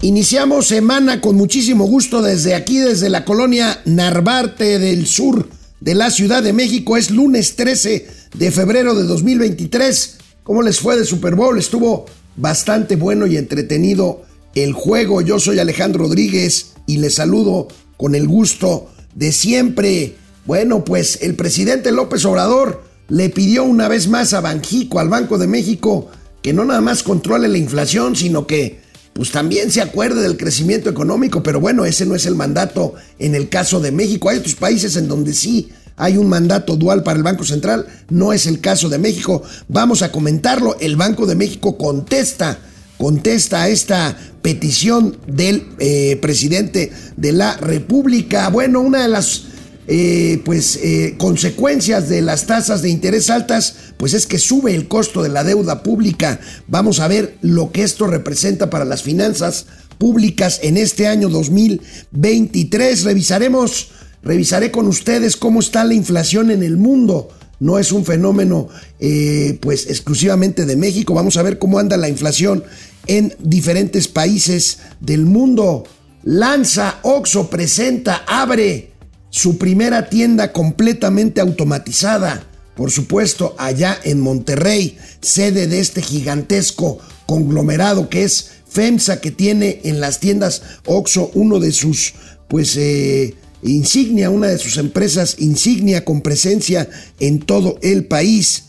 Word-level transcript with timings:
Iniciamos 0.00 0.68
semana 0.68 1.20
con 1.20 1.34
muchísimo 1.34 1.84
gusto 1.84 2.22
desde 2.22 2.54
aquí, 2.54 2.78
desde 2.78 3.10
la 3.10 3.24
colonia 3.24 3.80
Narvarte 3.84 4.78
del 4.78 5.08
sur 5.08 5.48
de 5.80 5.96
la 5.96 6.12
Ciudad 6.12 6.40
de 6.40 6.52
México. 6.52 6.96
Es 6.96 7.10
lunes 7.10 7.56
13 7.56 8.06
de 8.32 8.50
febrero 8.52 8.94
de 8.94 9.02
2023. 9.02 10.18
¿Cómo 10.44 10.62
les 10.62 10.78
fue 10.78 10.96
de 10.96 11.04
Super 11.04 11.34
Bowl? 11.34 11.58
Estuvo 11.58 12.06
bastante 12.36 12.94
bueno 12.94 13.26
y 13.26 13.36
entretenido 13.36 14.22
el 14.54 14.72
juego. 14.72 15.20
Yo 15.20 15.40
soy 15.40 15.58
Alejandro 15.58 16.04
Rodríguez 16.04 16.74
y 16.86 16.98
les 16.98 17.16
saludo 17.16 17.66
con 17.96 18.14
el 18.14 18.28
gusto 18.28 18.88
de 19.16 19.32
siempre. 19.32 20.14
Bueno, 20.46 20.84
pues 20.84 21.18
el 21.22 21.34
presidente 21.34 21.90
López 21.90 22.24
Obrador 22.24 22.84
le 23.08 23.30
pidió 23.30 23.64
una 23.64 23.88
vez 23.88 24.06
más 24.06 24.32
a 24.32 24.40
Banjico, 24.40 25.00
al 25.00 25.08
Banco 25.08 25.38
de 25.38 25.48
México, 25.48 26.08
que 26.40 26.52
no 26.52 26.64
nada 26.64 26.80
más 26.80 27.02
controle 27.02 27.48
la 27.48 27.58
inflación, 27.58 28.14
sino 28.14 28.46
que 28.46 28.86
pues 29.18 29.32
también 29.32 29.72
se 29.72 29.80
acuerde 29.80 30.22
del 30.22 30.36
crecimiento 30.36 30.88
económico, 30.88 31.42
pero 31.42 31.58
bueno, 31.58 31.84
ese 31.84 32.06
no 32.06 32.14
es 32.14 32.24
el 32.24 32.36
mandato 32.36 32.94
en 33.18 33.34
el 33.34 33.48
caso 33.48 33.80
de 33.80 33.90
México. 33.90 34.28
Hay 34.28 34.38
otros 34.38 34.54
países 34.54 34.94
en 34.94 35.08
donde 35.08 35.34
sí 35.34 35.70
hay 35.96 36.16
un 36.16 36.28
mandato 36.28 36.76
dual 36.76 37.02
para 37.02 37.16
el 37.16 37.24
Banco 37.24 37.44
Central, 37.44 37.84
no 38.10 38.32
es 38.32 38.46
el 38.46 38.60
caso 38.60 38.88
de 38.88 38.98
México. 38.98 39.42
Vamos 39.66 40.02
a 40.02 40.12
comentarlo. 40.12 40.76
El 40.78 40.94
Banco 40.94 41.26
de 41.26 41.34
México 41.34 41.76
contesta, 41.76 42.60
contesta 42.96 43.62
a 43.62 43.68
esta 43.68 44.16
petición 44.40 45.16
del 45.26 45.66
eh, 45.80 46.16
presidente 46.22 46.92
de 47.16 47.32
la 47.32 47.56
República. 47.56 48.48
Bueno, 48.50 48.82
una 48.82 49.02
de 49.02 49.08
las 49.08 49.47
eh, 49.90 50.42
pues, 50.44 50.78
eh, 50.82 51.14
consecuencias 51.16 52.10
de 52.10 52.20
las 52.20 52.46
tasas 52.46 52.82
de 52.82 52.90
interés 52.90 53.30
altas, 53.30 53.74
pues 53.96 54.12
es 54.12 54.26
que 54.26 54.38
sube 54.38 54.74
el 54.74 54.86
costo 54.86 55.22
de 55.22 55.30
la 55.30 55.44
deuda 55.44 55.82
pública. 55.82 56.40
Vamos 56.66 57.00
a 57.00 57.08
ver 57.08 57.38
lo 57.40 57.72
que 57.72 57.84
esto 57.84 58.06
representa 58.06 58.68
para 58.68 58.84
las 58.84 59.02
finanzas 59.02 59.64
públicas 59.96 60.60
en 60.62 60.76
este 60.76 61.06
año 61.06 61.30
2023. 61.30 63.04
Revisaremos, 63.04 63.88
revisaré 64.22 64.70
con 64.70 64.88
ustedes 64.88 65.38
cómo 65.38 65.60
está 65.60 65.84
la 65.84 65.94
inflación 65.94 66.50
en 66.50 66.62
el 66.62 66.76
mundo. 66.76 67.30
No 67.58 67.78
es 67.78 67.90
un 67.90 68.04
fenómeno 68.04 68.68
eh, 69.00 69.58
pues 69.62 69.86
exclusivamente 69.88 70.66
de 70.66 70.76
México. 70.76 71.14
Vamos 71.14 71.38
a 71.38 71.42
ver 71.42 71.58
cómo 71.58 71.78
anda 71.78 71.96
la 71.96 72.10
inflación 72.10 72.62
en 73.06 73.34
diferentes 73.38 74.06
países 74.06 74.80
del 75.00 75.24
mundo. 75.24 75.84
Lanza, 76.24 76.98
Oxo 77.04 77.48
presenta, 77.48 78.24
abre 78.26 78.97
su 79.30 79.58
primera 79.58 80.08
tienda 80.08 80.52
completamente 80.52 81.40
automatizada, 81.40 82.44
por 82.74 82.90
supuesto 82.90 83.54
allá 83.58 83.98
en 84.04 84.20
Monterrey, 84.20 84.98
sede 85.20 85.66
de 85.66 85.80
este 85.80 86.00
gigantesco 86.00 86.98
conglomerado 87.26 88.08
que 88.08 88.24
es 88.24 88.52
FEMSA, 88.68 89.20
que 89.20 89.30
tiene 89.30 89.80
en 89.84 90.00
las 90.00 90.20
tiendas 90.20 90.62
OXO 90.86 91.30
uno 91.34 91.58
de 91.58 91.72
sus, 91.72 92.14
pues, 92.48 92.76
eh, 92.76 93.34
insignia, 93.62 94.30
una 94.30 94.48
de 94.48 94.58
sus 94.58 94.76
empresas 94.76 95.36
insignia 95.38 96.04
con 96.04 96.20
presencia 96.20 96.88
en 97.18 97.40
todo 97.40 97.78
el 97.82 98.04
país. 98.06 98.64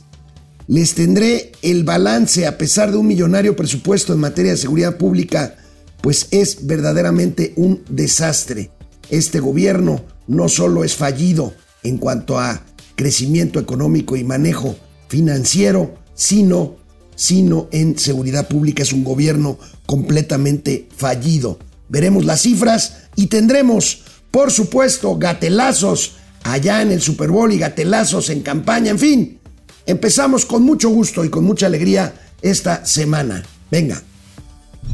Les 0.68 0.94
tendré 0.94 1.52
el 1.62 1.84
balance 1.84 2.48
a 2.48 2.58
pesar 2.58 2.92
de 2.92 2.98
un 2.98 3.08
millonario 3.08 3.56
presupuesto 3.56 4.14
en 4.14 4.20
materia 4.20 4.52
de 4.52 4.58
seguridad 4.58 4.98
pública, 4.98 5.56
pues 6.02 6.28
es 6.32 6.66
verdaderamente 6.66 7.54
un 7.56 7.84
desastre. 7.90 8.72
Este 9.10 9.40
gobierno 9.40 10.04
no 10.30 10.48
solo 10.48 10.84
es 10.84 10.96
fallido 10.96 11.54
en 11.84 11.98
cuanto 11.98 12.40
a 12.40 12.64
crecimiento 12.96 13.60
económico 13.60 14.16
y 14.16 14.24
manejo 14.24 14.76
financiero, 15.08 15.96
sino, 16.14 16.76
sino 17.16 17.68
en 17.72 17.98
seguridad 17.98 18.48
pública 18.48 18.84
es 18.84 18.94
un 18.94 19.04
gobierno 19.04 19.58
completamente 19.86 20.88
fallido. 20.96 21.58
Veremos 21.90 22.26
las 22.26 22.44
cifras 22.44 23.10
y 23.16 23.28
tendremos, 23.28 24.04
por 24.30 24.52
supuesto, 24.52 25.18
gatelazos 25.18 26.18
allá 26.44 26.84
en 26.84 26.92
el 26.92 27.02
Super 27.02 27.32
Bowl 27.32 27.52
y 27.52 27.58
gatelazos 27.58 28.30
en 28.30 28.42
campaña, 28.42 28.92
en 28.92 29.00
fin. 29.00 29.40
Empezamos 29.88 30.46
con 30.46 30.62
mucho 30.62 30.90
gusto 30.90 31.26
y 31.26 31.30
con 31.30 31.44
mucha 31.44 31.66
alegría 31.66 32.14
esta 32.42 32.86
semana. 32.86 33.44
Venga. 33.72 34.04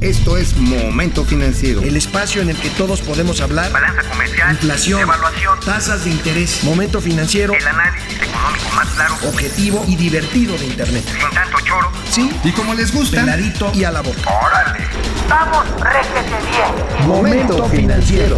Esto 0.02 0.38
es 0.38 0.56
Momento 0.58 1.24
Financiero. 1.24 1.82
El 1.82 1.96
espacio 1.96 2.42
en 2.42 2.50
el 2.50 2.58
que 2.58 2.70
todos 2.72 3.02
podemos 3.02 3.42
hablar. 3.42 3.72
Balanza 3.72 4.04
comercial. 4.10 4.52
Inflación. 4.52 5.02
Evaluación. 5.02 5.60
Tasas 5.62 6.04
de 6.04 6.12
interés. 6.12 6.64
Momento 6.64 7.02
Financiero. 7.02 7.54
El 7.54 7.66
análisis 7.66 8.22
económico 8.22 8.70
más 8.76 8.88
claro. 8.90 9.16
Objetivo 9.28 9.86
y 9.88 9.96
divertido 9.96 10.58
de 10.58 10.66
Internet. 10.66 11.04
Sin 11.08 11.30
tanto 11.34 11.58
choro. 11.66 11.92
Sí. 12.10 12.30
Y 12.44 12.52
como 12.52 12.74
les 12.74 12.94
gusta. 12.94 13.22
Peladito 13.22 13.72
y 13.74 13.84
a 13.84 13.92
la 13.92 14.02
boca. 14.02 14.20
¡Órale! 14.30 14.86
¡Vamos, 15.30 15.66
réjete 15.82 16.36
bien! 16.52 17.08
Momento 17.08 17.68
Financiero. 17.70 18.38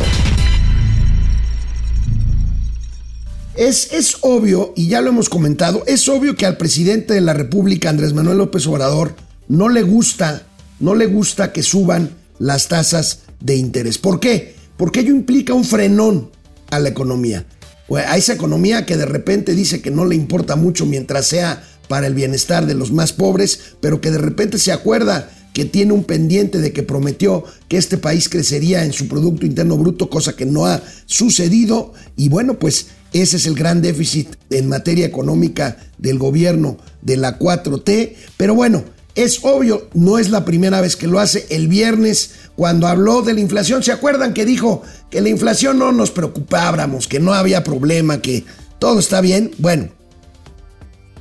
Es, 3.56 3.92
es 3.92 4.18
obvio, 4.22 4.72
y 4.76 4.88
ya 4.88 5.02
lo 5.02 5.10
hemos 5.10 5.30
comentado, 5.30 5.84
es 5.88 6.08
obvio 6.08 6.36
que 6.36 6.46
al 6.46 6.58
presidente 6.58 7.16
de 7.16 7.22
la 7.22 7.34
República, 7.34 7.90
Andrés 7.90 8.14
Manuel 8.14 8.38
López 8.38 8.68
Obrador, 8.68 9.16
no 9.48 9.68
le 9.68 9.82
gusta 9.82 10.44
no 10.80 10.96
le 10.96 11.06
gusta 11.06 11.52
que 11.52 11.64
suban 11.64 12.12
las 12.40 12.68
tasas 12.68 13.20
de 13.40 13.56
interés. 13.56 13.98
¿Por 13.98 14.20
qué? 14.20 14.56
Porque 14.78 15.02
ello 15.02 15.12
implica 15.12 15.54
un 15.54 15.66
frenón 15.66 16.32
a 16.70 16.80
la 16.80 16.90
economía. 16.90 17.46
A 17.90 18.18
esa 18.18 18.34
economía 18.34 18.86
que 18.86 18.98
de 18.98 19.06
repente 19.06 19.56
dice 19.56 19.82
que 19.82 19.92
no 19.92 20.06
le 20.06 20.16
importa 20.16 20.56
mucho 20.56 20.86
mientras 20.86 21.28
sea 21.28 21.64
para 21.88 22.08
el 22.08 22.14
bienestar 22.14 22.66
de 22.66 22.74
los 22.74 22.92
más 22.92 23.14
pobres, 23.14 23.76
pero 23.80 24.02
que 24.02 24.12
de 24.12 24.18
repente 24.18 24.60
se 24.60 24.74
acuerda 24.74 25.30
que 25.54 25.66
tiene 25.66 25.94
un 25.94 26.04
pendiente 26.04 26.60
de 26.60 26.72
que 26.72 26.84
prometió 26.84 27.44
que 27.68 27.78
este 27.78 27.98
país 27.98 28.30
crecería 28.30 28.84
en 28.84 28.94
su 28.94 29.08
Producto 29.08 29.46
Interno 29.46 29.78
Bruto, 29.78 30.10
cosa 30.10 30.36
que 30.36 30.46
no 30.46 30.68
ha 30.68 30.84
sucedido. 31.08 31.94
Y 32.16 32.30
bueno, 32.30 32.60
pues 32.60 32.88
ese 33.14 33.38
es 33.38 33.48
el 33.48 33.56
gran 33.56 33.82
déficit 33.82 34.36
en 34.52 34.70
materia 34.70 35.06
económica 35.06 35.78
del 35.98 36.20
gobierno 36.20 36.78
de 37.02 37.18
la 37.18 37.40
4T. 37.40 38.14
Pero 38.38 38.54
bueno, 38.54 38.84
es 39.18 39.40
obvio, 39.42 39.90
no 39.96 40.20
es 40.20 40.30
la 40.30 40.46
primera 40.46 40.80
vez 40.80 40.96
que 40.96 41.08
lo 41.08 41.20
hace. 41.20 41.48
El 41.50 41.68
viernes, 41.68 42.32
cuando 42.56 42.88
habló 42.88 43.24
de 43.24 43.34
la 43.34 43.40
inflación, 43.40 43.82
¿se 43.82 43.92
acuerdan 43.92 44.36
que 44.36 44.46
dijo 44.46 44.84
que 45.10 45.22
la 45.22 45.30
inflación 45.30 45.80
no 45.80 45.92
nos 45.92 46.12
preocupábamos, 46.12 47.08
que 47.08 47.20
no 47.20 47.34
había 47.34 47.64
problema, 47.64 48.22
que 48.22 48.46
todo 48.78 49.00
está 49.00 49.20
bien? 49.20 49.52
Bueno, 49.58 49.90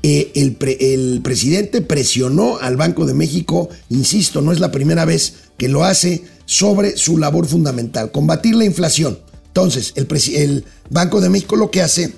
eh, 0.03 0.31
el, 0.35 1.23
presidente 1.23 1.81
presionó 1.81 2.59
al 2.59 2.77
Banco 2.77 3.07
de 3.07 3.15
México, 3.15 3.71
insisto, 3.89 4.43
no 4.43 4.53
es 4.53 4.61
la 4.61 4.71
primera 4.71 5.07
vez 5.07 5.35
que 5.57 5.71
lo 5.71 5.83
hace, 5.83 6.23
sobre 6.45 6.99
su 6.99 7.17
labor 7.17 7.47
fundamental, 7.47 8.13
combatir 8.13 8.57
la 8.57 8.67
inflación. 8.67 9.19
Entonces, 9.47 9.95
el 9.97 10.67
Banco 10.91 11.23
de 11.23 11.31
México 11.31 11.57
lo 11.57 11.71
que 11.71 11.81
hace 11.81 12.13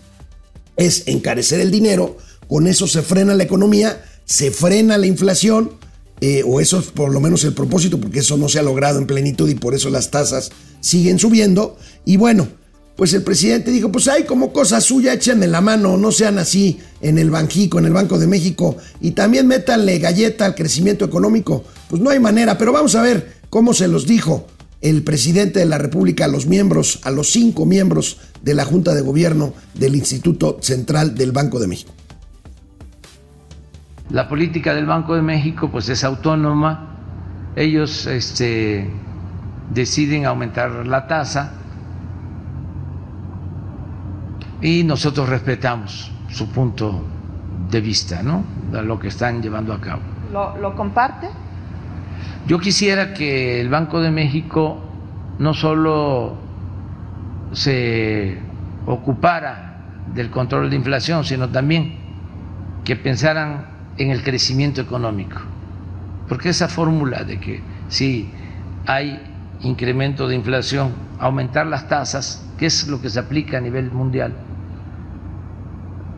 es 0.77 1.05
encarecer 1.07 1.61
el 1.61 1.71
dinero, 1.71 2.17
con 2.49 2.67
eso 2.67 2.89
se 2.89 3.03
frena 3.03 3.37
la 3.37 3.45
economía 3.45 4.03
se 4.29 4.51
frena 4.51 4.99
la 4.99 5.07
inflación, 5.07 5.73
eh, 6.21 6.43
o 6.47 6.61
eso 6.61 6.79
es 6.79 6.87
por 6.87 7.11
lo 7.13 7.19
menos 7.19 7.45
el 7.45 7.55
propósito, 7.55 7.99
porque 7.99 8.19
eso 8.19 8.37
no 8.37 8.49
se 8.49 8.59
ha 8.59 8.63
logrado 8.63 8.99
en 8.99 9.07
plenitud 9.07 9.49
y 9.49 9.55
por 9.55 9.75
eso 9.75 9.89
las 9.89 10.11
tasas 10.11 10.51
siguen 10.81 11.19
subiendo. 11.19 11.79
Y 12.05 12.19
bueno, 12.19 12.47
pues 12.95 13.15
el 13.15 13.23
presidente 13.23 13.71
dijo, 13.71 13.91
pues 13.91 14.07
hay 14.07 14.25
como 14.25 14.53
cosa 14.53 14.83
suya, 14.83 15.15
échenme 15.15 15.47
la 15.47 15.63
mano, 15.63 15.97
no 15.97 16.13
sean 16.13 16.39
así 16.39 16.79
en 17.01 17.17
el 17.17 17.31
Banjico, 17.31 17.79
en 17.79 17.87
el 17.87 17.95
Banco 17.95 18.19
de 18.19 18.27
México, 18.27 18.77
y 19.01 19.13
también 19.13 19.47
métanle 19.47 19.99
galleta 19.99 20.45
al 20.45 20.55
crecimiento 20.55 21.07
económico. 21.07 21.65
Pues 21.89 22.03
no 22.03 22.11
hay 22.11 22.21
manera, 22.21 22.59
pero 22.59 22.73
vamos 22.73 22.97
a 22.97 23.03
ver 23.03 23.33
cómo 23.49 23.73
se 23.73 23.89
los 23.89 24.07
dijo 24.07 24.47
el 24.83 25.05
presidente 25.05 25.61
de 25.61 25.67
la 25.67 25.79
República 25.79 26.27
a 26.27 26.29
los 26.29 26.47
miembros, 26.47 27.01
a 27.03 27.11
los 27.11 27.31
cinco 27.31 27.65
miembros 27.65 28.19
de 28.43 28.55
la 28.55 28.67
Junta 28.67 28.95
de 28.95 29.01
Gobierno 29.01 29.55
del 29.75 29.97
Instituto 29.97 30.59
Central 30.61 31.15
del 31.15 31.33
Banco 31.33 31.59
de 31.61 31.67
México. 31.67 31.95
La 34.11 34.27
política 34.27 34.75
del 34.75 34.87
Banco 34.87 35.15
de 35.15 35.23
México 35.23 35.71
pues 35.71 35.89
es 35.91 36.03
autónoma, 36.03 36.87
ellos 37.57 38.07
este, 38.07 38.91
deciden 39.71 40.25
aumentar 40.25 40.87
la 40.87 41.07
tasa 41.07 41.53
y 44.63 44.83
nosotros 44.85 45.29
respetamos 45.29 46.11
su 46.29 46.49
punto 46.51 47.05
de 47.71 47.81
vista, 47.83 48.23
¿no? 48.23 48.45
De 48.73 48.83
lo 48.83 48.99
que 48.99 49.09
están 49.09 49.43
llevando 49.43 49.75
a 49.75 49.81
cabo. 49.81 50.01
¿Lo, 50.33 50.57
lo 50.57 50.75
comparte? 50.75 51.29
Yo 52.47 52.59
quisiera 52.59 53.13
que 53.13 53.61
el 53.61 53.69
Banco 53.69 54.01
de 54.01 54.11
México 54.11 54.79
no 55.39 55.53
solo 55.53 56.35
se 57.53 58.39
ocupara 58.87 59.83
del 60.15 60.31
control 60.31 60.71
de 60.71 60.77
inflación, 60.77 61.25
sino 61.25 61.51
también 61.51 61.95
que 62.85 62.97
pensaran 62.97 63.78
en 63.99 64.11
el 64.11 64.23
crecimiento 64.23 64.81
económico. 64.81 65.41
Porque 66.29 66.51
esa 66.51 66.69
fórmula 66.69 67.25
de 67.25 67.39
que 67.39 67.61
si 67.89 68.31
hay 68.87 69.21
incremento 69.61 70.29
de 70.29 70.37
inflación, 70.37 70.93
aumentar 71.19 71.67
las 71.67 71.89
tasas, 71.89 72.47
que 72.57 72.67
es 72.67 72.87
lo 72.89 73.01
que 73.01 73.11
se 73.11 73.19
aplica 73.19 73.59
a 73.59 73.61
nivel 73.61 73.91
mundial, 73.91 74.33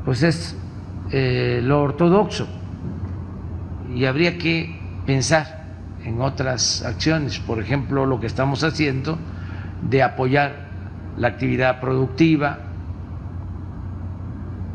pues 0.05 0.23
es 0.23 0.57
eh, 1.11 1.61
lo 1.63 1.83
ortodoxo. 1.83 2.47
Y 3.95 4.05
habría 4.05 4.39
que 4.39 4.79
pensar 5.07 5.65
en 6.05 6.21
otras 6.21 6.85
acciones, 6.85 7.39
por 7.41 7.61
ejemplo, 7.61 8.07
lo 8.07 8.21
que 8.21 8.27
estamos 8.27 8.63
haciendo 8.63 9.19
de 9.89 10.03
apoyar 10.03 10.69
la 11.17 11.29
actividad 11.29 11.81
productiva, 11.81 12.59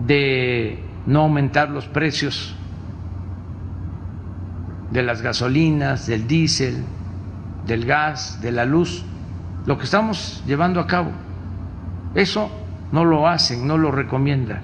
de 0.05 0.79
no 1.05 1.21
aumentar 1.21 1.69
los 1.69 1.87
precios 1.87 2.55
de 4.91 5.03
las 5.03 5.21
gasolinas, 5.21 6.07
del 6.07 6.27
diésel, 6.27 6.83
del 7.65 7.85
gas, 7.85 8.41
de 8.41 8.51
la 8.51 8.65
luz, 8.65 9.03
lo 9.65 9.77
que 9.77 9.85
estamos 9.85 10.43
llevando 10.45 10.79
a 10.79 10.87
cabo. 10.87 11.11
Eso 12.13 12.51
no 12.91 13.03
lo 13.03 13.27
hacen, 13.27 13.67
no 13.67 13.77
lo 13.77 13.91
recomienda 13.91 14.61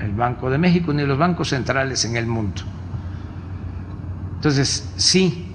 el 0.00 0.12
Banco 0.12 0.50
de 0.50 0.58
México 0.58 0.92
ni 0.92 1.04
los 1.04 1.18
bancos 1.18 1.50
centrales 1.50 2.04
en 2.04 2.16
el 2.16 2.26
mundo. 2.26 2.62
Entonces, 4.36 4.92
sí, 4.96 5.52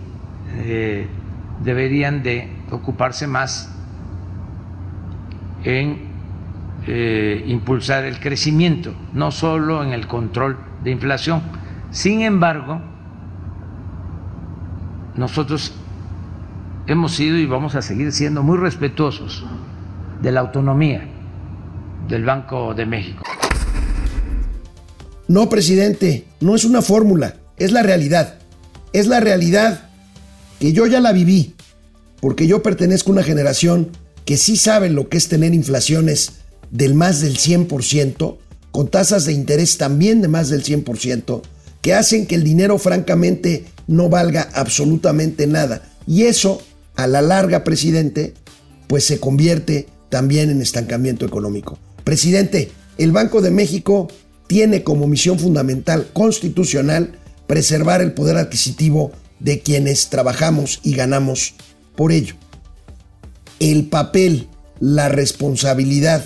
eh, 0.57 1.07
deberían 1.63 2.21
de 2.21 2.51
ocuparse 2.69 3.25
más 3.25 3.73
en 5.63 6.05
eh, 6.85 7.43
impulsar 7.47 8.05
el 8.05 8.19
crecimiento, 8.19 8.93
no 9.13 9.31
solo 9.31 9.83
en 9.83 9.91
el 9.93 10.05
control 10.05 10.57
de 10.83 10.91
inflación. 10.91 11.41
Sin 11.89 12.21
embargo, 12.21 12.79
nosotros 15.17 15.73
hemos 16.87 17.15
sido 17.15 17.37
y 17.37 17.45
vamos 17.45 17.75
a 17.75 17.81
seguir 17.81 18.11
siendo 18.11 18.43
muy 18.43 18.57
respetuosos 18.57 19.43
de 20.21 20.31
la 20.31 20.41
autonomía 20.41 21.07
del 22.07 22.25
Banco 22.25 22.73
de 22.73 22.85
México. 22.85 23.23
No, 25.27 25.49
presidente, 25.49 26.25
no 26.39 26.55
es 26.55 26.65
una 26.65 26.81
fórmula, 26.81 27.37
es 27.57 27.71
la 27.71 27.81
realidad. 27.81 28.35
Es 28.93 29.07
la 29.07 29.19
realidad 29.19 29.89
que 30.59 30.71
yo 30.71 30.85
ya 30.85 30.99
la 30.99 31.11
viví, 31.11 31.55
porque 32.21 32.47
yo 32.47 32.61
pertenezco 32.61 33.09
a 33.09 33.13
una 33.13 33.23
generación 33.23 33.89
que 34.25 34.37
sí 34.37 34.55
sabe 34.55 34.89
lo 34.89 35.09
que 35.09 35.17
es 35.17 35.27
tener 35.27 35.53
inflaciones 35.53 36.33
del 36.71 36.93
más 36.93 37.21
del 37.21 37.37
100%, 37.37 38.37
con 38.71 38.89
tasas 38.89 39.25
de 39.25 39.33
interés 39.33 39.77
también 39.77 40.21
de 40.21 40.27
más 40.27 40.49
del 40.49 40.63
100%, 40.63 41.41
que 41.81 41.93
hacen 41.93 42.25
que 42.25 42.35
el 42.35 42.43
dinero 42.43 42.77
francamente 42.77 43.65
no 43.87 44.09
valga 44.09 44.49
absolutamente 44.53 45.47
nada. 45.47 45.81
Y 46.07 46.23
eso, 46.23 46.61
a 46.95 47.07
la 47.07 47.21
larga, 47.21 47.63
presidente, 47.63 48.33
pues 48.87 49.05
se 49.05 49.19
convierte 49.19 49.87
también 50.09 50.49
en 50.49 50.61
estancamiento 50.61 51.25
económico. 51.25 51.77
Presidente, 52.03 52.71
el 52.97 53.11
Banco 53.11 53.41
de 53.41 53.51
México 53.51 54.07
tiene 54.47 54.83
como 54.83 55.07
misión 55.07 55.39
fundamental 55.39 56.07
constitucional 56.13 57.19
preservar 57.47 58.01
el 58.01 58.13
poder 58.13 58.37
adquisitivo 58.37 59.11
de 59.39 59.59
quienes 59.59 60.09
trabajamos 60.09 60.79
y 60.83 60.95
ganamos 60.95 61.55
por 61.95 62.11
ello. 62.11 62.35
El 63.59 63.87
papel, 63.87 64.47
la 64.79 65.09
responsabilidad 65.09 66.25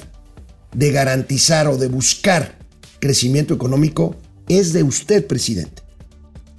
de 0.74 0.92
garantizar 0.92 1.68
o 1.68 1.78
de 1.78 1.88
buscar 1.88 2.60
crecimiento 3.00 3.54
económico 3.54 4.16
es 4.48 4.74
de 4.74 4.84
usted, 4.84 5.26
presidente, 5.26 5.84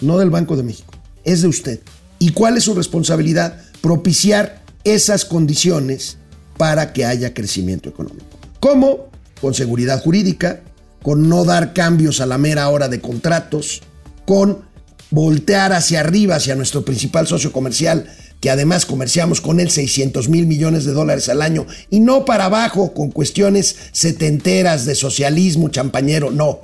no 0.01 0.19
del 0.19 0.31
Banco 0.31 0.57
de 0.57 0.63
México, 0.63 0.90
es 1.25 1.43
de 1.43 1.49
usted. 1.49 1.81
¿Y 2.19 2.33
cuál 2.33 2.57
es 2.57 2.65
su 2.65 2.75
responsabilidad? 2.75 3.61
Propiciar 3.81 4.63
esas 4.85 5.25
condiciones 5.25 6.19
para 6.57 6.93
que 6.93 7.05
haya 7.05 7.33
crecimiento 7.35 7.89
económico. 7.89 8.27
¿Cómo? 8.61 9.09
Con 9.41 9.55
seguridad 9.55 10.03
jurídica, 10.03 10.61
con 11.03 11.29
no 11.29 11.45
dar 11.45 11.73
cambios 11.73 12.21
a 12.21 12.27
la 12.27 12.39
mera 12.39 12.69
hora 12.69 12.89
de 12.89 13.01
contratos, 13.01 13.81
con 14.27 14.63
voltear 15.11 15.73
hacia 15.73 16.01
arriba, 16.01 16.37
hacia 16.37 16.55
nuestro 16.55 16.85
principal 16.85 17.27
socio 17.27 17.53
comercial, 17.53 18.07
que 18.41 18.51
además 18.51 18.87
comerciamos 18.87 19.41
con 19.41 19.61
él 19.61 19.71
600 19.71 20.29
mil 20.29 20.47
millones 20.47 20.85
de 20.85 20.93
dólares 20.93 21.29
al 21.29 21.43
año, 21.43 21.67
y 21.91 22.01
no 22.01 22.25
para 22.25 22.47
abajo 22.47 22.95
con 22.95 23.11
cuestiones 23.11 23.77
setenteras 23.93 24.85
de 24.87 24.95
socialismo 24.95 25.69
champañero, 25.69 26.31
no, 26.31 26.61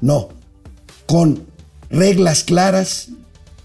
no, 0.00 0.30
con 1.06 1.44
reglas 1.90 2.44
claras, 2.44 3.08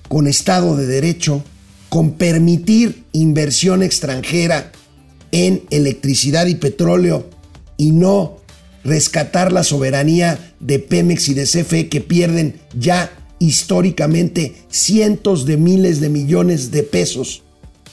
con 0.09 0.27
Estado 0.27 0.75
de 0.75 0.85
Derecho, 0.85 1.43
con 1.87 2.11
permitir 2.11 3.05
inversión 3.13 3.81
extranjera 3.81 4.71
en 5.31 5.63
electricidad 5.69 6.47
y 6.47 6.55
petróleo 6.55 7.29
y 7.77 7.91
no 7.91 8.37
rescatar 8.83 9.51
la 9.51 9.63
soberanía 9.63 10.53
de 10.59 10.79
Pemex 10.79 11.29
y 11.29 11.33
de 11.33 11.43
CFE 11.43 11.87
que 11.87 12.01
pierden 12.01 12.59
ya 12.77 13.11
históricamente 13.39 14.55
cientos 14.69 15.45
de 15.45 15.57
miles 15.57 16.01
de 16.01 16.09
millones 16.09 16.71
de 16.71 16.83
pesos 16.83 17.43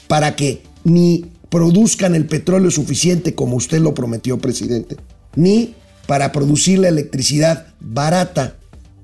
para 0.07 0.35
que 0.35 0.61
ni 0.83 1.25
produzcan 1.49 2.15
el 2.15 2.25
petróleo 2.25 2.71
suficiente 2.71 3.33
como 3.35 3.55
usted 3.55 3.79
lo 3.79 3.93
prometió, 3.93 4.37
presidente, 4.39 4.97
ni 5.35 5.75
para 6.07 6.31
producir 6.31 6.79
la 6.79 6.89
electricidad 6.89 7.67
barata 7.79 8.57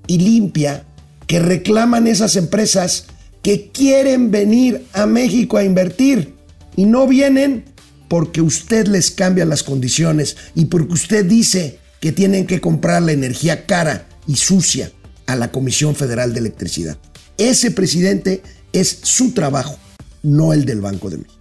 y 0.07 0.17
limpia 0.17 0.85
que 1.27 1.39
reclaman 1.39 2.07
esas 2.07 2.35
empresas 2.35 3.05
que 3.41 3.69
quieren 3.71 4.31
venir 4.31 4.85
a 4.93 5.05
México 5.05 5.57
a 5.57 5.63
invertir 5.63 6.33
y 6.75 6.85
no 6.85 7.07
vienen 7.07 7.65
porque 8.07 8.41
usted 8.41 8.87
les 8.87 9.11
cambia 9.11 9.45
las 9.45 9.63
condiciones 9.63 10.37
y 10.55 10.65
porque 10.65 10.93
usted 10.93 11.25
dice 11.25 11.79
que 11.99 12.11
tienen 12.11 12.45
que 12.45 12.61
comprar 12.61 13.01
la 13.01 13.11
energía 13.11 13.65
cara 13.65 14.07
y 14.27 14.35
sucia 14.35 14.91
a 15.25 15.35
la 15.35 15.51
Comisión 15.51 15.95
Federal 15.95 16.33
de 16.33 16.39
Electricidad. 16.39 16.97
Ese 17.37 17.71
presidente 17.71 18.43
es 18.71 18.99
su 19.03 19.31
trabajo, 19.31 19.77
no 20.21 20.53
el 20.53 20.65
del 20.65 20.81
Banco 20.81 21.09
de 21.09 21.17
México. 21.17 21.39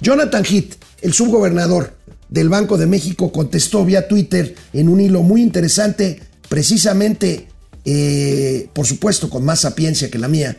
Jonathan 0.00 0.44
Heath, 0.44 0.74
el 1.02 1.14
subgobernador 1.14 1.96
del 2.28 2.48
Banco 2.48 2.76
de 2.76 2.86
México, 2.86 3.32
contestó 3.32 3.84
vía 3.84 4.08
Twitter 4.08 4.54
en 4.72 4.88
un 4.88 5.00
hilo 5.00 5.22
muy 5.22 5.42
interesante, 5.42 6.20
precisamente, 6.48 7.48
eh, 7.84 8.68
por 8.72 8.86
supuesto, 8.86 9.28
con 9.30 9.44
más 9.44 9.60
sapiencia 9.60 10.10
que 10.10 10.18
la 10.18 10.28
mía, 10.28 10.56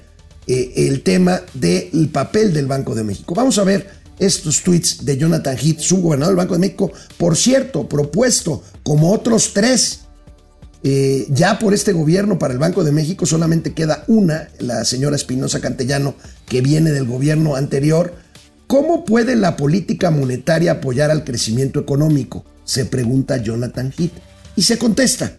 eh, 0.48 0.74
el 0.76 1.02
tema 1.02 1.42
del 1.54 2.10
papel 2.12 2.54
del 2.54 2.68
Banco 2.68 2.96
de 2.96 3.04
México. 3.04 3.34
Vamos 3.34 3.58
a 3.58 3.64
ver 3.64 3.90
estos 4.20 4.62
tweets 4.62 5.06
de 5.06 5.18
Jonathan 5.18 5.58
Heath, 5.58 5.80
subgobernador 5.80 6.34
del 6.34 6.38
Banco 6.38 6.54
de 6.54 6.60
México, 6.60 6.92
por 7.18 7.36
cierto, 7.36 7.88
propuesto 7.90 8.64
como 8.84 9.12
otros 9.12 9.54
tres 9.54 10.06
eh, 10.88 11.26
ya 11.30 11.58
por 11.58 11.74
este 11.74 11.94
gobierno 11.94 12.38
para 12.38 12.54
el 12.54 12.60
Banco 12.60 12.84
de 12.84 12.92
México 12.92 13.26
solamente 13.26 13.74
queda 13.74 14.04
una, 14.06 14.50
la 14.60 14.86
señora 14.86 15.16
Espinosa 15.16 15.60
Cantellano, 15.60 16.14
que 16.46 16.62
viene 16.62 16.92
del 16.92 17.08
gobierno 17.08 17.56
anterior. 17.56 18.14
¿Cómo 18.68 19.04
puede 19.04 19.36
la 19.36 19.58
política 19.58 20.12
monetaria 20.12 20.74
apoyar 20.74 21.10
al 21.10 21.24
crecimiento 21.24 21.80
económico? 21.80 22.46
Se 22.66 22.86
pregunta 22.86 23.38
Jonathan 23.38 23.92
Heath. 23.98 24.12
Y 24.56 24.62
se 24.62 24.78
contesta, 24.78 25.36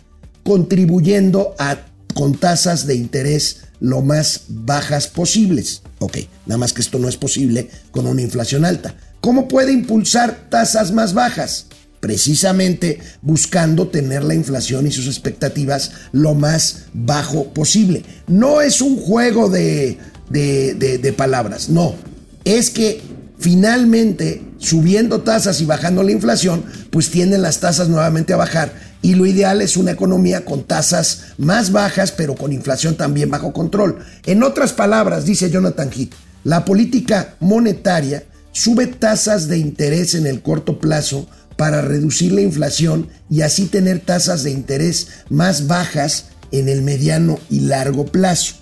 contribuyendo 0.47 1.57
a, 1.59 1.79
con 2.15 2.37
tasas 2.37 2.87
de 2.87 2.95
interés 2.95 3.62
lo 3.81 4.00
más 4.00 4.43
bajas 4.49 5.09
posibles. 5.09 5.83
Ok, 5.99 6.19
nada 6.47 6.57
más 6.57 6.73
que 6.73 6.83
esto 6.83 7.00
no 7.00 7.09
es 7.09 7.17
posible 7.17 7.69
con 7.91 8.07
una 8.07 8.23
inflación 8.23 8.65
alta. 8.65 8.95
¿Cómo 9.21 9.49
puede 9.49 9.73
impulsar 9.73 10.49
tasas 10.49 10.93
más 10.93 11.12
bajas? 11.12 11.67
precisamente 11.99 13.00
buscando 13.23 13.88
tener 13.88 14.23
la 14.23 14.35
inflación 14.35 14.87
y 14.87 14.93
sus 14.93 15.09
expectativas 15.09 15.91
lo 16.12 16.35
más 16.35 16.85
bajo 16.93 17.53
posible. 17.53 18.05
No 18.29 18.61
es 18.61 18.81
un 18.81 18.97
juego 18.97 19.49
de, 19.49 19.99
de, 20.31 21.15
palabras, 21.17 21.69
no. 21.69 21.97
Es 22.45 22.71
que 22.71 23.00
finalmente 23.38 24.45
subiendo 24.59 25.23
tasas 25.23 25.61
y 25.61 25.65
bajando 25.65 26.05
la 26.05 26.12
inflación, 26.12 26.65
pues 26.91 27.11
tienden 27.11 27.43
las 27.43 27.59
tasas 27.59 27.88
nuevamente 27.88 28.33
a 28.33 28.37
bajar. 28.37 28.86
Y 29.03 29.15
lo 29.15 29.26
ideal 29.26 29.62
es 29.62 29.76
una 29.76 29.93
economía 29.93 30.45
con 30.45 30.65
tasas 30.65 31.26
más 31.38 31.71
bajas, 31.73 32.12
pero 32.12 32.35
con 32.35 32.53
inflación 32.53 32.97
también 32.97 33.31
bajo 33.31 33.53
control. 33.53 33.99
En 34.25 34.43
otras 34.43 34.73
palabras, 34.73 35.25
dice 35.25 35.50
Jonathan 35.50 35.91
Heath, 35.91 36.15
la 36.45 36.65
política 36.65 37.37
monetaria 37.41 38.25
sube 38.53 38.87
tasas 38.87 39.49
de 39.49 39.59
interés 39.59 40.15
en 40.15 40.26
el 40.26 40.43
corto 40.43 40.79
plazo 40.79 41.29
para 41.57 41.83
reducir 41.83 42.33
la 42.33 42.41
inflación 42.41 43.09
y 43.31 43.43
así 43.43 43.67
tener 43.67 44.00
tasas 44.00 44.43
de 44.45 44.50
interés 44.50 45.09
más 45.29 45.67
bajas 45.67 46.26
en 46.53 46.69
el 46.69 46.83
mediano 46.83 47.38
y 47.50 47.61
largo 47.61 48.07
plazo. 48.07 48.55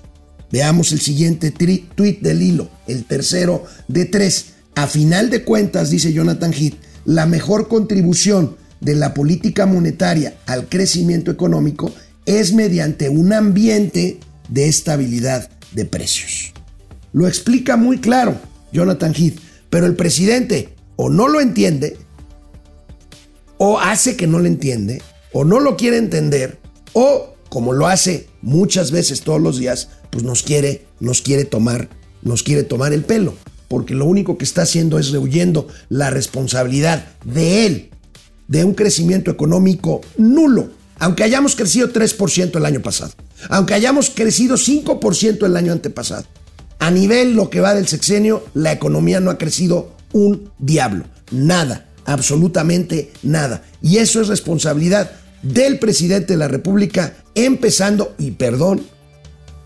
Veamos 0.50 0.92
el 0.92 1.00
siguiente 1.00 1.50
tweet 1.50 2.18
del 2.20 2.42
hilo, 2.42 2.68
el 2.86 3.04
tercero 3.04 3.64
de 3.88 4.04
tres. 4.04 4.46
A 4.76 4.86
final 4.86 5.30
de 5.30 5.44
cuentas, 5.44 5.90
dice 5.90 6.12
Jonathan 6.12 6.52
Heath, 6.52 6.74
la 7.04 7.26
mejor 7.26 7.68
contribución 7.68 8.56
de 8.80 8.94
la 8.94 9.14
política 9.14 9.66
monetaria 9.66 10.34
al 10.46 10.68
crecimiento 10.68 11.30
económico 11.30 11.92
es 12.26 12.52
mediante 12.52 13.08
un 13.08 13.32
ambiente 13.32 14.20
de 14.48 14.68
estabilidad 14.68 15.50
de 15.72 15.84
precios. 15.84 16.52
Lo 17.12 17.26
explica 17.28 17.76
muy 17.76 17.98
claro 17.98 18.36
Jonathan 18.72 19.14
Heath, 19.14 19.38
pero 19.70 19.86
el 19.86 19.96
presidente 19.96 20.74
o 20.96 21.10
no 21.10 21.28
lo 21.28 21.40
entiende 21.40 21.96
o 23.58 23.78
hace 23.78 24.16
que 24.16 24.26
no 24.26 24.40
lo 24.40 24.46
entiende, 24.46 25.00
o 25.32 25.44
no 25.44 25.60
lo 25.60 25.76
quiere 25.76 25.96
entender, 25.96 26.58
o 26.92 27.34
como 27.48 27.72
lo 27.72 27.86
hace 27.86 28.28
muchas 28.42 28.90
veces 28.90 29.20
todos 29.22 29.40
los 29.40 29.58
días, 29.58 29.88
pues 30.10 30.24
nos 30.24 30.42
quiere, 30.42 30.86
nos 31.00 31.22
quiere 31.22 31.44
tomar 31.44 31.88
nos 32.24 32.42
quiere 32.42 32.62
tomar 32.62 32.92
el 32.92 33.04
pelo, 33.04 33.34
porque 33.68 33.94
lo 33.94 34.06
único 34.06 34.38
que 34.38 34.44
está 34.44 34.62
haciendo 34.62 34.98
es 34.98 35.10
rehuyendo 35.10 35.68
la 35.88 36.10
responsabilidad 36.10 37.06
de 37.24 37.66
él, 37.66 37.90
de 38.48 38.64
un 38.64 38.74
crecimiento 38.74 39.30
económico 39.30 40.00
nulo, 40.16 40.70
aunque 40.98 41.24
hayamos 41.24 41.56
crecido 41.56 41.92
3% 41.92 42.56
el 42.56 42.66
año 42.66 42.80
pasado, 42.80 43.12
aunque 43.48 43.74
hayamos 43.74 44.10
crecido 44.10 44.56
5% 44.56 45.46
el 45.46 45.56
año 45.56 45.72
antepasado. 45.72 46.24
A 46.78 46.90
nivel 46.90 47.34
lo 47.34 47.50
que 47.50 47.60
va 47.60 47.74
del 47.74 47.88
sexenio, 47.88 48.44
la 48.54 48.72
economía 48.72 49.20
no 49.20 49.30
ha 49.30 49.38
crecido 49.38 49.94
un 50.12 50.50
diablo, 50.58 51.04
nada, 51.30 51.88
absolutamente 52.04 53.12
nada. 53.22 53.62
Y 53.82 53.98
eso 53.98 54.20
es 54.20 54.28
responsabilidad 54.28 55.10
del 55.42 55.78
presidente 55.78 56.34
de 56.34 56.38
la 56.38 56.48
República, 56.48 57.16
empezando, 57.34 58.14
y 58.18 58.32
perdón, 58.32 58.86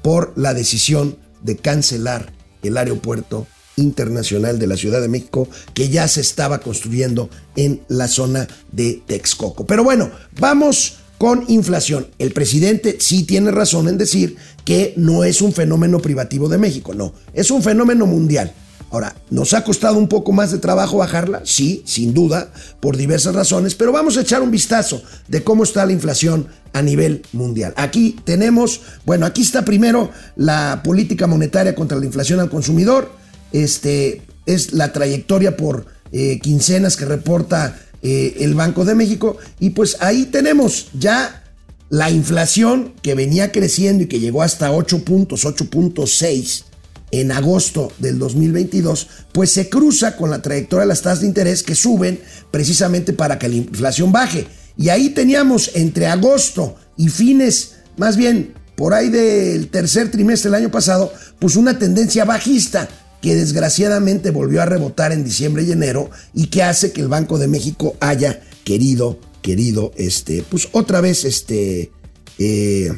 por 0.02 0.32
la 0.36 0.54
decisión 0.54 1.18
de 1.42 1.56
cancelar 1.56 2.32
el 2.62 2.76
aeropuerto 2.76 3.46
internacional 3.78 4.58
de 4.58 4.66
la 4.66 4.76
Ciudad 4.76 5.00
de 5.00 5.08
México 5.08 5.48
que 5.74 5.88
ya 5.88 6.06
se 6.08 6.20
estaba 6.20 6.60
construyendo 6.60 7.30
en 7.56 7.80
la 7.88 8.08
zona 8.08 8.46
de 8.72 9.02
Texcoco. 9.06 9.66
Pero 9.66 9.84
bueno, 9.84 10.10
vamos 10.38 10.98
con 11.18 11.44
inflación. 11.48 12.06
El 12.18 12.32
presidente 12.32 12.96
sí 13.00 13.24
tiene 13.24 13.50
razón 13.50 13.88
en 13.88 13.98
decir 13.98 14.36
que 14.64 14.94
no 14.96 15.24
es 15.24 15.42
un 15.42 15.52
fenómeno 15.52 15.98
privativo 15.98 16.48
de 16.48 16.58
México, 16.58 16.94
no, 16.94 17.12
es 17.32 17.50
un 17.50 17.62
fenómeno 17.62 18.06
mundial. 18.06 18.52
Ahora, 18.90 19.14
¿nos 19.28 19.52
ha 19.52 19.64
costado 19.64 19.98
un 19.98 20.08
poco 20.08 20.32
más 20.32 20.50
de 20.50 20.58
trabajo 20.58 20.96
bajarla? 20.96 21.42
Sí, 21.44 21.82
sin 21.84 22.14
duda, 22.14 22.50
por 22.80 22.96
diversas 22.96 23.34
razones, 23.34 23.74
pero 23.74 23.92
vamos 23.92 24.16
a 24.16 24.22
echar 24.22 24.40
un 24.40 24.50
vistazo 24.50 25.02
de 25.26 25.44
cómo 25.44 25.64
está 25.64 25.84
la 25.84 25.92
inflación 25.92 26.46
a 26.72 26.80
nivel 26.80 27.22
mundial. 27.32 27.74
Aquí 27.76 28.16
tenemos, 28.24 28.80
bueno, 29.04 29.26
aquí 29.26 29.42
está 29.42 29.64
primero 29.64 30.10
la 30.36 30.80
política 30.82 31.26
monetaria 31.26 31.74
contra 31.74 31.98
la 31.98 32.06
inflación 32.06 32.40
al 32.40 32.48
consumidor, 32.48 33.10
este 33.52 34.22
es 34.46 34.72
la 34.72 34.92
trayectoria 34.92 35.56
por 35.56 35.86
eh, 36.12 36.38
quincenas 36.40 36.96
que 36.96 37.04
reporta 37.04 37.78
eh, 38.02 38.36
el 38.40 38.54
Banco 38.54 38.84
de 38.84 38.94
México 38.94 39.36
y 39.60 39.70
pues 39.70 39.96
ahí 40.00 40.26
tenemos 40.26 40.88
ya 40.98 41.44
la 41.90 42.10
inflación 42.10 42.94
que 43.02 43.14
venía 43.14 43.50
creciendo 43.52 44.04
y 44.04 44.06
que 44.06 44.20
llegó 44.20 44.42
hasta 44.42 44.72
8 44.72 45.04
puntos, 45.04 45.44
8.6 45.44 46.64
en 47.10 47.32
agosto 47.32 47.90
del 47.98 48.18
2022, 48.18 49.08
pues 49.32 49.52
se 49.52 49.68
cruza 49.68 50.16
con 50.16 50.30
la 50.30 50.42
trayectoria 50.42 50.82
de 50.82 50.88
las 50.88 51.02
tasas 51.02 51.20
de 51.20 51.26
interés 51.26 51.62
que 51.62 51.74
suben 51.74 52.20
precisamente 52.50 53.12
para 53.12 53.38
que 53.38 53.48
la 53.48 53.56
inflación 53.56 54.12
baje. 54.12 54.46
Y 54.76 54.90
ahí 54.90 55.10
teníamos 55.10 55.70
entre 55.74 56.06
agosto 56.06 56.76
y 56.96 57.08
fines, 57.08 57.76
más 57.96 58.16
bien 58.16 58.54
por 58.76 58.94
ahí 58.94 59.08
del 59.08 59.68
tercer 59.68 60.10
trimestre 60.10 60.50
del 60.50 60.62
año 60.62 60.70
pasado, 60.70 61.12
pues 61.40 61.56
una 61.56 61.78
tendencia 61.78 62.24
bajista 62.24 62.88
que 63.20 63.34
desgraciadamente 63.34 64.30
volvió 64.30 64.62
a 64.62 64.66
rebotar 64.66 65.12
en 65.12 65.24
diciembre 65.24 65.62
y 65.64 65.72
enero 65.72 66.10
y 66.34 66.46
que 66.46 66.62
hace 66.62 66.92
que 66.92 67.00
el 67.00 67.08
Banco 67.08 67.38
de 67.38 67.48
México 67.48 67.96
haya 68.00 68.40
querido, 68.64 69.18
querido, 69.42 69.92
este, 69.96 70.44
pues 70.48 70.68
otra 70.72 71.00
vez, 71.00 71.24
este, 71.24 71.90
eh, 72.38 72.92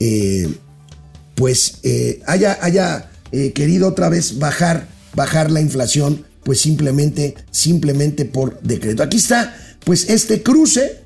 eh, 0.00 0.54
pues 1.34 1.78
eh, 1.84 2.20
haya, 2.26 2.58
haya 2.60 3.10
eh, 3.30 3.52
querido 3.52 3.88
otra 3.88 4.08
vez 4.08 4.38
bajar, 4.38 4.88
bajar 5.14 5.50
la 5.50 5.60
inflación, 5.60 6.24
pues 6.42 6.60
simplemente, 6.60 7.36
simplemente 7.50 8.24
por 8.24 8.60
decreto. 8.62 9.02
Aquí 9.02 9.18
está, 9.18 9.56
pues 9.84 10.10
este 10.10 10.42
cruce 10.42 11.02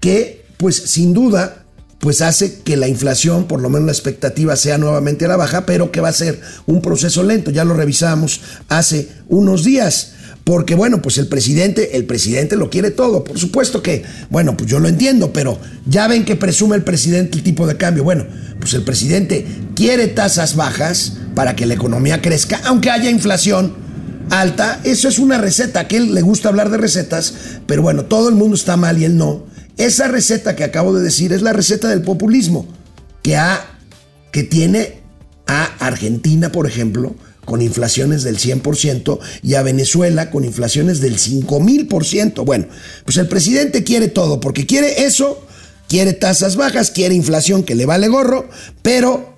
que, 0.00 0.44
pues 0.56 0.76
sin 0.76 1.12
duda, 1.12 1.61
pues 2.02 2.20
hace 2.20 2.58
que 2.64 2.76
la 2.76 2.88
inflación, 2.88 3.44
por 3.44 3.60
lo 3.60 3.68
menos 3.68 3.86
la 3.86 3.92
expectativa, 3.92 4.56
sea 4.56 4.76
nuevamente 4.76 5.24
a 5.24 5.28
la 5.28 5.36
baja, 5.36 5.66
pero 5.66 5.92
que 5.92 6.00
va 6.00 6.08
a 6.08 6.12
ser 6.12 6.40
un 6.66 6.82
proceso 6.82 7.22
lento. 7.22 7.52
Ya 7.52 7.64
lo 7.64 7.74
revisamos 7.74 8.40
hace 8.68 9.08
unos 9.28 9.62
días. 9.62 10.14
Porque 10.42 10.74
bueno, 10.74 11.00
pues 11.00 11.18
el 11.18 11.28
presidente, 11.28 11.96
el 11.96 12.04
presidente 12.04 12.56
lo 12.56 12.70
quiere 12.70 12.90
todo. 12.90 13.22
Por 13.22 13.38
supuesto 13.38 13.84
que, 13.84 14.02
bueno, 14.30 14.56
pues 14.56 14.68
yo 14.68 14.80
lo 14.80 14.88
entiendo, 14.88 15.32
pero 15.32 15.60
ya 15.86 16.08
ven 16.08 16.24
que 16.24 16.34
presume 16.34 16.74
el 16.74 16.82
presidente 16.82 17.38
el 17.38 17.44
tipo 17.44 17.68
de 17.68 17.76
cambio. 17.76 18.02
Bueno, 18.02 18.26
pues 18.58 18.74
el 18.74 18.82
presidente 18.82 19.46
quiere 19.76 20.08
tasas 20.08 20.56
bajas 20.56 21.18
para 21.36 21.54
que 21.54 21.66
la 21.66 21.74
economía 21.74 22.20
crezca, 22.20 22.60
aunque 22.64 22.90
haya 22.90 23.10
inflación 23.10 23.74
alta. 24.30 24.80
Eso 24.82 25.06
es 25.06 25.20
una 25.20 25.38
receta, 25.38 25.86
que 25.86 25.98
él 25.98 26.12
le 26.12 26.22
gusta 26.22 26.48
hablar 26.48 26.68
de 26.68 26.78
recetas, 26.78 27.32
pero 27.68 27.82
bueno, 27.82 28.06
todo 28.06 28.28
el 28.28 28.34
mundo 28.34 28.56
está 28.56 28.76
mal 28.76 28.98
y 28.98 29.04
él 29.04 29.16
no. 29.16 29.51
Esa 29.76 30.08
receta 30.08 30.56
que 30.56 30.64
acabo 30.64 30.94
de 30.94 31.02
decir 31.02 31.32
es 31.32 31.42
la 31.42 31.52
receta 31.52 31.88
del 31.88 32.02
populismo, 32.02 32.66
que, 33.22 33.36
ha, 33.36 33.78
que 34.30 34.42
tiene 34.42 35.00
a 35.46 35.64
Argentina, 35.78 36.52
por 36.52 36.66
ejemplo, 36.66 37.14
con 37.44 37.60
inflaciones 37.60 38.22
del 38.22 38.38
100% 38.38 39.18
y 39.42 39.54
a 39.54 39.62
Venezuela 39.62 40.30
con 40.30 40.44
inflaciones 40.44 41.00
del 41.00 41.18
5000%. 41.18 42.44
Bueno, 42.44 42.66
pues 43.04 43.16
el 43.16 43.28
presidente 43.28 43.84
quiere 43.84 44.08
todo, 44.08 44.40
porque 44.40 44.66
quiere 44.66 45.04
eso, 45.04 45.44
quiere 45.88 46.12
tasas 46.12 46.56
bajas, 46.56 46.90
quiere 46.90 47.14
inflación 47.14 47.64
que 47.64 47.74
le 47.74 47.86
vale 47.86 48.08
gorro, 48.08 48.48
pero 48.82 49.34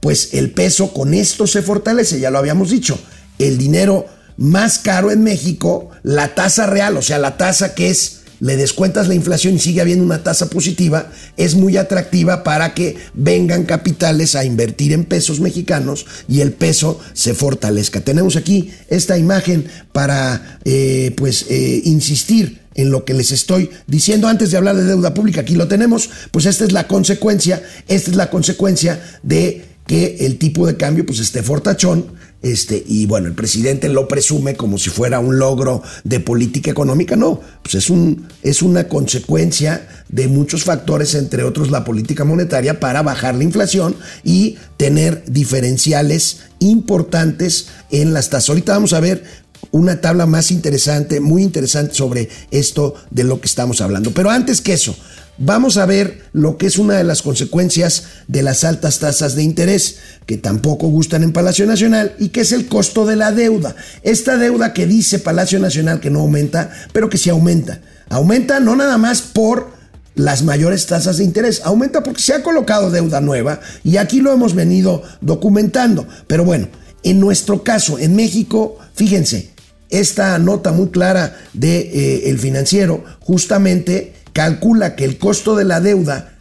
pues 0.00 0.34
el 0.34 0.50
peso 0.50 0.92
con 0.92 1.14
esto 1.14 1.46
se 1.46 1.62
fortalece, 1.62 2.20
ya 2.20 2.30
lo 2.30 2.38
habíamos 2.38 2.70
dicho. 2.70 2.98
El 3.38 3.58
dinero 3.58 4.06
más 4.36 4.78
caro 4.78 5.10
en 5.10 5.22
México, 5.22 5.90
la 6.02 6.34
tasa 6.34 6.66
real, 6.66 6.96
o 6.96 7.02
sea, 7.02 7.18
la 7.18 7.36
tasa 7.36 7.74
que 7.74 7.90
es 7.90 8.19
le 8.40 8.56
descuentas 8.56 9.08
la 9.08 9.14
inflación 9.14 9.54
y 9.54 9.58
sigue 9.58 9.80
habiendo 9.80 10.04
una 10.04 10.22
tasa 10.22 10.50
positiva, 10.50 11.10
es 11.36 11.54
muy 11.54 11.76
atractiva 11.76 12.42
para 12.42 12.74
que 12.74 12.96
vengan 13.14 13.64
capitales 13.64 14.34
a 14.34 14.44
invertir 14.44 14.92
en 14.92 15.04
pesos 15.04 15.40
mexicanos 15.40 16.06
y 16.28 16.40
el 16.40 16.52
peso 16.52 16.98
se 17.12 17.34
fortalezca. 17.34 18.00
Tenemos 18.00 18.36
aquí 18.36 18.70
esta 18.88 19.18
imagen 19.18 19.66
para 19.92 20.58
eh, 20.64 21.12
pues 21.16 21.46
eh, 21.48 21.82
insistir 21.84 22.60
en 22.74 22.90
lo 22.90 23.04
que 23.04 23.14
les 23.14 23.30
estoy 23.30 23.70
diciendo 23.86 24.28
antes 24.28 24.50
de 24.50 24.56
hablar 24.56 24.76
de 24.76 24.84
deuda 24.84 25.12
pública. 25.12 25.42
Aquí 25.42 25.54
lo 25.54 25.68
tenemos, 25.68 26.08
pues 26.30 26.46
esta 26.46 26.64
es 26.64 26.72
la 26.72 26.88
consecuencia, 26.88 27.62
esta 27.88 28.10
es 28.10 28.16
la 28.16 28.30
consecuencia 28.30 29.00
de 29.22 29.64
que 29.86 30.18
el 30.20 30.38
tipo 30.38 30.66
de 30.66 30.76
cambio 30.76 31.04
pues 31.04 31.18
esté 31.18 31.42
fortachón 31.42 32.19
este, 32.42 32.82
y 32.86 33.06
bueno, 33.06 33.26
el 33.26 33.34
presidente 33.34 33.88
lo 33.90 34.08
presume 34.08 34.56
como 34.56 34.78
si 34.78 34.88
fuera 34.88 35.20
un 35.20 35.38
logro 35.38 35.82
de 36.04 36.20
política 36.20 36.70
económica. 36.70 37.14
No, 37.16 37.40
pues 37.62 37.74
es, 37.74 37.90
un, 37.90 38.28
es 38.42 38.62
una 38.62 38.88
consecuencia 38.88 39.86
de 40.08 40.26
muchos 40.26 40.64
factores, 40.64 41.14
entre 41.14 41.44
otros 41.44 41.70
la 41.70 41.84
política 41.84 42.24
monetaria, 42.24 42.80
para 42.80 43.02
bajar 43.02 43.34
la 43.34 43.44
inflación 43.44 43.94
y 44.24 44.56
tener 44.78 45.22
diferenciales 45.26 46.40
importantes 46.60 47.68
en 47.90 48.14
las 48.14 48.30
tasas. 48.30 48.48
Ahorita 48.48 48.72
vamos 48.72 48.94
a 48.94 49.00
ver 49.00 49.22
una 49.70 50.00
tabla 50.00 50.26
más 50.26 50.50
interesante, 50.50 51.20
muy 51.20 51.42
interesante 51.42 51.94
sobre 51.94 52.30
esto 52.50 52.94
de 53.10 53.24
lo 53.24 53.40
que 53.40 53.46
estamos 53.46 53.82
hablando. 53.82 54.12
Pero 54.12 54.30
antes 54.30 54.60
que 54.62 54.72
eso, 54.72 54.96
vamos 55.40 55.78
a 55.78 55.86
ver 55.86 56.22
lo 56.32 56.56
que 56.56 56.66
es 56.66 56.78
una 56.78 56.94
de 56.94 57.04
las 57.04 57.22
consecuencias 57.22 58.04
de 58.28 58.42
las 58.42 58.62
altas 58.62 59.00
tasas 59.00 59.34
de 59.34 59.42
interés, 59.42 59.96
que 60.26 60.36
tampoco 60.36 60.86
gustan 60.88 61.24
en 61.24 61.32
Palacio 61.32 61.66
Nacional, 61.66 62.14
y 62.20 62.28
que 62.28 62.42
es 62.42 62.52
el 62.52 62.68
costo 62.68 63.06
de 63.06 63.16
la 63.16 63.32
deuda. 63.32 63.74
Esta 64.02 64.36
deuda 64.36 64.72
que 64.72 64.86
dice 64.86 65.18
Palacio 65.18 65.58
Nacional 65.58 65.98
que 65.98 66.10
no 66.10 66.20
aumenta, 66.20 66.70
pero 66.92 67.10
que 67.10 67.18
sí 67.18 67.30
aumenta. 67.30 67.80
Aumenta 68.08 68.60
no 68.60 68.76
nada 68.76 68.98
más 68.98 69.22
por 69.22 69.70
las 70.14 70.42
mayores 70.42 70.86
tasas 70.86 71.16
de 71.16 71.24
interés, 71.24 71.62
aumenta 71.64 72.02
porque 72.02 72.20
se 72.20 72.34
ha 72.34 72.42
colocado 72.42 72.90
deuda 72.90 73.20
nueva 73.20 73.60
y 73.82 73.96
aquí 73.96 74.20
lo 74.20 74.32
hemos 74.32 74.54
venido 74.54 75.02
documentando. 75.20 76.06
Pero 76.26 76.44
bueno, 76.44 76.68
en 77.02 77.20
nuestro 77.20 77.62
caso, 77.62 77.98
en 77.98 78.14
México, 78.14 78.76
fíjense, 78.94 79.50
esta 79.88 80.38
nota 80.38 80.72
muy 80.72 80.88
clara 80.88 81.38
de 81.52 81.78
eh, 81.80 82.30
el 82.30 82.38
financiero 82.38 83.02
justamente 83.20 84.14
calcula 84.32 84.96
que 84.96 85.04
el 85.04 85.18
costo 85.18 85.56
de 85.56 85.64
la 85.64 85.80
deuda 85.80 86.38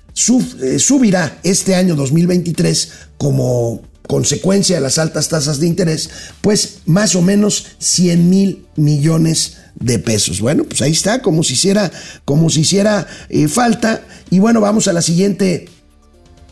eh, 0.61 0.79
subirá 0.79 1.39
este 1.43 1.75
año 1.75 1.95
2023 1.95 2.91
como 3.17 3.81
consecuencia 4.07 4.75
de 4.75 4.81
las 4.81 4.97
altas 4.97 5.29
tasas 5.29 5.59
de 5.59 5.67
interés, 5.67 6.09
pues 6.41 6.79
más 6.85 7.15
o 7.15 7.21
menos 7.21 7.67
100 7.77 8.29
mil 8.29 8.65
millones 8.75 9.57
de 9.75 9.99
pesos. 9.99 10.41
Bueno, 10.41 10.63
pues 10.63 10.81
ahí 10.81 10.91
está, 10.91 11.21
como 11.21 11.43
si 11.43 11.53
hiciera, 11.53 11.91
como 12.25 12.49
si 12.49 12.61
hiciera 12.61 13.07
eh, 13.29 13.47
falta. 13.47 14.01
Y 14.31 14.39
bueno, 14.39 14.61
vamos 14.61 14.87
a 14.87 14.93
la 14.93 15.01
siguiente 15.01 15.69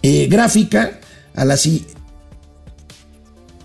eh, 0.03 0.27
gráfica, 0.29 0.99
a 1.33 1.45
la 1.45 1.57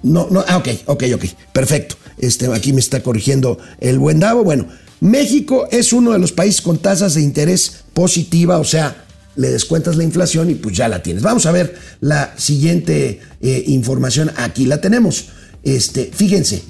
No, 0.02 0.26
no, 0.30 0.44
ah, 0.48 0.56
ok, 0.56 0.68
ok, 0.86 1.04
ok, 1.14 1.24
perfecto. 1.52 1.96
Este, 2.18 2.46
aquí 2.52 2.72
me 2.72 2.80
está 2.80 3.02
corrigiendo 3.02 3.58
el 3.78 3.98
buen 3.98 4.20
Davo. 4.20 4.42
Bueno, 4.42 4.68
México 5.02 5.66
es 5.72 5.92
uno 5.92 6.12
de 6.12 6.20
los 6.20 6.30
países 6.30 6.60
con 6.60 6.78
tasas 6.78 7.14
de 7.14 7.22
interés 7.22 7.82
positiva, 7.92 8.60
o 8.60 8.64
sea, 8.64 9.04
le 9.34 9.50
descuentas 9.50 9.96
la 9.96 10.04
inflación 10.04 10.48
y 10.48 10.54
pues 10.54 10.76
ya 10.76 10.86
la 10.86 11.02
tienes. 11.02 11.24
Vamos 11.24 11.44
a 11.46 11.50
ver 11.50 11.74
la 12.00 12.32
siguiente 12.38 13.18
eh, 13.40 13.64
información. 13.66 14.30
Aquí 14.36 14.64
la 14.64 14.80
tenemos. 14.80 15.30
Este, 15.64 16.08
fíjense, 16.14 16.62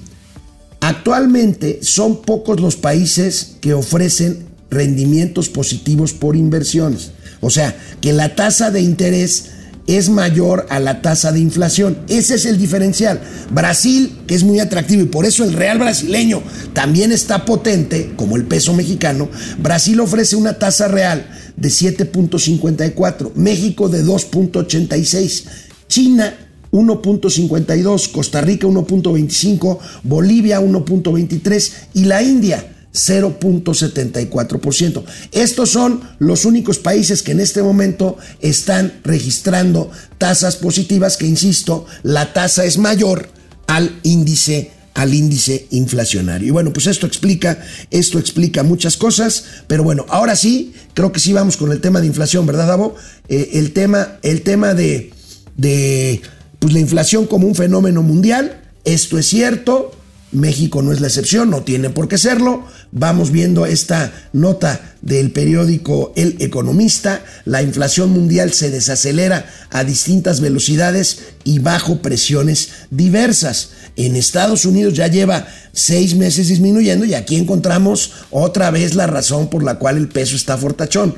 actualmente 0.80 1.80
son 1.82 2.22
pocos 2.22 2.58
los 2.58 2.76
países 2.76 3.56
que 3.60 3.74
ofrecen 3.74 4.46
rendimientos 4.70 5.50
positivos 5.50 6.14
por 6.14 6.34
inversiones. 6.34 7.10
O 7.42 7.50
sea, 7.50 7.76
que 8.00 8.14
la 8.14 8.34
tasa 8.34 8.70
de 8.70 8.80
interés 8.80 9.50
es 9.86 10.08
mayor 10.08 10.66
a 10.70 10.78
la 10.78 11.02
tasa 11.02 11.32
de 11.32 11.40
inflación. 11.40 11.98
Ese 12.08 12.36
es 12.36 12.44
el 12.44 12.58
diferencial. 12.58 13.20
Brasil, 13.50 14.20
que 14.26 14.34
es 14.34 14.44
muy 14.44 14.60
atractivo 14.60 15.02
y 15.02 15.06
por 15.06 15.24
eso 15.24 15.44
el 15.44 15.52
real 15.52 15.78
brasileño 15.78 16.42
también 16.72 17.12
está 17.12 17.44
potente, 17.44 18.12
como 18.16 18.36
el 18.36 18.44
peso 18.44 18.74
mexicano, 18.74 19.28
Brasil 19.58 20.00
ofrece 20.00 20.36
una 20.36 20.58
tasa 20.58 20.88
real 20.88 21.26
de 21.56 21.68
7.54, 21.68 23.34
México 23.34 23.88
de 23.88 24.04
2.86, 24.04 25.44
China 25.88 26.34
1.52, 26.70 28.10
Costa 28.12 28.40
Rica 28.40 28.66
1.25, 28.66 29.78
Bolivia 30.04 30.60
1.23 30.60 31.72
y 31.94 32.04
la 32.04 32.22
India 32.22 32.64
0.74%. 32.92 35.04
Estos 35.32 35.70
son 35.70 36.02
los 36.18 36.44
únicos 36.44 36.78
países 36.78 37.22
que 37.22 37.32
en 37.32 37.40
este 37.40 37.62
momento 37.62 38.18
están 38.40 39.00
registrando 39.04 39.90
tasas 40.18 40.56
positivas 40.56 41.16
que, 41.16 41.26
insisto, 41.26 41.86
la 42.02 42.32
tasa 42.32 42.64
es 42.64 42.78
mayor 42.78 43.28
al 43.66 43.98
índice 44.02 44.72
al 44.94 45.14
índice 45.14 45.66
inflacionario. 45.70 46.48
Y 46.48 46.50
bueno, 46.50 46.70
pues 46.72 46.86
esto 46.86 47.06
explica, 47.06 47.58
esto 47.90 48.18
explica 48.18 48.62
muchas 48.62 48.98
cosas, 48.98 49.44
pero 49.66 49.84
bueno, 49.84 50.04
ahora 50.08 50.36
sí, 50.36 50.74
creo 50.94 51.12
que 51.12 51.20
sí 51.20 51.32
vamos 51.32 51.56
con 51.56 51.72
el 51.72 51.80
tema 51.80 52.00
de 52.00 52.08
inflación, 52.08 52.44
¿verdad, 52.46 52.68
Davo? 52.68 52.94
Eh, 53.28 53.52
el 53.54 53.72
tema, 53.72 54.18
el 54.22 54.42
tema 54.42 54.74
de, 54.74 55.12
de 55.56 56.20
pues, 56.58 56.74
la 56.74 56.80
inflación 56.80 57.26
como 57.26 57.46
un 57.46 57.54
fenómeno 57.54 58.02
mundial, 58.02 58.60
esto 58.84 59.18
es 59.18 59.26
cierto, 59.26 59.92
México 60.32 60.80
no 60.80 60.92
es 60.92 61.00
la 61.00 61.08
excepción, 61.08 61.50
no 61.50 61.62
tiene 61.62 61.90
por 61.90 62.08
qué 62.08 62.16
serlo. 62.16 62.64
Vamos 62.90 63.30
viendo 63.30 63.66
esta 63.66 64.12
nota 64.32 64.94
del 65.02 65.30
periódico 65.30 66.12
El 66.16 66.36
Economista. 66.40 67.22
La 67.44 67.62
inflación 67.62 68.10
mundial 68.10 68.52
se 68.52 68.70
desacelera 68.70 69.46
a 69.70 69.84
distintas 69.84 70.40
velocidades 70.40 71.20
y 71.44 71.58
bajo 71.58 72.00
presiones 72.00 72.70
diversas. 72.90 73.70
En 73.96 74.16
Estados 74.16 74.64
Unidos 74.64 74.94
ya 74.94 75.06
lleva 75.06 75.46
seis 75.72 76.14
meses 76.14 76.48
disminuyendo 76.48 77.04
y 77.04 77.14
aquí 77.14 77.36
encontramos 77.36 78.12
otra 78.30 78.70
vez 78.70 78.94
la 78.94 79.06
razón 79.06 79.50
por 79.50 79.62
la 79.62 79.78
cual 79.78 79.98
el 79.98 80.08
peso 80.08 80.34
está 80.34 80.56
fortachón. 80.56 81.14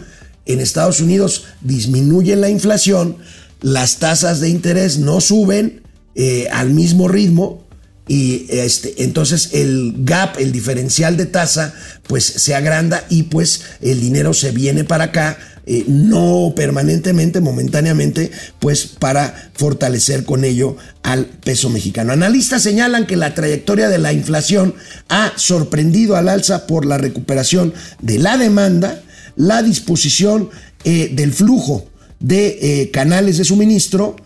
En 0.47 0.61
Estados 0.61 1.01
Unidos 1.01 1.45
disminuye 1.61 2.37
la 2.37 2.51
inflación, 2.51 3.17
las 3.63 3.97
tasas 3.97 4.41
de 4.41 4.51
interés 4.51 4.99
no 4.99 5.21
suben 5.21 5.83
eh, 6.17 6.49
al 6.53 6.71
mismo 6.71 7.09
ritmo 7.09 7.64
y 8.07 8.47
este, 8.51 9.03
entonces 9.03 9.51
el 9.53 9.95
gap, 9.99 10.39
el 10.39 10.53
diferencial 10.53 11.17
de 11.17 11.27
tasa, 11.27 11.75
pues 12.07 12.25
se 12.25 12.55
agranda 12.55 13.05
y 13.09 13.25
pues 13.25 13.63
el 13.81 14.01
dinero 14.01 14.35
se 14.35 14.51
viene 14.51 14.85
para 14.85 15.05
acá, 15.05 15.39
eh, 15.67 15.85
no 15.89 16.53
permanentemente, 16.55 17.41
momentáneamente, 17.41 18.31
pues 18.59 18.87
para 18.87 19.51
fortalecer 19.55 20.25
con 20.25 20.45
ello 20.45 20.77
al 21.03 21.25
peso 21.25 21.71
mexicano. 21.71 22.13
Analistas 22.13 22.63
señalan 22.63 23.07
que 23.07 23.17
la 23.17 23.35
trayectoria 23.35 23.89
de 23.89 23.99
la 23.99 24.13
inflación 24.13 24.75
ha 25.09 25.33
sorprendido 25.37 26.17
al 26.17 26.29
alza 26.29 26.67
por 26.67 26.85
la 26.85 26.99
recuperación 26.99 27.73
de 28.03 28.19
la 28.19 28.37
demanda, 28.37 29.03
la 29.37 29.63
disposición 29.63 30.51
eh, 30.85 31.11
del 31.15 31.33
flujo 31.33 31.89
de 32.21 32.59
eh, 32.61 32.91
canales 32.91 33.39
de 33.39 33.45
suministro, 33.45 34.17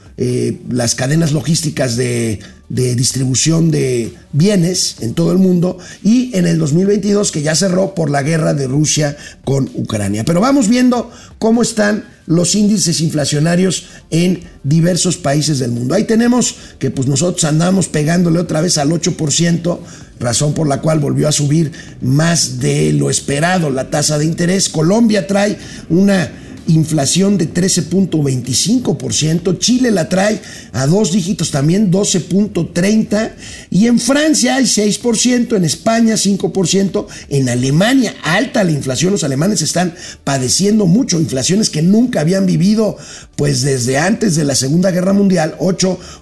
las 0.69 0.97
cadenas 0.97 1.31
logísticas 1.31 1.95
de 1.95 2.41
de 2.69 2.95
distribución 2.95 3.71
de 3.71 4.15
bienes 4.33 4.97
en 5.01 5.15
todo 5.15 5.33
el 5.33 5.39
mundo 5.39 5.79
y 6.03 6.37
en 6.37 6.47
el 6.47 6.59
2022 6.59 7.33
que 7.33 7.43
ya 7.43 7.55
cerró 7.55 7.95
por 7.95 8.11
la 8.11 8.23
guerra 8.23 8.53
de 8.53 8.67
Rusia 8.67 9.17
con 9.45 9.71
Ucrania. 9.75 10.25
Pero 10.25 10.41
vamos 10.41 10.69
viendo 10.69 11.11
cómo 11.39 11.63
están 11.63 12.05
los 12.27 12.55
índices 12.55 13.01
inflacionarios 13.01 13.87
en 14.11 14.43
diversos 14.63 15.17
países 15.17 15.59
del 15.61 15.71
mundo. 15.71 15.95
Ahí 15.95 16.05
tenemos 16.05 16.57
que 16.79 16.91
pues 16.91 17.09
nosotros 17.09 17.45
andamos 17.45 17.89
pegándole 17.89 18.39
otra 18.39 18.61
vez 18.61 18.77
al 18.77 18.91
8%, 18.91 19.79
razón 20.21 20.53
por 20.53 20.69
la 20.69 20.83
cual 20.83 20.99
volvió 20.99 21.27
a 21.27 21.33
subir 21.33 21.73
más 22.03 22.59
de 22.59 22.93
lo 22.93 23.09
esperado 23.09 23.71
la 23.71 23.89
tasa 23.89 24.19
de 24.19 24.27
interés. 24.27 24.69
Colombia 24.69 25.27
trae 25.27 25.57
una 25.89 26.31
inflación 26.69 27.37
de 27.37 27.53
13.25%, 27.53 29.59
Chile 29.59 29.91
la 29.91 30.09
trae 30.09 30.41
a 30.73 30.87
dos 30.87 31.13
dígitos 31.13 31.51
también, 31.51 31.91
12.30%, 31.91 33.33
y 33.71 33.87
en 33.87 33.99
Francia 33.99 34.57
hay 34.57 34.65
6%, 34.65 35.57
en 35.57 35.65
España 35.65 36.15
5%, 36.15 37.07
en 37.31 37.49
Alemania 37.49 38.15
alta 38.23 38.65
la 38.65 38.73
inflación, 38.73 39.13
los 39.13 39.25
alemanes 39.25 39.63
están 39.63 39.95
padeciendo 40.25 40.87
mucho, 40.87 41.19
inflaciones 41.19 41.71
que 41.71 41.83
nunca 41.83 42.21
habían 42.21 42.47
vivido 42.47 42.97
pues 43.37 43.63
desde 43.63 43.99
antes 43.99 44.37
de 44.37 44.45
la 44.45 44.55
Segunda 44.55 44.91
Guerra 44.91 45.13
Mundial, 45.13 45.55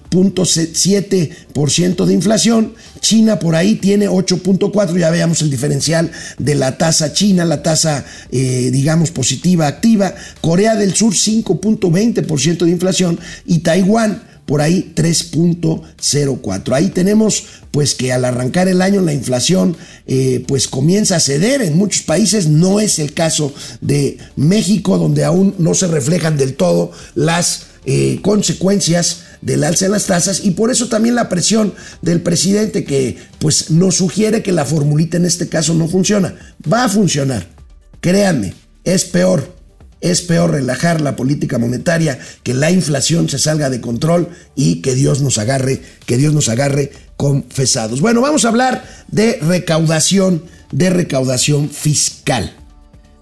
8.7% 0.09 2.05
de 2.05 2.13
inflación, 2.13 2.73
China 2.99 3.39
por 3.39 3.55
ahí 3.55 3.75
tiene 3.75 4.09
8.4, 4.09 4.97
ya 4.97 5.09
veamos 5.09 5.41
el 5.41 5.49
diferencial 5.49 6.11
de 6.37 6.55
la 6.55 6.77
tasa 6.77 7.13
china, 7.13 7.45
la 7.45 7.63
tasa, 7.63 8.05
eh, 8.31 8.69
digamos, 8.71 9.11
positiva 9.11 9.67
activa. 9.67 10.13
Corea 10.41 10.75
del 10.75 10.93
Sur 10.95 11.13
5.20% 11.13 12.65
de 12.65 12.71
inflación 12.71 13.19
y 13.45 13.59
Taiwán 13.59 14.23
por 14.45 14.61
ahí 14.61 14.93
3.04. 14.95 16.73
Ahí 16.73 16.87
tenemos 16.87 17.43
pues 17.71 17.93
que 17.93 18.13
al 18.13 18.25
arrancar 18.25 18.67
el 18.69 18.81
año 18.81 19.01
la 19.01 19.13
inflación 19.13 19.75
eh, 20.07 20.43
pues 20.47 20.67
comienza 20.67 21.17
a 21.17 21.19
ceder 21.19 21.61
en 21.61 21.77
muchos 21.77 22.03
países, 22.03 22.47
no 22.47 22.79
es 22.79 22.97
el 22.97 23.13
caso 23.13 23.53
de 23.81 24.17
México 24.37 24.97
donde 24.97 25.25
aún 25.25 25.53
no 25.59 25.73
se 25.73 25.87
reflejan 25.87 26.37
del 26.37 26.55
todo 26.55 26.91
las 27.13 27.67
eh, 27.85 28.19
consecuencias 28.21 29.26
del 29.41 29.63
alza 29.63 29.85
en 29.85 29.91
las 29.91 30.05
tasas 30.05 30.41
y 30.43 30.51
por 30.51 30.71
eso 30.71 30.87
también 30.87 31.15
la 31.15 31.29
presión 31.29 31.73
del 32.01 32.21
presidente 32.21 32.83
que 32.83 33.17
pues 33.39 33.71
nos 33.71 33.95
sugiere 33.95 34.43
que 34.43 34.51
la 34.51 34.65
formulita 34.65 35.17
en 35.17 35.25
este 35.25 35.47
caso 35.47 35.73
no 35.73 35.87
funciona. 35.87 36.35
Va 36.71 36.83
a 36.83 36.89
funcionar, 36.89 37.47
créanme, 38.01 38.53
es 38.83 39.05
peor. 39.05 39.55
Es 39.99 40.21
peor 40.21 40.51
relajar 40.51 41.01
la 41.01 41.15
política 41.15 41.57
monetaria, 41.57 42.19
que 42.43 42.53
la 42.53 42.69
inflación 42.69 43.29
se 43.29 43.39
salga 43.39 43.71
de 43.71 43.81
control 43.81 44.29
y 44.55 44.83
que 44.83 44.93
Dios 44.93 45.21
nos 45.21 45.39
agarre, 45.39 45.81
que 46.05 46.17
Dios 46.17 46.35
nos 46.35 46.49
agarre 46.49 46.91
confesados. 47.17 47.99
Bueno, 47.99 48.21
vamos 48.21 48.45
a 48.45 48.49
hablar 48.49 48.85
de 49.07 49.39
recaudación, 49.41 50.43
de 50.71 50.91
recaudación 50.91 51.71
fiscal. 51.71 52.55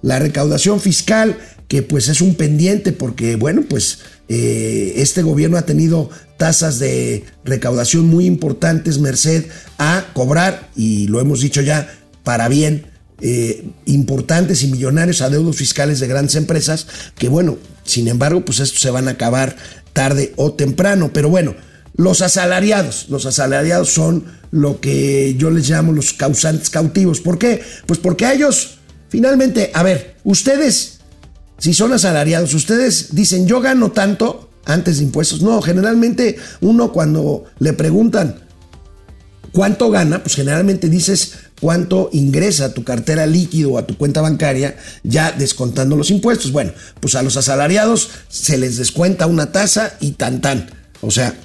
La 0.01 0.19
recaudación 0.19 0.81
fiscal 0.81 1.37
que 1.67 1.81
pues 1.81 2.09
es 2.09 2.21
un 2.21 2.35
pendiente 2.35 2.91
porque 2.91 3.37
bueno, 3.37 3.63
pues 3.67 3.99
eh, 4.27 4.93
este 4.97 5.21
gobierno 5.21 5.57
ha 5.57 5.65
tenido 5.65 6.09
tasas 6.37 6.79
de 6.79 7.23
recaudación 7.43 8.07
muy 8.07 8.25
importantes, 8.25 8.99
merced 8.99 9.45
a 9.77 10.05
cobrar, 10.13 10.69
y 10.75 11.07
lo 11.07 11.19
hemos 11.21 11.41
dicho 11.41 11.61
ya, 11.61 11.93
para 12.23 12.47
bien, 12.47 12.87
eh, 13.21 13.69
importantes 13.85 14.63
y 14.63 14.67
millonarios 14.67 15.21
adeudos 15.21 15.55
fiscales 15.55 15.99
de 15.99 16.07
grandes 16.07 16.35
empresas, 16.35 16.87
que 17.17 17.29
bueno, 17.29 17.57
sin 17.83 18.07
embargo, 18.07 18.43
pues 18.43 18.59
estos 18.59 18.81
se 18.81 18.89
van 18.89 19.07
a 19.07 19.11
acabar 19.11 19.55
tarde 19.93 20.33
o 20.35 20.53
temprano. 20.53 21.11
Pero 21.13 21.29
bueno, 21.29 21.55
los 21.95 22.21
asalariados, 22.21 23.07
los 23.09 23.25
asalariados 23.25 23.89
son 23.89 24.25
lo 24.51 24.81
que 24.81 25.35
yo 25.37 25.49
les 25.49 25.69
llamo 25.69 25.93
los 25.93 26.13
causantes 26.13 26.69
cautivos. 26.69 27.21
¿Por 27.21 27.37
qué? 27.37 27.61
Pues 27.85 27.99
porque 27.99 28.25
a 28.25 28.33
ellos, 28.33 28.79
finalmente, 29.09 29.71
a 29.73 29.83
ver, 29.83 30.15
ustedes 30.23 30.94
si 31.57 31.73
son 31.73 31.93
asalariados, 31.93 32.53
ustedes 32.53 33.15
dicen, 33.15 33.47
yo 33.47 33.61
gano 33.61 33.91
tanto 33.91 34.49
antes 34.65 34.97
de 34.97 35.05
impuestos. 35.05 35.41
No, 35.41 35.61
generalmente 35.61 36.37
uno 36.61 36.91
cuando 36.91 37.45
le 37.59 37.73
preguntan 37.73 38.43
cuánto 39.51 39.89
gana, 39.89 40.21
pues 40.21 40.35
generalmente 40.35 40.89
dices 40.89 41.33
cuánto 41.61 42.09
ingresa 42.11 42.65
a 42.65 42.73
tu 42.73 42.83
cartera 42.83 43.25
líquido 43.25 43.71
o 43.71 43.77
a 43.77 43.87
tu 43.87 43.97
cuenta 43.97 44.21
bancaria 44.21 44.75
ya 45.03 45.31
descontando 45.31 45.95
los 45.95 46.11
impuestos. 46.11 46.51
Bueno, 46.51 46.73
pues 46.99 47.15
a 47.15 47.23
los 47.23 47.37
asalariados 47.37 48.09
se 48.27 48.57
les 48.57 48.77
descuenta 48.77 49.27
una 49.27 49.51
tasa 49.51 49.95
y 50.01 50.11
tan 50.11 50.41
tan. 50.41 50.69
O 51.01 51.11
sea, 51.11 51.35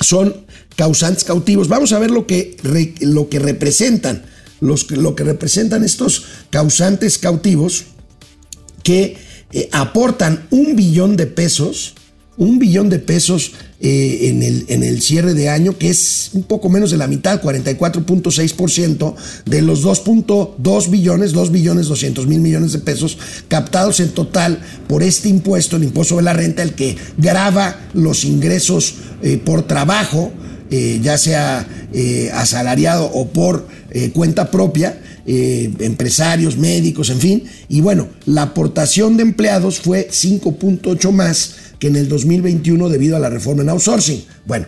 son 0.00 0.46
causantes 0.76 1.24
cautivos. 1.24 1.68
Vamos 1.68 1.92
a 1.92 1.98
ver 1.98 2.10
lo 2.10 2.26
que, 2.26 2.56
lo 3.00 3.28
que 3.28 3.38
representan, 3.38 4.24
los, 4.60 4.90
lo 4.90 5.14
que 5.14 5.24
representan 5.24 5.84
estos 5.84 6.24
causantes 6.50 7.18
cautivos 7.18 7.84
que 8.82 9.16
eh, 9.56 9.68
aportan 9.70 10.48
un 10.50 10.74
billón 10.74 11.16
de 11.16 11.28
pesos, 11.28 11.94
un 12.36 12.58
billón 12.58 12.90
de 12.90 12.98
pesos 12.98 13.52
eh, 13.80 14.18
en, 14.22 14.42
el, 14.42 14.64
en, 14.66 14.82
el, 14.82 15.00
cierre 15.00 15.32
de 15.32 15.48
año, 15.48 15.78
que 15.78 15.90
es 15.90 16.30
un 16.32 16.42
poco 16.42 16.68
menos 16.68 16.90
de 16.90 16.96
la 16.96 17.06
mitad, 17.06 17.40
44.6% 17.40 19.14
de 19.46 19.62
los 19.62 19.84
2.2 19.84 20.90
billones, 20.90 21.32
2 21.32 21.52
billones 21.52 21.86
200 21.86 22.26
mil 22.26 22.40
millones 22.40 22.72
de 22.72 22.80
pesos 22.80 23.16
captados 23.46 24.00
en 24.00 24.08
total 24.08 24.58
por 24.88 25.04
este 25.04 25.28
impuesto, 25.28 25.76
el 25.76 25.84
impuesto 25.84 26.16
de 26.16 26.22
la 26.22 26.32
renta, 26.32 26.64
el 26.64 26.74
que 26.74 26.96
grava 27.16 27.78
los 27.92 28.24
ingresos 28.24 28.96
eh, 29.22 29.38
por 29.38 29.68
trabajo, 29.68 30.32
ya 31.02 31.16
sea 31.18 31.68
asalariado 32.32 33.04
o 33.04 33.28
por 33.28 33.68
cuenta 34.12 34.50
propia 34.50 34.98
eh, 35.26 35.72
empresarios, 35.78 36.58
médicos, 36.58 37.08
en 37.08 37.18
fin. 37.18 37.44
Y 37.70 37.80
bueno, 37.80 38.08
la 38.26 38.42
aportación 38.42 39.16
de 39.16 39.22
empleados 39.22 39.80
fue 39.80 40.08
5.8 40.10 41.12
más 41.12 41.54
que 41.78 41.86
en 41.86 41.96
el 41.96 42.10
2021 42.10 42.90
debido 42.90 43.16
a 43.16 43.18
la 43.18 43.30
reforma 43.30 43.62
en 43.62 43.70
outsourcing. 43.70 44.22
Bueno, 44.44 44.66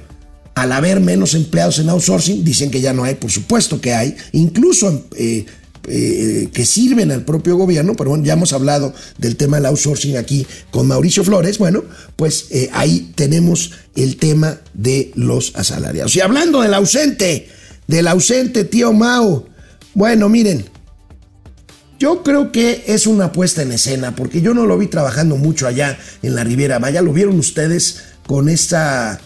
al 0.54 0.72
haber 0.72 1.00
menos 1.00 1.34
empleados 1.34 1.78
en 1.78 1.90
outsourcing, 1.90 2.42
dicen 2.42 2.70
que 2.70 2.80
ya 2.80 2.94
no 2.94 3.04
hay, 3.04 3.16
por 3.16 3.30
supuesto 3.30 3.82
que 3.82 3.92
hay, 3.92 4.16
incluso 4.32 5.06
eh, 5.18 5.44
eh, 5.88 6.48
que 6.54 6.64
sirven 6.64 7.12
al 7.12 7.26
propio 7.26 7.58
gobierno, 7.58 7.94
pero 7.94 8.08
bueno, 8.08 8.24
ya 8.24 8.32
hemos 8.32 8.54
hablado 8.54 8.94
del 9.18 9.36
tema 9.36 9.58
del 9.58 9.66
outsourcing 9.66 10.16
aquí 10.16 10.46
con 10.70 10.88
Mauricio 10.88 11.22
Flores, 11.22 11.58
bueno, 11.58 11.84
pues 12.16 12.46
ahí 12.72 13.12
tenemos 13.14 13.72
el 13.94 14.16
tema 14.16 14.58
de 14.72 15.12
los 15.16 15.54
asalariados. 15.54 16.16
Y 16.16 16.22
hablando 16.22 16.62
del 16.62 16.72
ausente, 16.72 17.48
del 17.86 18.08
ausente 18.08 18.64
tío 18.64 18.94
Mao, 18.94 19.46
bueno, 19.96 20.28
miren, 20.28 20.66
yo 21.98 22.22
creo 22.22 22.52
que 22.52 22.84
es 22.86 23.06
una 23.06 23.32
puesta 23.32 23.62
en 23.62 23.72
escena, 23.72 24.14
porque 24.14 24.42
yo 24.42 24.52
no 24.52 24.66
lo 24.66 24.76
vi 24.76 24.88
trabajando 24.88 25.36
mucho 25.36 25.66
allá 25.66 25.98
en 26.22 26.34
la 26.34 26.44
Riviera 26.44 26.78
Maya, 26.78 27.00
lo 27.00 27.14
vieron 27.14 27.38
ustedes 27.38 28.02
con 28.26 28.50
esta, 28.50 29.18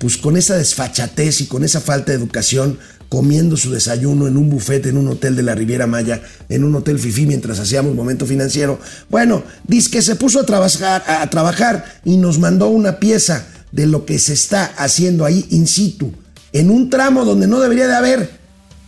pues 0.00 0.16
con 0.16 0.36
esa 0.36 0.56
desfachatez 0.56 1.42
y 1.42 1.46
con 1.46 1.62
esa 1.62 1.80
falta 1.80 2.10
de 2.10 2.18
educación, 2.18 2.76
comiendo 3.08 3.56
su 3.56 3.70
desayuno 3.70 4.26
en 4.26 4.36
un 4.36 4.50
bufete 4.50 4.88
en 4.88 4.96
un 4.96 5.06
hotel 5.06 5.36
de 5.36 5.44
la 5.44 5.54
Riviera 5.54 5.86
Maya, 5.86 6.20
en 6.48 6.64
un 6.64 6.74
hotel 6.74 6.98
Fifi 6.98 7.24
mientras 7.24 7.60
hacíamos 7.60 7.94
momento 7.94 8.26
financiero. 8.26 8.80
Bueno, 9.08 9.44
dice 9.62 9.92
que 9.92 10.02
se 10.02 10.16
puso 10.16 10.40
a 10.40 10.44
trabajar, 10.44 11.04
a 11.06 11.30
trabajar 11.30 12.00
y 12.04 12.16
nos 12.16 12.40
mandó 12.40 12.66
una 12.66 12.98
pieza 12.98 13.46
de 13.70 13.86
lo 13.86 14.04
que 14.04 14.18
se 14.18 14.32
está 14.32 14.64
haciendo 14.76 15.24
ahí 15.24 15.46
in 15.50 15.68
situ, 15.68 16.12
en 16.52 16.70
un 16.70 16.90
tramo 16.90 17.24
donde 17.24 17.46
no 17.46 17.60
debería 17.60 17.86
de 17.86 17.94
haber 17.94 18.35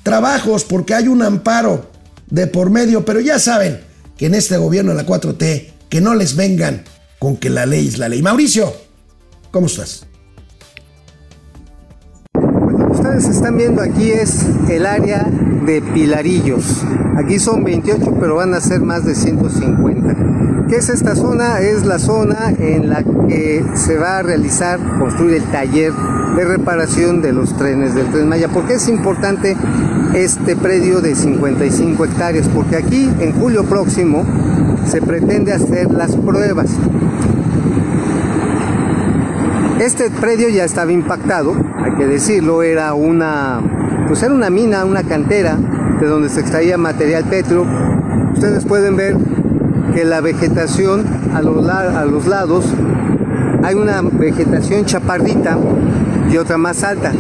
trabajos 0.03 0.65
porque 0.65 0.95
hay 0.95 1.09
un 1.09 1.23
amparo 1.23 1.91
de 2.31 2.47
por 2.47 2.71
medio, 2.71 3.05
pero 3.05 3.21
ya 3.21 3.39
saben 3.39 3.81
que 4.17 4.27
en 4.27 4.35
este 4.35 4.57
gobierno 4.57 4.93
de 4.93 5.03
la 5.03 5.07
4T, 5.07 5.73
que 5.89 6.01
no 6.01 6.15
les 6.15 6.37
vengan 6.37 6.83
con 7.19 7.37
que 7.37 7.51
la 7.51 7.67
ley 7.67 7.89
es 7.89 7.99
la 7.99 8.09
ley. 8.09 8.23
Mauricio, 8.23 8.73
¿cómo 9.51 9.67
estás? 9.67 10.07
Lo 12.35 12.77
que 12.77 12.93
ustedes 12.93 13.25
están 13.25 13.57
viendo 13.57 13.83
aquí 13.83 14.11
es 14.11 14.45
el 14.69 14.87
área 14.87 15.25
de 15.65 15.83
Pilarillos. 15.83 16.65
Aquí 17.17 17.39
son 17.39 17.65
28, 17.65 18.17
pero 18.21 18.37
van 18.37 18.55
a 18.55 18.61
ser 18.61 18.81
más 18.81 19.05
de 19.05 19.15
150. 19.15 20.48
¿Qué 20.69 20.77
es 20.77 20.91
esta 20.91 21.15
zona? 21.15 21.61
Es 21.61 21.87
la 21.87 21.99
zona 21.99 22.53
en 22.59 22.91
la 22.91 23.03
que 23.03 23.65
se 23.73 23.97
va 23.97 24.19
a 24.19 24.23
realizar, 24.23 24.79
construir 24.99 25.37
el 25.37 25.45
taller 25.45 25.95
de 26.37 26.45
reparación 26.45 27.23
de 27.23 27.33
los 27.33 27.57
trenes 27.57 27.95
del 27.95 28.09
Tren 28.09 28.29
Maya. 28.29 28.49
¿Por 28.49 28.67
qué 28.67 28.75
es 28.75 28.87
importante 28.87 29.57
este 30.13 30.57
predio 30.57 31.01
de 31.01 31.15
55 31.15 32.05
hectáreas? 32.05 32.49
Porque 32.49 32.77
aquí, 32.77 33.11
en 33.19 33.33
julio 33.33 33.65
próximo, 33.65 34.27
se 34.87 35.01
pretende 35.01 35.55
hacer 35.55 35.91
las 35.91 36.15
pruebas. 36.15 36.69
Este 39.81 40.11
predio 40.11 40.51
ya 40.51 40.65
estaba 40.65 40.93
impactado, 40.93 41.55
hay 41.83 41.93
que 41.93 42.07
decirlo, 42.07 42.63
era 42.63 42.93
una, 42.93 43.63
pues 44.07 44.23
era 44.23 44.35
una 44.35 44.51
mina, 44.51 44.85
una 44.85 45.03
cantera 45.03 45.57
de 45.99 46.07
donde 46.07 46.29
se 46.29 46.41
extraía 46.41 46.77
material 46.77 47.25
petro. 47.25 47.65
Ustedes 48.35 48.67
pueden 48.67 48.97
ver 48.97 49.17
que 49.95 50.05
la 50.05 50.21
vegetación 50.21 51.05
a 51.35 51.43
los, 51.43 52.27
lados 52.27 52.65
hay 53.63 53.75
una 53.75 54.03
vegetación 54.03 54.85
chaparrita 54.85 55.59
y 56.31 56.37
otra 56.37 56.59
más 56.59 56.85
alta. 56.85 57.13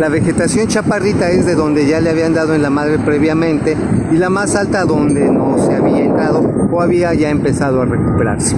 La 0.00 0.08
vegetación 0.08 0.66
chaparrita 0.66 1.30
es 1.30 1.46
de 1.46 1.54
donde 1.54 1.86
ya 1.86 2.00
le 2.00 2.10
habían 2.10 2.34
dado 2.34 2.54
en 2.54 2.62
la 2.62 2.70
madre 2.70 2.98
previamente 2.98 3.76
y 4.12 4.16
la 4.16 4.30
más 4.30 4.56
alta 4.56 4.84
donde 4.84 5.30
no 5.30 5.58
se 5.58 5.74
había 5.74 6.04
entrado 6.04 6.40
o 6.70 6.80
había 6.80 7.14
ya 7.14 7.30
empezado 7.30 7.82
a 7.82 7.84
recuperarse. 7.84 8.56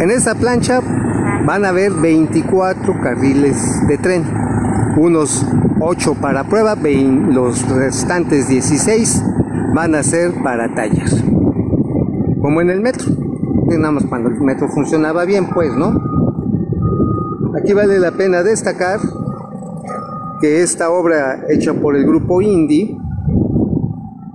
En 0.00 0.10
esta 0.10 0.34
plancha 0.34 0.80
van 1.46 1.64
a 1.64 1.68
haber 1.70 1.92
24 1.92 3.00
carriles 3.00 3.56
de 3.86 3.96
tren, 3.96 4.24
unos 4.98 5.46
8 5.80 6.14
para 6.20 6.44
prueba, 6.44 6.76
los 7.30 7.68
restantes 7.68 8.48
16 8.48 9.22
van 9.74 9.94
a 9.94 10.02
ser 10.02 10.32
para 10.42 10.74
tallar, 10.74 11.08
como 12.46 12.60
en 12.60 12.70
el 12.70 12.80
metro, 12.80 13.12
nada 13.76 13.98
cuando 14.08 14.28
el 14.28 14.40
metro 14.40 14.68
funcionaba 14.68 15.24
bien, 15.24 15.48
pues, 15.52 15.74
¿no? 15.74 16.00
Aquí 17.60 17.72
vale 17.72 17.98
la 17.98 18.12
pena 18.12 18.44
destacar 18.44 19.00
que 20.40 20.62
esta 20.62 20.90
obra 20.90 21.42
hecha 21.48 21.74
por 21.74 21.96
el 21.96 22.06
grupo 22.06 22.40
Indy 22.40 22.96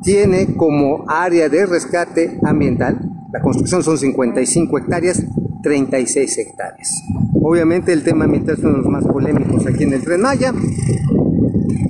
tiene 0.01 0.57
como 0.57 1.05
área 1.07 1.47
de 1.47 1.65
rescate 1.65 2.37
ambiental, 2.43 2.99
la 3.31 3.39
construcción 3.39 3.81
son 3.81 3.97
55 3.97 4.77
hectáreas, 4.77 5.23
36 5.63 6.37
hectáreas. 6.37 7.01
Obviamente 7.41 7.93
el 7.93 8.03
tema 8.03 8.25
ambiental 8.25 8.57
es 8.57 8.63
uno 8.65 8.73
de 8.73 8.77
los 8.79 8.87
más 8.87 9.05
polémicos 9.05 9.65
aquí 9.67 9.85
en 9.85 9.93
el 9.93 10.03
Tren 10.03 10.19
Maya, 10.19 10.53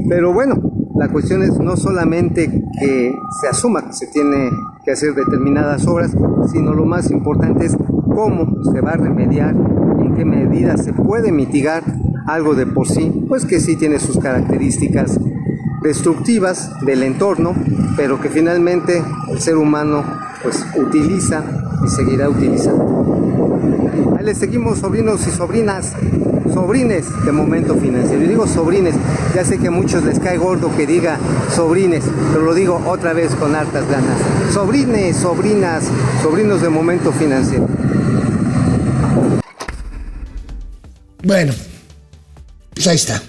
pero 0.08 0.32
bueno, 0.34 0.54
la 0.94 1.08
cuestión 1.08 1.42
es 1.42 1.58
no 1.58 1.76
solamente 1.76 2.48
que 2.80 3.12
se 3.42 3.48
asuma 3.48 3.88
que 3.88 3.94
se 3.94 4.06
tiene 4.06 4.52
que 4.84 4.92
hacer 4.92 5.14
determinadas 5.14 5.88
obras, 5.88 6.12
sino 6.52 6.74
lo 6.74 6.86
más 6.86 7.12
importante 7.12 7.66
es 7.66 7.78
cómo 8.14 8.64
se 8.72 8.82
va 8.82 8.92
a 8.92 8.98
remediar 8.98 9.56
y 10.00 10.08
en 10.08 10.16
qué 10.16 10.26
medida 10.26 10.78
se 10.78 10.94
puede 10.94 11.32
mitigar 11.32 11.84
algo 12.26 12.56
de 12.56 12.66
por 12.66 12.88
sí, 12.88 13.26
pues 13.28 13.46
que 13.46 13.60
sí 13.60 13.76
tiene 13.76 14.00
sus 14.00 14.18
características 14.18 15.20
destructivas 15.82 16.72
del 16.82 17.04
entorno, 17.04 17.54
pero 17.96 18.20
que 18.22 18.30
finalmente 18.30 19.04
el 19.30 19.40
ser 19.40 19.58
humano 19.58 20.04
pues 20.44 20.66
utiliza 20.78 21.44
y 21.84 21.90
seguirá 21.90 22.30
utilizando. 22.30 23.60
Ahí 24.18 24.26
les 24.26 24.38
seguimos 24.38 24.80
sobrinos 24.80 25.28
y 25.28 25.32
sobrinas, 25.32 25.94
sobrines 26.54 27.06
de 27.26 27.32
momento 27.32 27.76
financiero. 27.76 28.24
Y 28.24 28.28
digo 28.28 28.48
sobrines, 28.48 28.96
ya 29.36 29.44
sé 29.46 29.58
que 29.58 29.68
a 29.68 29.72
muchos 29.72 30.04
les 30.04 30.20
cae 30.20 30.38
gordo 30.38 30.76
que 30.76 30.86
diga 30.86 31.20
sobrines, 31.56 32.04
pero 32.32 32.44
lo 32.44 32.54
digo 32.54 32.82
otra 32.88 33.14
vez 33.14 33.34
con 33.36 33.56
hartas 33.56 33.88
ganas. 33.90 34.20
Sobrines, 34.54 35.18
sobrinas, 35.18 35.84
sobrinos 36.22 36.62
de 36.62 36.70
momento 36.70 37.12
financiero. 37.12 37.68
Bueno, 41.24 41.54
pues 42.74 42.88
ahí 42.88 42.96
está. 42.96 43.22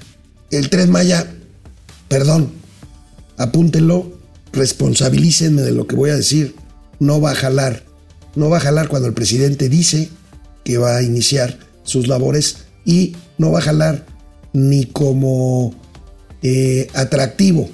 El 0.50 0.70
Tren 0.70 0.90
Maya, 0.90 1.26
perdón, 2.08 2.50
apúntenlo, 3.36 4.12
responsabilícenme 4.52 5.62
de 5.62 5.72
lo 5.72 5.86
que 5.86 5.96
voy 5.96 6.10
a 6.10 6.16
decir. 6.16 6.54
No 6.98 7.20
va 7.20 7.32
a 7.32 7.34
jalar. 7.34 7.82
No 8.34 8.48
va 8.48 8.58
a 8.58 8.60
jalar 8.60 8.88
cuando 8.88 9.08
el 9.08 9.14
presidente 9.14 9.68
dice 9.68 10.08
que 10.64 10.78
va 10.78 10.96
a 10.96 11.02
iniciar 11.02 11.58
sus 11.84 12.08
labores 12.08 12.64
y 12.84 13.16
no 13.38 13.52
va 13.52 13.60
a 13.60 13.62
jalar 13.62 14.06
ni 14.52 14.84
como 14.86 15.74
eh, 16.42 16.88
atractivo 16.94 17.68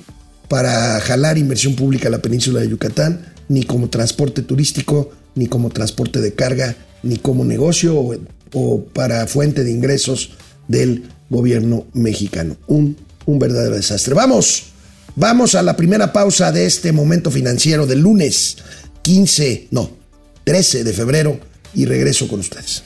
para 0.49 1.01
jalar 1.01 1.39
inversión 1.39 1.75
pública 1.75 2.09
a 2.09 2.11
la 2.11 2.23
península 2.23 2.61
de 2.61 2.69
Yucatán, 2.69 3.35
ni 3.49 3.65
como 3.65 3.89
transporte 3.89 4.43
turístico, 4.43 5.11
ni 5.35 5.47
como 5.47 5.71
transporte 5.71 6.21
de 6.21 6.35
carga, 6.35 6.77
ni 7.03 7.17
como 7.19 7.45
negocio 7.45 7.97
o, 7.99 8.17
o 8.53 8.85
para 8.85 9.27
fuente 9.27 9.65
de 9.65 9.71
ingresos 9.71 10.33
del 10.69 11.11
gobierno 11.31 11.87
mexicano. 11.93 12.57
Un, 12.67 12.97
un 13.27 13.39
verdadero 13.39 13.77
desastre. 13.77 14.15
Vamos, 14.15 14.65
vamos 15.17 15.55
a 15.55 15.63
la 15.63 15.77
primera 15.77 16.13
pausa 16.13 16.51
de 16.53 16.67
este 16.67 16.93
momento 16.93 17.31
financiero 17.31 17.87
del 17.87 18.01
lunes 18.01 18.57
15, 19.03 19.69
no, 19.71 19.91
13 20.45 20.85
de 20.85 20.93
febrero 20.93 21.39
y 21.75 21.85
regreso 21.85 22.27
con 22.29 22.41
ustedes. 22.41 22.83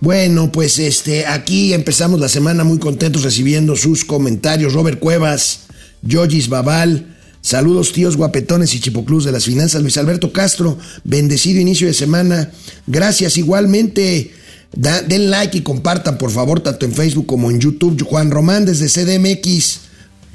Bueno, 0.00 0.52
pues 0.52 0.78
este, 0.78 1.26
aquí 1.26 1.72
empezamos 1.72 2.20
la 2.20 2.28
semana 2.28 2.64
muy 2.64 2.78
contentos 2.78 3.22
recibiendo 3.22 3.76
sus 3.76 4.04
comentarios. 4.04 4.74
Robert 4.74 4.98
Cuevas, 4.98 5.60
Yogis 6.02 6.50
Babal, 6.50 7.16
saludos 7.40 7.92
tíos 7.92 8.16
guapetones 8.16 8.74
y 8.74 8.80
chipoclus 8.80 9.24
de 9.24 9.32
las 9.32 9.46
finanzas. 9.46 9.80
Luis 9.80 9.96
Alberto 9.96 10.32
Castro, 10.32 10.76
bendecido 11.04 11.60
inicio 11.60 11.86
de 11.86 11.94
semana. 11.94 12.50
Gracias 12.86 13.38
igualmente. 13.38 14.32
den 14.74 15.30
like 15.30 15.56
y 15.56 15.62
compartan, 15.62 16.18
por 16.18 16.30
favor, 16.30 16.60
tanto 16.60 16.84
en 16.84 16.92
Facebook 16.92 17.24
como 17.24 17.50
en 17.50 17.58
YouTube. 17.58 18.02
Juan 18.04 18.30
Román 18.30 18.66
desde 18.66 18.88
CDMX. 18.88 19.80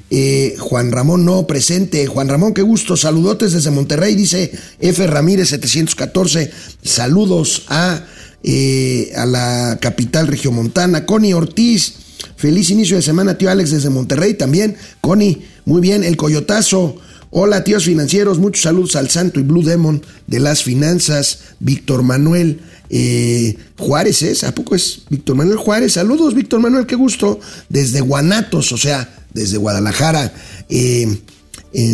Eh, 0.10 0.56
Juan 0.58 0.91
Ramón 0.91 1.24
no 1.24 1.45
presente. 1.45 2.08
Juan 2.08 2.30
Ramón, 2.30 2.56
qué 2.56 2.63
gusto. 2.63 2.97
Saludotes 2.97 3.52
desde 3.52 3.69
Monterrey, 3.69 4.15
dice 4.15 4.52
F. 4.80 5.06
Ramírez 5.06 5.50
714. 5.50 6.50
Saludos 6.84 7.65
a 7.67 8.04
eh, 8.43 9.12
a 9.15 9.25
la 9.25 9.77
capital 9.80 10.27
regiomontana. 10.27 11.06
Connie 11.06 11.34
Ortiz, 11.34 11.93
feliz 12.36 12.71
inicio 12.71 12.95
de 12.95 13.04
semana, 13.04 13.38
tío 13.38 13.51
Alex 13.51 13.69
desde 13.69 13.89
Monterrey 13.89 14.34
también. 14.34 14.77
Connie, 14.99 15.45
muy 15.65 15.80
bien, 15.82 16.04
el 16.04 16.17
coyotazo. 16.17 16.97
Hola 17.30 17.63
tíos 17.63 17.86
financieros, 17.86 18.39
muchos 18.39 18.63
saludos 18.63 18.95
al 18.95 19.10
Santo 19.10 19.39
y 19.39 19.43
Blue 19.43 19.63
Demon 19.63 20.01
de 20.27 20.39
las 20.39 20.63
finanzas. 20.63 21.39
Víctor 21.60 22.04
Manuel 22.04 22.60
eh, 22.89 23.56
Juárez, 23.77 24.23
¿es? 24.23 24.43
¿A 24.43 24.54
poco 24.54 24.75
es 24.75 25.04
Víctor 25.10 25.36
Manuel 25.36 25.58
Juárez? 25.58 25.93
Saludos, 25.93 26.34
Víctor 26.34 26.60
Manuel, 26.60 26.88
qué 26.88 26.95
gusto. 26.95 27.39
Desde 27.69 28.01
Guanatos, 28.01 28.71
o 28.71 28.77
sea, 28.77 29.08
desde 29.34 29.58
Guadalajara. 29.58 30.34
Eh, 30.67 31.08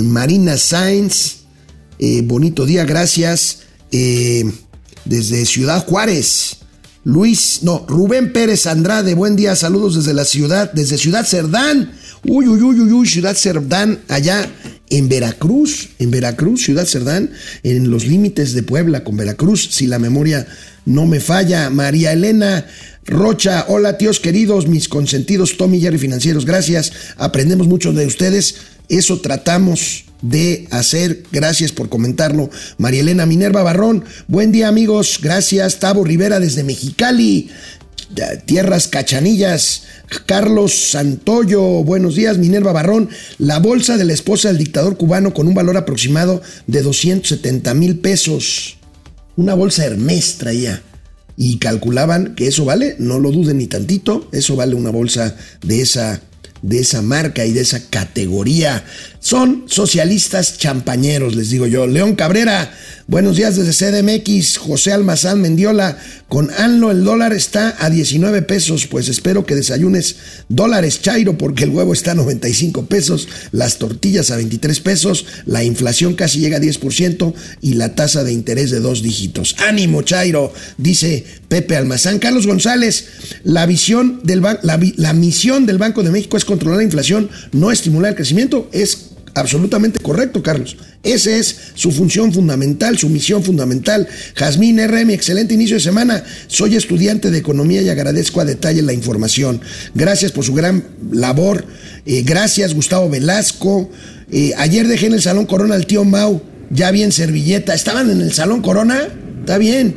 Marina 0.02 0.58
Sainz, 0.58 1.40
bonito 2.24 2.66
día, 2.66 2.86
gracias. 2.86 3.60
Desde 5.08 5.46
Ciudad 5.46 5.86
Juárez. 5.86 6.58
Luis, 7.04 7.60
no, 7.62 7.86
Rubén 7.88 8.34
Pérez 8.34 8.66
Andrade, 8.66 9.14
buen 9.14 9.38
día, 9.38 9.56
saludos 9.56 9.96
desde 9.96 10.14
la 10.14 10.26
ciudad, 10.26 10.72
desde 10.74 10.98
Ciudad 10.98 11.26
Cerdán. 11.26 11.94
Uy, 12.26 12.48
uy, 12.48 12.62
uy, 12.62 12.82
uy, 12.82 12.92
uy, 12.92 13.08
Ciudad 13.08 13.36
Cerdán, 13.36 14.00
allá 14.10 14.46
en 14.90 15.08
Veracruz, 15.08 15.90
en 16.00 16.12
Veracruz, 16.12 16.64
Ciudad 16.64 16.86
Cerdán, 16.86 17.32
en 17.64 17.90
los 17.90 18.06
límites 18.06 18.54
de 18.54 18.64
Puebla 18.64 19.06
con 19.06 19.16
Veracruz, 19.16 19.70
si 19.72 19.88
la 19.88 20.00
memoria 20.00 20.48
no 20.86 21.06
me 21.06 21.22
falla. 21.22 21.70
María 21.70 22.12
Elena 22.12 22.66
Rocha, 23.06 23.66
hola 23.70 23.98
tíos 23.98 24.20
queridos, 24.20 24.68
mis 24.68 24.90
consentidos 24.90 25.56
Tommy 25.56 25.78
y 25.78 25.82
Jerry 25.82 25.98
Financieros, 25.98 26.46
gracias, 26.46 26.92
aprendemos 27.16 27.68
mucho 27.68 27.94
de 27.94 28.06
ustedes, 28.06 28.56
eso 28.90 29.22
tratamos 29.22 30.07
de 30.22 30.68
hacer. 30.72 31.24
Gracias 31.32 31.72
por 31.72 31.90
comentarlo. 31.90 32.50
María 32.78 33.02
Elena 33.02 33.26
Minerva 33.26 33.64
Barrón, 33.64 34.04
buen 34.28 34.52
día 34.52 34.68
amigos. 34.68 35.20
Gracias. 35.22 35.80
Tavo 35.80 36.04
Rivera 36.04 36.40
desde 36.40 36.64
Mexicali. 36.64 37.50
Tierras 38.46 38.88
Cachanillas, 38.88 39.84
Carlos 40.26 40.74
Santoyo, 40.92 41.62
buenos 41.84 42.16
días, 42.16 42.38
Minerva 42.38 42.72
Barrón, 42.72 43.10
la 43.38 43.60
bolsa 43.60 43.98
de 43.98 44.06
la 44.06 44.14
esposa 44.14 44.48
del 44.48 44.58
dictador 44.58 44.96
cubano 44.96 45.34
con 45.34 45.48
un 45.48 45.54
valor 45.54 45.76
aproximado 45.76 46.42
de 46.68 46.82
270 46.82 47.74
mil 47.74 48.00
pesos. 48.00 48.78
Una 49.36 49.54
bolsa 49.56 49.86
Hermes 49.86 50.38
traía. 50.38 50.82
Y 51.40 51.60
calculaban 51.60 52.34
que 52.34 52.48
eso 52.48 52.66
vale, 52.66 52.96
no 52.98 53.20
lo 53.20 53.32
duden 53.32 53.60
ni 53.60 53.68
tantito, 53.68 54.28
eso 54.32 54.56
vale 54.56 54.74
una 54.74 54.90
bolsa 54.90 55.36
de 55.62 55.82
esa 55.82 56.22
de 56.62 56.80
esa 56.80 57.02
marca 57.02 57.46
y 57.46 57.54
de 57.54 57.62
esa 57.62 57.90
categoría. 57.90 58.84
Son 59.20 59.66
socialistas 59.68 60.58
champañeros, 60.58 61.36
les 61.36 61.50
digo 61.50 61.68
yo. 61.68 61.88
León 61.88 62.16
Cabrera, 62.16 62.74
buenos 63.08 63.38
días 63.38 63.56
desde 63.56 63.74
CDMX. 63.74 64.58
José 64.58 64.92
Almazán 64.92 65.42
Mendiola, 65.42 65.98
con 66.28 66.52
ANLO 66.52 66.92
el 66.92 67.04
dólar 67.04 67.34
está 67.34 67.76
a 67.80 67.90
19 67.90 68.42
pesos. 68.44 68.88
Pues 68.88 69.08
espero 69.08 69.46
que 69.46 69.56
desayunes 69.56 70.18
dólares, 70.50 71.02
Chairo, 71.02 71.38
porque 71.38 71.64
el 71.64 71.70
huevo 71.72 71.94
está 71.94 72.12
a 72.12 72.16
95 72.16 72.86
pesos, 72.86 73.28
las 73.52 73.78
tortillas 73.78 74.32
a 74.32 74.36
23 74.36 74.80
pesos, 74.82 75.26
la 75.46 75.64
inflación 75.64 76.16
casi 76.16 76.40
llega 76.40 76.58
a 76.58 76.62
10% 76.62 77.34
y 77.62 77.74
la 77.76 77.96
tasa 77.96 78.24
de 78.24 78.34
interés 78.34 78.72
de 78.72 78.80
dos 78.80 79.02
dígitos. 79.02 79.56
Ánimo, 79.60 80.02
Chairo, 80.02 80.54
dice 80.78 81.26
Pepe 81.48 81.76
Almazán. 81.76 82.20
Carlos 82.20 82.46
González, 82.46 83.06
la 83.44 83.66
misión 83.68 84.22
del 84.26 84.42
Banco 84.42 86.04
de 86.04 86.12
México 86.12 86.38
es 86.38 86.46
controlar 86.46 86.78
la 86.78 86.84
inflación, 86.84 87.30
no 87.54 87.72
estimular 87.72 88.10
el 88.12 88.16
crecimiento. 88.16 88.70
Es 88.72 89.07
absolutamente 89.40 90.00
correcto, 90.00 90.42
Carlos. 90.44 90.78
Esa 91.04 91.32
es 91.36 91.56
su 91.74 91.92
función 91.92 92.34
fundamental, 92.34 92.98
su 92.98 93.10
misión 93.10 93.44
fundamental. 93.44 94.08
Jazmín 94.36 94.80
RM, 94.86 95.12
excelente 95.12 95.54
inicio 95.54 95.76
de 95.76 95.82
semana. 95.82 96.24
Soy 96.48 96.76
estudiante 96.76 97.32
de 97.32 97.38
economía 97.38 97.82
y 97.82 97.90
agradezco 97.90 98.42
a 98.42 98.46
detalle 98.46 98.82
la 98.82 98.94
información. 98.94 99.62
Gracias 99.96 100.32
por 100.32 100.44
su 100.44 100.54
gran 100.54 100.84
labor. 101.12 101.66
Eh, 102.06 102.24
gracias, 102.26 102.74
Gustavo 102.74 103.10
Velasco. 103.10 103.90
Eh, 104.32 104.54
ayer 104.58 104.88
dejé 104.88 105.08
en 105.08 105.14
el 105.14 105.22
Salón 105.22 105.46
Corona 105.46 105.76
al 105.76 105.86
tío 105.86 106.04
Mau, 106.04 106.42
ya 106.70 106.92
bien 106.92 107.12
servilleta. 107.12 107.74
¿Estaban 107.74 108.10
en 108.10 108.22
el 108.22 108.34
Salón 108.34 108.62
Corona? 108.62 109.08
Está 109.40 109.58
bien. 109.58 109.96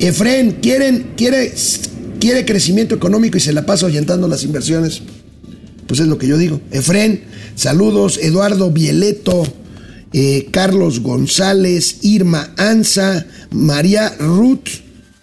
Efren, 0.00 0.58
¿quieren, 0.62 1.12
quiere, 1.16 1.52
quiere 2.18 2.44
crecimiento 2.44 2.94
económico 2.94 3.36
y 3.36 3.40
se 3.40 3.52
la 3.52 3.66
pasa 3.66 3.86
ahuyentando 3.86 4.26
las 4.26 4.42
inversiones? 4.44 5.02
Pues 5.90 5.98
es 5.98 6.06
lo 6.06 6.18
que 6.18 6.28
yo 6.28 6.38
digo. 6.38 6.60
Efren, 6.70 7.24
saludos. 7.56 8.16
Eduardo 8.22 8.70
Vieleto, 8.70 9.42
eh, 10.12 10.46
Carlos 10.52 11.00
González, 11.00 11.96
Irma 12.02 12.54
Anza, 12.56 13.26
María 13.50 14.14
Ruth 14.20 14.68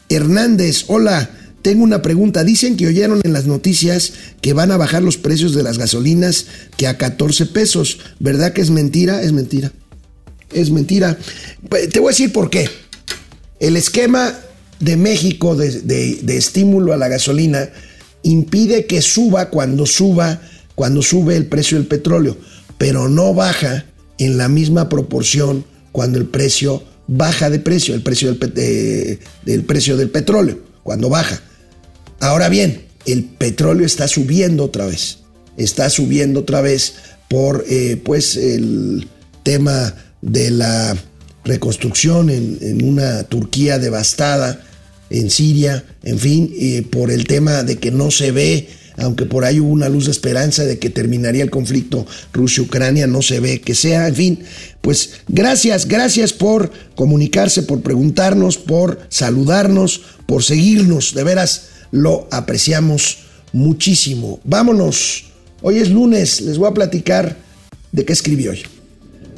Hernández. 0.10 0.84
Hola, 0.88 1.30
tengo 1.62 1.86
una 1.86 2.01
pregunta. 2.01 2.43
Dicen 2.43 2.75
que 2.75 2.88
oyeron 2.88 3.21
en 3.23 3.32
las 3.32 3.45
noticias 3.45 4.12
que 4.41 4.51
van 4.51 4.73
a 4.73 4.75
bajar 4.75 5.03
los 5.03 5.15
precios 5.15 5.56
de 5.56 5.63
las 5.63 5.77
gasolinas 5.77 6.47
que 6.75 6.88
a 6.88 6.97
14 6.97 7.45
pesos. 7.45 7.99
¿Verdad 8.19 8.51
que 8.51 8.60
es 8.60 8.69
mentira? 8.69 9.21
Es 9.21 9.32
mentira. 9.32 9.71
Es 10.51 10.69
mentira. 10.69 11.17
Te 11.93 11.99
voy 12.01 12.10
a 12.10 12.12
decir 12.12 12.34
por 12.34 12.49
qué. 12.49 12.67
El 13.62 13.77
esquema 13.77 14.38
de 14.82 14.97
México 14.97 15.56
de, 15.56 15.71
de 15.71 16.36
estímulo 16.36 16.91
a 16.91 16.97
la 16.97 17.08
gasolina 17.08 17.69
impide 18.23 18.86
que 18.86 19.01
suba 19.01 19.49
cuando 19.49 19.86
suba 19.86 20.41
cuando 20.78 21.02
sube 21.02 21.36
el 21.36 21.48
precio 21.48 21.80
del 21.80 21.88
petróleo, 21.88 22.38
pero 22.78 23.10
no 23.10 23.34
baja 23.34 23.86
en 24.20 24.38
la 24.38 24.48
misma 24.48 24.90
proporción 24.90 25.66
cuando 25.92 26.20
el 26.20 26.28
precio 26.28 26.84
baja 27.08 27.50
de 27.50 27.58
precio, 27.58 27.96
el 27.96 28.04
precio 28.04 28.32
del, 28.32 29.63
precio 29.66 29.98
del 29.98 30.12
petróleo, 30.12 30.60
cuando 30.84 31.10
baja. 31.10 31.42
Ahora 32.20 32.48
bien, 32.48 32.86
el 33.08 33.24
petróleo 33.24 33.88
está 33.88 34.08
subiendo 34.08 34.66
otra 34.66 34.86
vez, 34.86 35.18
está 35.58 35.90
subiendo 35.90 36.42
otra 36.42 36.62
vez 36.62 36.94
por 37.28 37.66
eh, 37.68 38.00
pues 38.06 38.36
el 38.38 39.08
tema 39.42 39.96
de 40.22 40.52
la 40.52 40.96
reconstrucción 41.44 42.30
en, 42.30 42.86
una 42.86 43.24
Turquía 43.24 43.80
devastada, 43.80 44.62
en 45.10 45.32
Siria, 45.32 45.84
en 46.04 46.20
fin, 46.20 46.54
eh, 46.56 46.84
por 46.84 47.10
el 47.10 47.26
tema 47.26 47.63
de 47.63 47.78
que 47.78 47.90
no 47.90 48.12
se 48.12 48.32
ve 48.32 48.70
aunque 48.97 49.25
por 49.25 49.45
ahí 49.45 49.60
hubo 49.60 49.69
una 49.69 49.89
luz 49.89 50.05
de 50.05 50.12
esperanza 50.12 50.65
de 50.65 50.79
que 50.79 50.89
terminaría 50.89 51.43
el 51.43 51.49
conflicto 51.49 52.05
Rusia-Ucrania, 52.33 53.07
no 53.07 53.21
se 53.21 53.39
ve 53.39 53.62
que 53.62 53.75
sea, 53.75 54.07
en 54.07 54.15
fin, 54.15 54.39
pues 54.81 55.12
gracias, 55.27 55.88
gracias 55.88 56.33
por 56.33 56.71
comunicarse, 56.95 57.63
por 57.63 57.81
preguntarnos, 57.81 58.57
por 58.57 58.99
saludarnos, 59.10 60.01
por 60.25 60.43
seguirnos, 60.43 61.13
de 61.13 61.23
veras 61.23 61.69
lo 61.91 62.27
apreciamos 62.31 63.19
muchísimo. 63.53 64.39
Vámonos, 64.43 65.25
hoy 65.62 65.77
es 65.77 65.89
lunes, 65.89 66.41
les 66.41 66.57
voy 66.57 66.69
a 66.69 66.73
platicar 66.73 67.38
de 67.91 68.03
qué 68.05 68.13
escribí 68.13 68.47
hoy. 68.47 68.63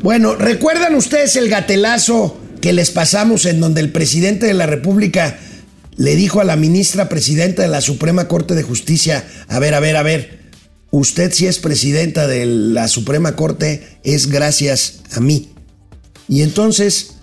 Bueno, 0.02 0.36
¿recuerdan 0.36 0.96
ustedes 0.96 1.36
el 1.36 1.50
gatelazo 1.50 2.38
que 2.62 2.74
les 2.74 2.92
pasamos 2.92 3.46
en 3.46 3.60
donde 3.60 3.82
el 3.82 3.92
presidente 3.92 4.46
de 4.46 4.54
la 4.54 4.66
República 4.66 5.38
le 6.00 6.16
dijo 6.16 6.40
a 6.40 6.46
la 6.46 6.56
ministra 6.56 7.10
presidenta 7.10 7.62
de 7.62 7.68
la 7.68 7.82
Suprema 7.82 8.30
Corte 8.30 8.56
de 8.56 8.64
Justicia, 8.64 9.28
a 9.50 9.60
ver, 9.60 9.74
a 9.74 9.82
ver, 9.82 9.98
a 9.98 10.02
ver, 10.02 10.40
usted 10.92 11.34
si 11.34 11.46
es 11.46 11.60
presidenta 11.60 12.26
de 12.26 12.46
la 12.46 12.88
Suprema 12.88 13.36
Corte 13.36 14.00
es 14.06 14.28
gracias 14.28 15.02
a 15.12 15.20
mí. 15.20 15.50
Y 16.30 16.42
entonces, 16.42 17.16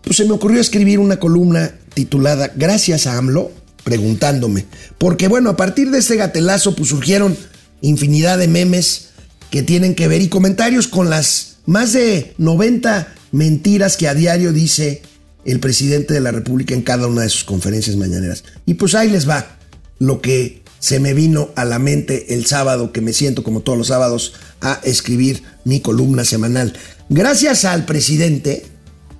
pues 0.00 0.16
se 0.16 0.24
me 0.24 0.32
ocurrió 0.32 0.62
escribir 0.62 0.98
una 0.98 1.20
columna 1.20 1.74
titulada 1.92 2.50
Gracias 2.56 3.06
a 3.06 3.18
AMLO, 3.18 3.52
preguntándome. 3.84 4.64
Porque 4.96 5.28
bueno, 5.28 5.50
a 5.50 5.56
partir 5.58 5.90
de 5.90 5.98
este 5.98 6.16
gatelazo, 6.16 6.74
pues 6.74 6.88
surgieron 6.88 7.36
infinidad 7.82 8.38
de 8.38 8.48
memes 8.48 9.10
que 9.50 9.62
tienen 9.62 9.94
que 9.94 10.08
ver 10.08 10.22
y 10.22 10.30
comentarios 10.30 10.88
con 10.88 11.10
las 11.10 11.58
más 11.66 11.92
de 11.92 12.32
90 12.38 13.12
mentiras 13.32 13.98
que 13.98 14.08
a 14.08 14.14
diario 14.14 14.54
dice 14.54 15.02
el 15.44 15.60
presidente 15.60 16.14
de 16.14 16.20
la 16.20 16.32
República 16.32 16.74
en 16.74 16.82
cada 16.82 17.06
una 17.06 17.22
de 17.22 17.28
sus 17.28 17.44
conferencias 17.44 17.96
mañaneras. 17.96 18.44
Y 18.66 18.74
pues 18.74 18.94
ahí 18.94 19.10
les 19.10 19.28
va 19.28 19.58
lo 19.98 20.20
que 20.20 20.62
se 20.78 20.98
me 20.98 21.14
vino 21.14 21.50
a 21.56 21.64
la 21.64 21.78
mente 21.78 22.34
el 22.34 22.46
sábado, 22.46 22.92
que 22.92 23.00
me 23.00 23.12
siento 23.12 23.42
como 23.42 23.60
todos 23.60 23.78
los 23.78 23.88
sábados 23.88 24.34
a 24.60 24.80
escribir 24.82 25.42
mi 25.64 25.80
columna 25.80 26.24
semanal. 26.24 26.72
Gracias 27.08 27.64
al 27.64 27.84
presidente 27.84 28.66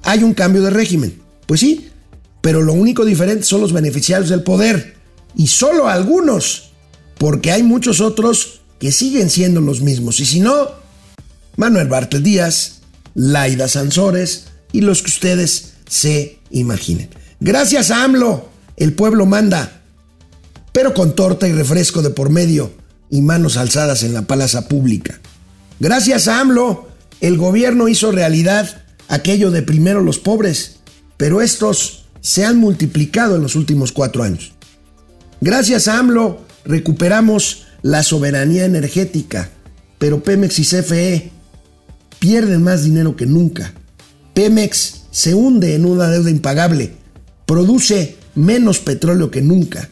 hay 0.03 0.23
un 0.23 0.35
cambio 0.35 0.63
de 0.63 0.71
régimen. 0.71 1.21
Pues 1.47 1.61
sí, 1.61 1.91
pero 2.41 2.63
lo 2.63 2.73
único 2.73 3.05
diferente 3.05 3.45
son 3.45 3.61
los 3.61 3.73
beneficiarios 3.73 4.31
del 4.31 4.43
poder. 4.43 4.95
Y 5.37 5.49
solo 5.49 5.89
algunos, 5.89 6.73
porque 7.19 7.53
hay 7.53 7.63
muchos 7.63 8.01
otros 8.01 8.63
que 8.79 8.93
siguen 8.93 9.29
siendo 9.29 9.61
los 9.61 9.83
mismos. 9.83 10.21
Y 10.21 10.27
si 10.27 10.41
no, 10.41 10.71
Manuel 11.57 11.89
Bartel 11.89 12.23
Díaz, 12.23 12.81
Laida 13.15 13.69
Sansores 13.69 14.47
y 14.73 14.81
los 14.81 15.03
que 15.03 15.11
ustedes 15.11 15.70
se 15.91 16.39
imaginen. 16.51 17.11
Gracias 17.41 17.91
a 17.91 18.05
AMLO, 18.05 18.49
el 18.77 18.95
pueblo 18.95 19.27
manda, 19.27 19.83
pero 20.73 20.95
con 20.95 21.15
torta 21.15 21.49
y 21.49 21.53
refresco 21.53 22.01
de 22.01 22.11
por 22.11 22.31
medio 22.31 22.71
y 23.11 23.21
manos 23.21 23.57
alzadas 23.57 24.05
en 24.05 24.15
la 24.15 24.23
plaza 24.23 24.69
pública. 24.69 25.21
Gracias 25.81 26.29
a 26.29 26.41
AMLO, 26.41 26.89
el 27.21 27.37
gobierno 27.37 27.89
hizo 27.89 28.13
realidad 28.13 28.83
aquello 29.09 29.51
de 29.51 29.63
primero 29.63 30.01
los 30.01 30.19
pobres, 30.21 30.77
pero 31.17 31.43
estos 31.43 32.05
se 32.21 32.45
han 32.45 32.57
multiplicado 32.57 33.35
en 33.37 33.43
los 33.43 33.57
últimos 33.57 33.91
cuatro 33.91 34.23
años. 34.23 34.53
Gracias 35.41 35.89
a 35.89 35.99
AMLO 35.99 36.45
recuperamos 36.65 37.67
la 37.83 38.05
soberanía 38.05 38.65
energética, 38.65 39.51
pero 39.99 40.23
Pemex 40.23 40.59
y 40.61 40.65
CFE 40.65 41.33
pierden 42.21 42.63
más 42.63 42.85
dinero 42.85 43.17
que 43.17 43.27
nunca. 43.27 43.73
Pemex 44.35 45.00
se 45.11 45.35
hunde 45.35 45.75
en 45.75 45.85
una 45.85 46.09
deuda 46.09 46.31
impagable, 46.31 46.93
produce 47.47 48.17
menos 48.35 48.79
petróleo 48.79 49.31
que 49.31 49.43
nunca. 49.43 49.89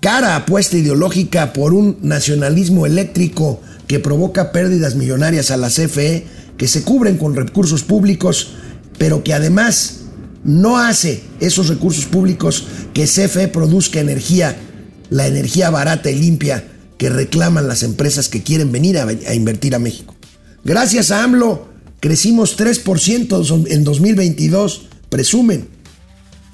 Cara 0.00 0.36
apuesta 0.36 0.76
ideológica 0.76 1.52
por 1.52 1.74
un 1.74 1.98
nacionalismo 2.02 2.86
eléctrico 2.86 3.60
que 3.88 3.98
provoca 3.98 4.52
pérdidas 4.52 4.94
millonarias 4.94 5.50
a 5.50 5.56
la 5.56 5.68
CFE 5.68 6.24
que 6.56 6.68
se 6.68 6.82
cubren 6.82 7.16
con 7.16 7.34
recursos 7.34 7.82
públicos, 7.82 8.52
pero 8.98 9.24
que 9.24 9.34
además 9.34 10.00
no 10.44 10.78
hace 10.78 11.22
esos 11.40 11.68
recursos 11.68 12.06
públicos 12.06 12.64
que 12.94 13.04
CFE 13.04 13.48
produzca 13.48 14.00
energía, 14.00 14.56
la 15.10 15.26
energía 15.26 15.70
barata 15.70 16.10
y 16.10 16.18
limpia 16.18 16.64
que 16.96 17.10
reclaman 17.10 17.68
las 17.68 17.82
empresas 17.82 18.28
que 18.28 18.42
quieren 18.42 18.70
venir 18.70 18.98
a, 18.98 19.06
a 19.06 19.34
invertir 19.34 19.74
a 19.74 19.78
México. 19.78 20.14
Gracias 20.64 21.10
a 21.10 21.24
AMLO 21.24 21.68
crecimos 22.00 22.58
3% 22.58 23.66
en 23.70 23.84
2022, 23.84 24.82
presumen. 25.08 25.68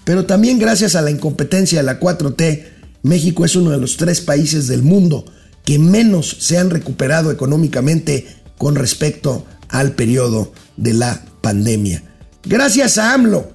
Pero 0.04 0.26
también 0.26 0.59
gracias 0.59 0.94
a 0.94 1.02
la 1.02 1.11
incompetencia 1.11 1.78
de 1.78 1.85
la 1.85 2.00
4T, 2.00 2.64
México 3.02 3.44
es 3.44 3.57
uno 3.57 3.70
de 3.70 3.78
los 3.78 3.96
tres 3.96 4.20
países 4.20 4.66
del 4.66 4.83
mundo 4.83 5.24
que 5.64 5.78
menos 5.78 6.37
se 6.40 6.59
han 6.59 6.70
recuperado 6.70 7.30
económicamente 7.30 8.26
con 8.59 8.74
respecto 8.74 9.46
al 9.68 9.92
periodo 9.92 10.52
de 10.76 10.94
la 10.94 11.24
pandemia. 11.40 12.02
Gracias 12.44 12.98
a 12.98 13.14
AMLO, 13.14 13.50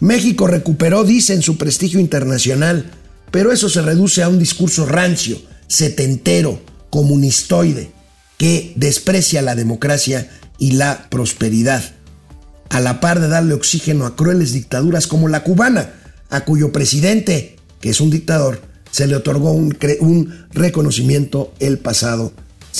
México 0.00 0.46
recuperó, 0.46 1.04
dicen, 1.04 1.42
su 1.42 1.56
prestigio 1.56 2.00
internacional, 2.00 2.90
pero 3.30 3.52
eso 3.52 3.68
se 3.68 3.82
reduce 3.82 4.22
a 4.22 4.28
un 4.28 4.38
discurso 4.38 4.86
rancio, 4.86 5.40
setentero, 5.66 6.60
comunistoide, 6.90 7.90
que 8.38 8.72
desprecia 8.76 9.42
la 9.42 9.54
democracia 9.54 10.28
y 10.58 10.72
la 10.72 11.08
prosperidad, 11.10 11.82
a 12.70 12.80
la 12.80 13.00
par 13.00 13.20
de 13.20 13.28
darle 13.28 13.54
oxígeno 13.54 14.06
a 14.06 14.16
crueles 14.16 14.52
dictaduras 14.52 15.06
como 15.06 15.28
la 15.28 15.44
cubana, 15.44 15.92
a 16.30 16.44
cuyo 16.44 16.72
presidente, 16.72 17.56
que 17.80 17.90
es 17.90 18.00
un 18.00 18.10
dictador, 18.10 18.60
se 18.90 19.06
le 19.06 19.16
otorgó 19.16 19.52
un, 19.52 19.76
un 20.00 20.46
reconocimiento 20.52 21.52
el 21.58 21.78
pasado 21.78 22.32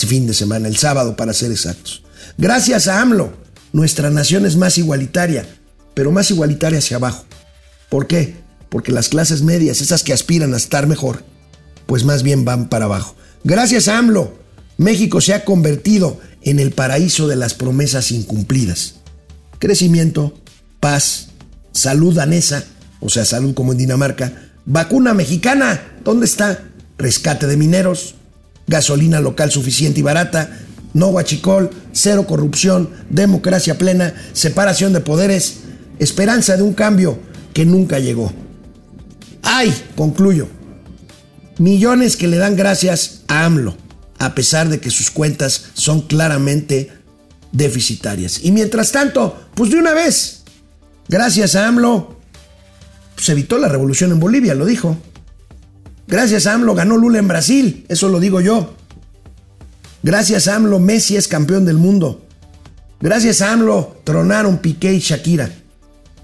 fin 0.02 0.26
de 0.26 0.34
semana, 0.34 0.68
el 0.68 0.76
sábado 0.76 1.16
para 1.16 1.32
ser 1.32 1.52
exactos. 1.52 2.02
Gracias 2.36 2.88
a 2.88 3.00
AMLO, 3.00 3.32
nuestra 3.72 4.10
nación 4.10 4.44
es 4.44 4.56
más 4.56 4.76
igualitaria, 4.78 5.46
pero 5.94 6.10
más 6.10 6.30
igualitaria 6.30 6.80
hacia 6.80 6.96
abajo. 6.96 7.24
¿Por 7.88 8.06
qué? 8.06 8.34
Porque 8.68 8.92
las 8.92 9.08
clases 9.08 9.42
medias, 9.42 9.80
esas 9.80 10.02
que 10.02 10.12
aspiran 10.12 10.52
a 10.52 10.56
estar 10.56 10.86
mejor, 10.86 11.22
pues 11.86 12.04
más 12.04 12.22
bien 12.22 12.44
van 12.44 12.68
para 12.68 12.86
abajo. 12.86 13.14
Gracias 13.44 13.88
a 13.88 13.98
AMLO, 13.98 14.34
México 14.78 15.20
se 15.20 15.34
ha 15.34 15.44
convertido 15.44 16.18
en 16.44 16.60
el 16.60 16.72
paraíso 16.72 17.26
de 17.26 17.36
las 17.36 17.54
promesas 17.54 18.10
incumplidas. 18.12 18.96
Crecimiento, 19.58 20.38
paz, 20.80 21.28
salud 21.72 22.14
danesa, 22.14 22.64
o 23.00 23.08
sea, 23.08 23.24
salud 23.24 23.54
como 23.54 23.72
en 23.72 23.78
Dinamarca, 23.78 24.50
vacuna 24.66 25.14
mexicana, 25.14 25.82
¿dónde 26.04 26.26
está? 26.26 26.64
Rescate 26.98 27.46
de 27.46 27.56
mineros, 27.56 28.14
gasolina 28.66 29.20
local 29.20 29.50
suficiente 29.50 30.00
y 30.00 30.02
barata, 30.02 30.60
no 30.92 31.08
guachicol, 31.08 31.70
cero 31.92 32.26
corrupción, 32.26 32.90
democracia 33.10 33.78
plena, 33.78 34.14
separación 34.32 34.92
de 34.92 35.00
poderes, 35.00 35.56
esperanza 35.98 36.56
de 36.56 36.62
un 36.62 36.74
cambio 36.74 37.18
que 37.52 37.64
nunca 37.64 37.98
llegó. 37.98 38.32
¡Ay! 39.42 39.74
Concluyo. 39.96 40.48
Millones 41.58 42.16
que 42.16 42.28
le 42.28 42.36
dan 42.36 42.56
gracias 42.56 43.22
a 43.28 43.44
AMLO, 43.44 43.76
a 44.18 44.34
pesar 44.34 44.68
de 44.68 44.80
que 44.80 44.90
sus 44.90 45.10
cuentas 45.10 45.66
son 45.74 46.02
claramente 46.02 46.92
deficitarias. 47.52 48.40
Y 48.42 48.52
mientras 48.52 48.92
tanto, 48.92 49.48
pues 49.54 49.70
de 49.70 49.78
una 49.78 49.94
vez, 49.94 50.42
gracias 51.08 51.54
a 51.54 51.68
AMLO, 51.68 52.18
se 53.16 53.32
evitó 53.32 53.58
la 53.58 53.68
revolución 53.68 54.10
en 54.10 54.20
Bolivia, 54.20 54.54
lo 54.54 54.66
dijo. 54.66 54.96
Gracias 56.06 56.46
a 56.46 56.54
AMLO 56.54 56.74
ganó 56.74 56.96
Lula 56.96 57.18
en 57.18 57.28
Brasil, 57.28 57.86
eso 57.88 58.08
lo 58.08 58.20
digo 58.20 58.40
yo. 58.40 58.74
Gracias 60.02 60.48
a 60.48 60.56
AMLO 60.56 60.80
Messi 60.80 61.16
es 61.16 61.28
campeón 61.28 61.64
del 61.64 61.78
mundo. 61.78 62.26
Gracias 63.00 63.40
a 63.40 63.52
AMLO 63.52 64.00
tronaron 64.04 64.58
Piqué 64.58 64.92
y 64.92 64.98
Shakira. 64.98 65.50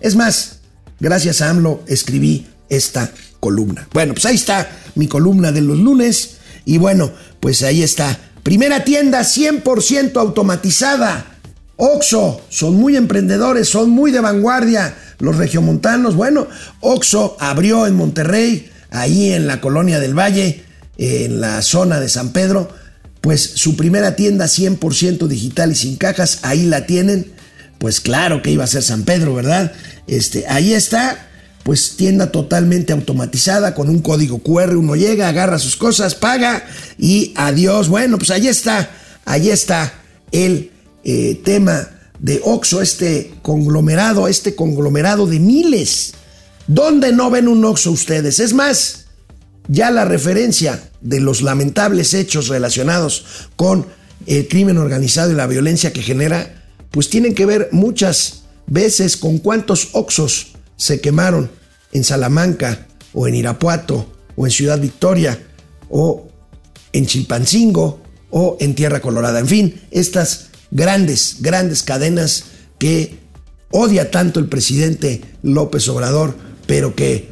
Es 0.01 0.17
más, 0.17 0.61
gracias 0.99 1.41
a 1.41 1.51
AMLO 1.51 1.83
escribí 1.87 2.47
esta 2.69 3.11
columna. 3.41 3.89
Bueno, 3.93 4.13
pues 4.15 4.27
ahí 4.27 4.35
está 4.35 4.71
mi 4.95 5.09
columna 5.09 5.53
de 5.53 5.63
los 5.63 5.79
lunes. 5.79 6.37
Y 6.65 6.79
bueno, 6.79 7.11
pues 7.41 7.63
ahí 7.63 7.83
está. 7.83 8.19
Primera 8.43 8.85
tienda 8.85 9.21
100% 9.21 10.17
automatizada. 10.17 11.27
Oxo, 11.77 12.43
son 12.51 12.75
muy 12.75 12.97
emprendedores, 12.97 13.69
son 13.69 13.91
muy 13.91 14.11
de 14.11 14.21
vanguardia. 14.21 14.95
Los 15.19 15.37
regiomontanos, 15.37 16.15
bueno, 16.15 16.47
Oxo 16.81 17.37
abrió 17.41 17.87
en 17.87 17.95
Monterrey 17.95 18.71
ahí 18.91 19.33
en 19.33 19.47
la 19.47 19.61
colonia 19.61 20.01
del 20.01 20.19
Valle, 20.19 20.63
en 20.99 21.41
la 21.41 21.63
zona 21.63 22.01
de 22.01 22.09
San 22.09 22.33
Pedro, 22.33 22.69
pues 23.21 23.43
su 23.43 23.77
primera 23.77 24.17
tienda 24.17 24.47
100% 24.47 25.27
digital 25.27 25.73
y 25.73 25.75
sin 25.75 25.97
cajas, 25.97 26.41
ahí 26.43 26.67
la 26.67 26.87
tienen. 26.87 27.33
Pues 27.79 28.01
claro 28.01 28.43
que 28.43 28.51
iba 28.51 28.65
a 28.65 28.67
ser 28.67 28.83
San 28.83 29.05
Pedro, 29.05 29.35
¿verdad? 29.35 29.73
Este, 30.07 30.47
ahí 30.49 30.75
está, 30.75 31.30
pues 31.63 31.97
tienda 31.97 32.33
totalmente 32.33 32.93
automatizada 32.93 33.75
con 33.75 33.89
un 33.89 34.01
código 34.01 34.39
QR, 34.39 34.77
uno 34.77 34.97
llega, 34.97 35.29
agarra 35.29 35.59
sus 35.59 35.77
cosas, 35.77 36.15
paga 36.15 36.65
y 36.99 37.33
adiós. 37.37 37.89
Bueno, 37.89 38.19
pues 38.19 38.31
ahí 38.31 38.49
está, 38.49 38.91
ahí 39.25 39.51
está 39.51 39.93
el 40.33 40.71
eh, 41.05 41.41
tema 41.45 41.89
de 42.19 42.41
Oxo, 42.45 42.83
este 42.83 43.35
conglomerado, 43.43 44.29
este 44.29 44.55
conglomerado 44.55 45.27
de 45.27 45.39
miles 45.39 46.15
¿Dónde 46.73 47.11
no 47.11 47.31
ven 47.31 47.49
un 47.49 47.65
Oxxo 47.65 47.91
ustedes? 47.91 48.39
Es 48.39 48.53
más, 48.53 49.07
ya 49.67 49.91
la 49.91 50.05
referencia 50.05 50.81
de 51.01 51.19
los 51.19 51.43
lamentables 51.43 52.15
hechos 52.15 52.47
relacionados 52.47 53.25
con 53.57 53.87
el 54.27 54.47
crimen 54.47 54.79
organizado 54.79 55.33
y 55.33 55.35
la 55.35 55.49
violencia 55.49 55.93
que 55.93 56.01
genera, 56.01 56.63
pues 56.93 57.11
tienen 57.11 57.35
que 57.35 57.45
ver 57.45 57.71
muchas 57.73 58.43
veces 58.69 59.17
con 59.17 59.39
cuántos 59.39 59.89
Oxos 59.95 60.53
se 60.81 60.99
quemaron 61.03 61.51
en 61.93 62.05
Salamanca 62.05 62.87
o 63.13 63.29
en 63.29 63.35
Irapuato 63.35 64.11
o 64.35 64.47
en 64.47 64.51
Ciudad 64.51 64.81
Victoria 64.81 65.39
o 65.91 66.29
en 66.95 67.05
Chilpancingo 67.05 68.01
o 68.31 68.57
en 68.61 68.75
Tierra 68.75 69.01
Colorada. 69.01 69.41
En 69.41 69.47
fin, 69.47 69.83
estas 69.91 70.47
grandes, 70.71 71.37
grandes 71.41 71.83
cadenas 71.83 72.45
que 72.79 73.19
odia 73.71 74.11
tanto 74.11 74.41
el 74.41 74.47
presidente 74.47 75.21
López 75.43 75.87
Obrador 75.89 76.35
pero 76.67 76.95
que 76.95 77.29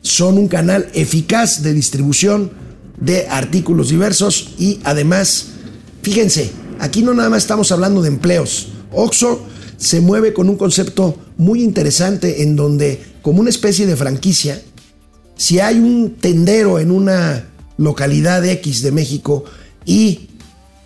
son 0.00 0.38
un 0.38 0.46
canal 0.46 0.88
eficaz 0.94 1.64
de 1.64 1.72
distribución 1.72 2.52
de 3.00 3.26
artículos 3.26 3.88
diversos 3.88 4.54
y 4.58 4.78
además, 4.84 5.46
fíjense, 6.02 6.52
aquí 6.78 7.02
no 7.02 7.14
nada 7.14 7.30
más 7.30 7.42
estamos 7.42 7.72
hablando 7.72 8.00
de 8.00 8.08
empleos. 8.08 8.68
Oxo 8.92 9.44
se 9.84 10.00
mueve 10.00 10.32
con 10.32 10.48
un 10.48 10.56
concepto 10.56 11.14
muy 11.36 11.62
interesante 11.62 12.42
en 12.42 12.56
donde, 12.56 13.02
como 13.20 13.40
una 13.40 13.50
especie 13.50 13.86
de 13.86 13.96
franquicia, 13.96 14.60
si 15.36 15.60
hay 15.60 15.78
un 15.78 16.14
tendero 16.14 16.78
en 16.78 16.90
una 16.90 17.50
localidad 17.76 18.42
X 18.46 18.80
de 18.80 18.92
México 18.92 19.44
y 19.84 20.30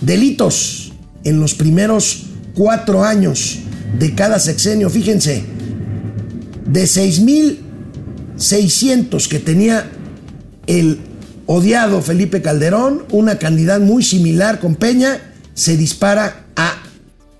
Delitos, 0.01 0.93
en 1.23 1.39
los 1.39 1.55
primeros 1.55 2.25
cuatro 2.53 3.03
años 3.03 3.59
de 3.97 4.13
cada 4.13 4.37
sexenio, 4.39 4.89
fíjense, 4.89 5.43
de 6.65 6.83
6.600 6.83 9.27
que 9.27 9.39
tenía 9.39 9.89
el 10.67 10.99
odiado 11.45 12.01
Felipe 12.01 12.41
Calderón, 12.41 13.03
una 13.11 13.37
cantidad 13.37 13.79
muy 13.79 14.03
similar 14.03 14.59
con 14.59 14.75
Peña, 14.75 15.19
se 15.53 15.77
dispara 15.77 16.45
a 16.55 16.81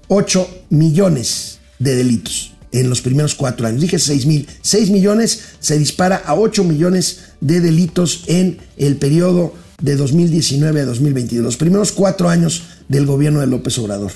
8 0.08 0.66
millones 0.70 1.60
de 1.80 1.96
delitos 1.96 2.54
en 2.72 2.90
los 2.90 3.02
primeros 3.02 3.36
cuatro 3.36 3.68
años. 3.68 3.82
Dije 3.82 4.00
6 4.00 4.26
mil. 4.26 4.48
6 4.62 4.90
millones 4.90 5.40
se 5.60 5.78
dispara 5.78 6.24
a 6.26 6.36
8 6.36 6.64
millones 6.64 7.20
de 7.40 7.62
delitos 7.62 8.24
en 8.28 8.58
el 8.78 8.98
periodo 8.98 9.54
de 9.82 9.96
2019 9.96 10.82
a 10.82 10.86
2022. 10.86 11.44
Los 11.44 11.58
primeros 11.58 11.92
cuatro 11.92 12.30
años 12.30 12.64
del 12.90 13.06
gobierno 13.06 13.42
de 13.42 13.48
López 13.48 13.78
Obrador. 13.80 14.12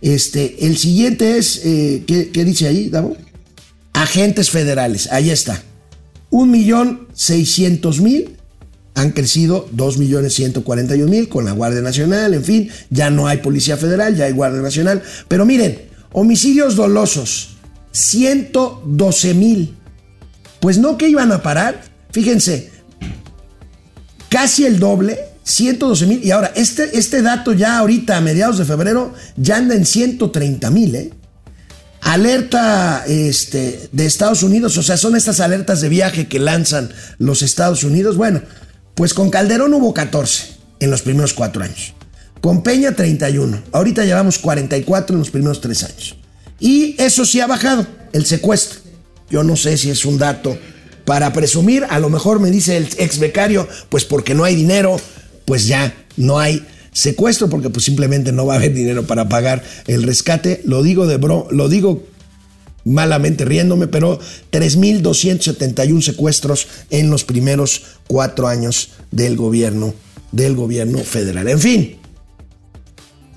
Este, 0.00 0.66
el 0.66 0.78
siguiente 0.78 1.38
es, 1.38 1.60
eh, 1.64 2.04
¿qué, 2.06 2.30
¿qué, 2.30 2.44
dice 2.44 2.68
ahí, 2.68 2.88
Davo? 2.88 3.16
Agentes 3.92 4.50
federales, 4.50 5.08
ahí 5.10 5.30
está. 5.30 5.60
1.600.000 6.30 8.37
han 8.94 9.12
crecido 9.12 9.68
2.141.000 9.76 11.28
con 11.28 11.44
la 11.44 11.52
Guardia 11.52 11.82
Nacional, 11.82 12.34
en 12.34 12.44
fin, 12.44 12.70
ya 12.90 13.10
no 13.10 13.26
hay 13.28 13.38
Policía 13.38 13.76
Federal, 13.76 14.16
ya 14.16 14.24
hay 14.24 14.32
Guardia 14.32 14.60
Nacional. 14.60 15.02
Pero 15.28 15.46
miren, 15.46 15.82
homicidios 16.12 16.74
dolosos, 16.76 17.56
112.000. 17.92 19.70
Pues 20.60 20.78
no 20.78 20.98
que 20.98 21.08
iban 21.08 21.30
a 21.30 21.42
parar, 21.42 21.80
fíjense, 22.10 22.70
casi 24.28 24.64
el 24.64 24.78
doble, 24.78 25.18
112 25.48 26.06
mil. 26.06 26.24
Y 26.24 26.30
ahora, 26.30 26.52
este, 26.54 26.98
este 26.98 27.22
dato 27.22 27.52
ya 27.52 27.78
ahorita 27.78 28.16
a 28.16 28.20
mediados 28.20 28.58
de 28.58 28.64
febrero 28.64 29.14
ya 29.36 29.56
anda 29.56 29.74
en 29.74 29.86
130 29.86 30.70
mil, 30.70 30.94
¿eh? 30.94 31.10
Alerta 32.00 33.04
este, 33.06 33.88
de 33.90 34.06
Estados 34.06 34.42
Unidos, 34.42 34.78
o 34.78 34.82
sea, 34.82 34.96
son 34.96 35.16
estas 35.16 35.40
alertas 35.40 35.80
de 35.80 35.88
viaje 35.88 36.28
que 36.28 36.38
lanzan 36.38 36.90
los 37.18 37.42
Estados 37.42 37.82
Unidos. 37.82 38.16
Bueno, 38.16 38.40
pues 38.98 39.14
con 39.14 39.30
Calderón 39.30 39.72
hubo 39.74 39.94
14 39.94 40.56
en 40.80 40.90
los 40.90 41.02
primeros 41.02 41.32
cuatro 41.32 41.62
años. 41.62 41.94
Con 42.40 42.64
Peña 42.64 42.96
31. 42.96 43.62
Ahorita 43.70 44.04
llevamos 44.04 44.40
44 44.40 45.14
en 45.14 45.20
los 45.20 45.30
primeros 45.30 45.60
tres 45.60 45.84
años. 45.84 46.16
Y 46.58 46.96
eso 47.00 47.24
sí 47.24 47.40
ha 47.40 47.46
bajado, 47.46 47.86
el 48.12 48.26
secuestro. 48.26 48.80
Yo 49.30 49.44
no 49.44 49.54
sé 49.54 49.76
si 49.78 49.88
es 49.88 50.04
un 50.04 50.18
dato 50.18 50.58
para 51.04 51.32
presumir. 51.32 51.86
A 51.90 52.00
lo 52.00 52.10
mejor 52.10 52.40
me 52.40 52.50
dice 52.50 52.76
el 52.76 52.88
ex 52.98 53.20
becario, 53.20 53.68
pues 53.88 54.04
porque 54.04 54.34
no 54.34 54.42
hay 54.42 54.56
dinero, 54.56 55.00
pues 55.44 55.68
ya 55.68 55.94
no 56.16 56.40
hay 56.40 56.66
secuestro 56.92 57.48
porque 57.48 57.70
pues 57.70 57.84
simplemente 57.84 58.32
no 58.32 58.46
va 58.46 58.54
a 58.54 58.56
haber 58.56 58.74
dinero 58.74 59.06
para 59.06 59.28
pagar 59.28 59.62
el 59.86 60.02
rescate. 60.02 60.60
Lo 60.64 60.82
digo 60.82 61.06
de 61.06 61.18
bro, 61.18 61.46
lo 61.52 61.68
digo 61.68 62.04
malamente 62.88 63.44
riéndome, 63.44 63.86
pero 63.86 64.18
3.271 64.50 66.02
secuestros 66.02 66.66
en 66.90 67.10
los 67.10 67.24
primeros 67.24 67.82
cuatro 68.06 68.48
años 68.48 68.90
del 69.10 69.36
gobierno, 69.36 69.94
del 70.32 70.56
gobierno 70.56 70.98
federal. 70.98 71.48
En 71.48 71.60
fin, 71.60 71.96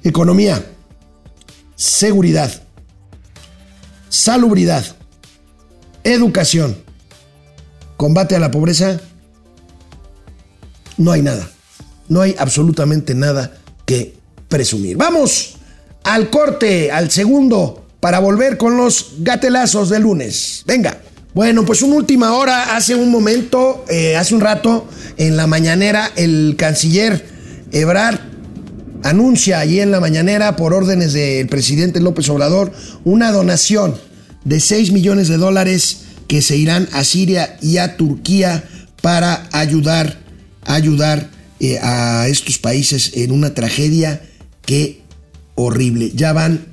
economía, 0.04 0.66
seguridad, 1.76 2.52
salubridad, 4.10 4.86
educación, 6.04 6.78
combate 7.97 8.36
a 8.36 8.39
la 8.39 8.52
pobreza, 8.52 8.99
no 10.97 11.12
hay 11.12 11.22
nada 11.22 11.49
no 12.12 12.20
hay 12.20 12.36
absolutamente 12.38 13.16
nada 13.16 13.54
que 13.86 14.14
presumir. 14.49 14.97
Vamos 14.97 15.54
al 16.04 16.30
corte, 16.30 16.91
al 16.91 17.10
segundo, 17.10 17.80
para 18.02 18.20
volver 18.20 18.58
con 18.58 18.76
los 18.76 19.14
gatelazos 19.20 19.89
de 19.89 19.99
lunes. 19.99 20.64
Venga. 20.68 21.02
Bueno, 21.34 21.64
pues 21.64 21.82
una 21.82 21.95
última 21.95 22.34
hora, 22.34 22.76
hace 22.76 22.93
un 22.93 23.10
momento, 23.10 23.86
eh, 23.88 24.18
hace 24.18 24.36
un 24.36 24.41
rato, 24.41 24.86
en 25.16 25.38
la 25.38 25.47
mañanera, 25.47 26.12
el 26.18 26.56
canciller 26.58 27.26
Ebrard 27.72 28.20
anuncia 29.04 29.60
allí 29.60 29.80
en 29.80 29.91
la 29.91 30.02
mañanera, 30.02 30.58
por 30.58 30.74
órdenes 30.74 31.14
del 31.14 31.47
presidente 31.47 32.02
López 32.02 32.28
Obrador, 32.28 32.74
una 33.06 33.32
donación 33.32 33.95
de 34.43 34.60
6 34.60 34.91
millones 34.91 35.30
de 35.30 35.38
dólares 35.38 35.99
que 36.28 36.41
se 36.41 36.58
irán 36.58 36.89
a 36.91 37.06
Siria 37.06 37.58
y 37.62 37.78
a 37.78 37.95
Turquía 37.95 38.66
para 39.02 39.47
ayudar, 39.54 40.20
ayudar 40.64 41.30
eh, 41.62 41.80
a 41.82 42.28
estos 42.28 42.58
países 42.58 43.12
en 43.16 43.32
una 43.32 43.54
tragedia 43.54 44.22
que 44.66 45.02
horrible. 45.56 46.12
Ya 46.14 46.34
van 46.34 46.70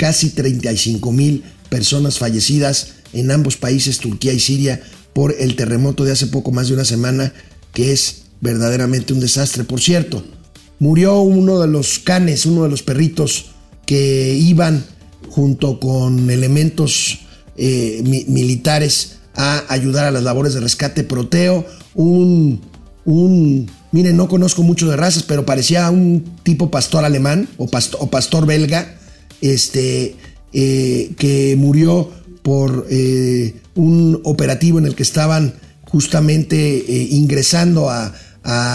casi 0.00 0.30
35 0.30 1.12
mil 1.12 1.44
personas 1.68 2.16
fallecidas 2.18 2.94
en 3.12 3.30
ambos 3.30 3.58
países, 3.58 3.98
Turquía 3.98 4.32
y 4.32 4.40
Siria, 4.40 4.80
por 5.12 5.34
el 5.38 5.56
terremoto 5.56 6.04
de 6.04 6.12
hace 6.12 6.28
poco 6.28 6.52
más 6.52 6.68
de 6.68 6.74
una 6.74 6.86
semana, 6.86 7.34
que 7.74 7.92
es 7.92 8.22
verdaderamente 8.40 9.12
un 9.12 9.20
desastre. 9.20 9.64
Por 9.64 9.78
cierto, 9.82 10.24
murió 10.78 11.20
uno 11.20 11.60
de 11.60 11.68
los 11.68 11.98
canes, 11.98 12.46
uno 12.46 12.62
de 12.62 12.70
los 12.70 12.82
perritos 12.82 13.50
que 13.84 14.34
iban 14.40 14.86
junto 15.28 15.78
con 15.78 16.30
elementos 16.30 17.18
eh, 17.58 18.02
militares 18.26 19.18
a 19.34 19.64
ayudar 19.68 20.06
a 20.06 20.12
las 20.12 20.22
labores 20.22 20.54
de 20.54 20.60
rescate. 20.60 21.04
Proteo, 21.04 21.66
un, 21.94 22.62
un 23.04 23.70
Miren, 23.92 24.16
no 24.16 24.28
conozco 24.28 24.62
mucho 24.62 24.88
de 24.88 24.96
razas, 24.96 25.24
pero 25.24 25.44
parecía 25.44 25.90
un 25.90 26.24
tipo 26.44 26.70
pastor 26.70 27.04
alemán 27.04 27.48
o 27.56 27.66
pastor, 27.66 28.46
belga, 28.46 28.99
este, 29.40 30.16
eh, 30.52 31.12
que 31.16 31.54
murió 31.56 32.10
por 32.42 32.86
eh, 32.90 33.54
un 33.74 34.20
operativo 34.24 34.78
en 34.78 34.86
el 34.86 34.94
que 34.94 35.02
estaban 35.02 35.54
justamente 35.84 36.56
eh, 36.56 37.08
ingresando 37.10 37.90
a, 37.90 38.14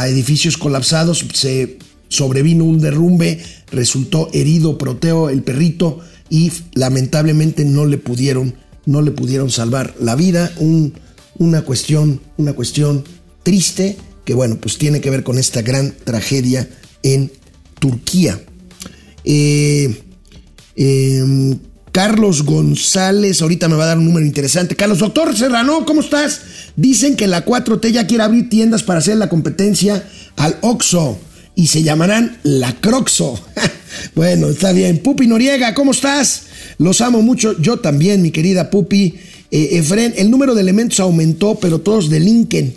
edificios 0.08 0.58
colapsados. 0.58 1.26
Se 1.34 1.80
sobrevino 2.08 2.64
un 2.64 2.80
derrumbe, 2.80 3.42
resultó 3.72 4.30
herido 4.32 4.78
Proteo, 4.78 5.30
el 5.30 5.42
perrito, 5.42 6.00
y 6.30 6.52
lamentablemente 6.76 7.66
no 7.66 7.86
le 7.86 7.98
pudieron, 7.98 8.54
no 8.86 9.02
le 9.02 9.10
pudieron 9.12 9.50
salvar 9.50 9.96
la 10.00 10.16
vida. 10.16 10.54
una 11.40 11.64
cuestión, 11.64 12.22
una 12.38 12.54
cuestión 12.54 13.04
triste 13.42 13.98
que 14.24 14.34
bueno, 14.34 14.58
pues 14.58 14.78
tiene 14.78 15.02
que 15.02 15.10
ver 15.10 15.24
con 15.24 15.38
esta 15.38 15.62
gran 15.62 15.94
tragedia 16.04 16.70
en 17.04 17.32
Turquía. 17.80 18.40
Em, 20.76 21.58
Carlos 21.92 22.44
González, 22.44 23.42
ahorita 23.42 23.70
me 23.70 23.76
va 23.76 23.86
a 23.86 23.88
dar 23.88 23.98
un 23.98 24.06
número 24.06 24.26
interesante. 24.26 24.76
Carlos, 24.76 25.00
doctor 25.00 25.36
Serrano, 25.36 25.86
¿cómo 25.86 26.02
estás? 26.02 26.42
Dicen 26.76 27.16
que 27.16 27.26
la 27.26 27.46
4T 27.46 27.90
ya 27.92 28.06
quiere 28.06 28.24
abrir 28.24 28.50
tiendas 28.50 28.84
para 28.84 29.00
hacer 29.00 29.16
la 29.16 29.30
competencia 29.30 30.06
al 30.36 30.58
Oxo 30.62 31.18
y 31.56 31.68
se 31.68 31.84
llamarán 31.84 32.38
La 32.44 32.74
Croxo. 32.82 33.40
bueno, 34.16 34.50
está 34.50 34.74
bien. 34.74 35.00
Pupi 35.00 35.26
Noriega, 35.26 35.74
¿cómo 35.74 35.92
estás? 35.92 36.48
Los 36.78 37.00
amo 37.00 37.22
mucho. 37.22 37.58
Yo 37.62 37.78
también, 37.78 38.22
mi 38.22 38.32
querida 38.32 38.70
Pupi. 38.70 39.16
Eh, 39.52 39.78
Efren, 39.78 40.14
el 40.18 40.30
número 40.30 40.54
de 40.54 40.62
elementos 40.62 41.00
aumentó, 41.00 41.56
pero 41.56 41.80
todos 41.80 42.10
delinquen. 42.10 42.76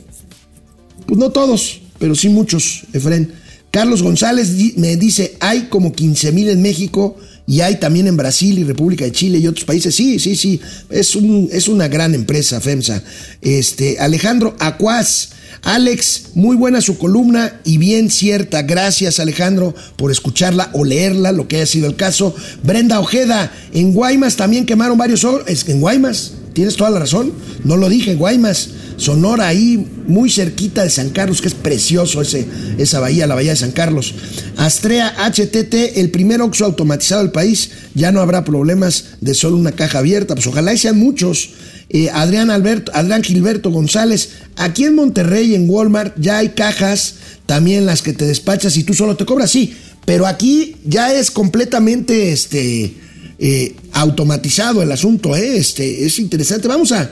Pues 1.06 1.18
no 1.18 1.30
todos, 1.30 1.80
pero 1.98 2.14
sí 2.14 2.28
muchos, 2.28 2.84
Efren. 2.92 3.32
Carlos 3.72 4.02
González 4.02 4.52
me 4.76 4.96
dice, 4.96 5.36
hay 5.40 5.62
como 5.62 5.92
15 5.92 6.32
mil 6.32 6.48
en 6.48 6.62
México 6.62 7.16
y 7.48 7.62
hay 7.62 7.76
también 7.76 8.06
en 8.06 8.18
Brasil 8.18 8.58
y 8.58 8.64
República 8.64 9.06
de 9.06 9.12
Chile 9.12 9.38
y 9.38 9.46
otros 9.46 9.64
países. 9.64 9.94
Sí, 9.94 10.18
sí, 10.18 10.36
sí, 10.36 10.60
es, 10.90 11.16
un, 11.16 11.48
es 11.50 11.66
una 11.66 11.88
gran 11.88 12.14
empresa, 12.14 12.60
FEMSA. 12.60 13.02
Este, 13.40 13.98
Alejandro 13.98 14.54
Acuaz, 14.58 15.30
Alex, 15.62 16.32
muy 16.34 16.56
buena 16.56 16.82
su 16.82 16.98
columna 16.98 17.58
y 17.64 17.78
bien 17.78 18.10
cierta. 18.10 18.60
Gracias, 18.64 19.18
Alejandro, 19.18 19.74
por 19.96 20.12
escucharla 20.12 20.68
o 20.74 20.84
leerla, 20.84 21.32
lo 21.32 21.48
que 21.48 21.56
haya 21.56 21.64
sido 21.64 21.86
el 21.86 21.96
caso. 21.96 22.36
Brenda 22.64 23.00
Ojeda, 23.00 23.50
en 23.72 23.94
Guaymas 23.94 24.36
también 24.36 24.66
quemaron 24.66 24.98
varios... 24.98 25.26
Es 25.46 25.66
en 25.70 25.80
Guaymas, 25.80 26.34
tienes 26.58 26.74
toda 26.74 26.90
la 26.90 26.98
razón, 26.98 27.32
no 27.62 27.76
lo 27.76 27.88
dije, 27.88 28.16
Guaymas. 28.16 28.70
Sonora, 28.96 29.46
ahí 29.46 29.86
muy 30.08 30.28
cerquita 30.28 30.82
de 30.82 30.90
San 30.90 31.10
Carlos, 31.10 31.40
que 31.40 31.46
es 31.46 31.54
precioso 31.54 32.20
ese, 32.20 32.48
esa 32.78 32.98
bahía, 32.98 33.28
la 33.28 33.36
bahía 33.36 33.52
de 33.52 33.56
San 33.56 33.70
Carlos. 33.70 34.12
Astrea 34.56 35.14
HTT, 35.24 35.98
el 35.98 36.10
primer 36.10 36.42
Oxxo 36.42 36.64
automatizado 36.64 37.22
del 37.22 37.30
país, 37.30 37.70
ya 37.94 38.10
no 38.10 38.20
habrá 38.20 38.44
problemas 38.44 39.04
de 39.20 39.34
solo 39.34 39.56
una 39.56 39.70
caja 39.70 40.00
abierta, 40.00 40.34
pues 40.34 40.48
ojalá 40.48 40.74
y 40.74 40.78
sean 40.78 40.98
muchos. 40.98 41.50
Eh, 41.90 42.10
Adrián, 42.12 42.50
Alberto, 42.50 42.90
Adrián 42.92 43.22
Gilberto 43.22 43.70
González, 43.70 44.30
aquí 44.56 44.82
en 44.82 44.96
Monterrey, 44.96 45.54
en 45.54 45.70
Walmart, 45.70 46.16
ya 46.18 46.38
hay 46.38 46.48
cajas, 46.48 47.14
también 47.46 47.86
las 47.86 48.02
que 48.02 48.14
te 48.14 48.26
despachas 48.26 48.76
y 48.76 48.82
tú 48.82 48.94
solo 48.94 49.16
te 49.16 49.24
cobras, 49.24 49.52
sí, 49.52 49.76
pero 50.06 50.26
aquí 50.26 50.74
ya 50.84 51.14
es 51.14 51.30
completamente 51.30 52.32
este, 52.32 52.96
eh, 53.38 53.74
automatizado 53.92 54.82
el 54.82 54.90
asunto, 54.92 55.36
¿eh? 55.36 55.56
este, 55.56 56.04
es 56.04 56.18
interesante. 56.18 56.68
Vamos 56.68 56.92
a 56.92 57.10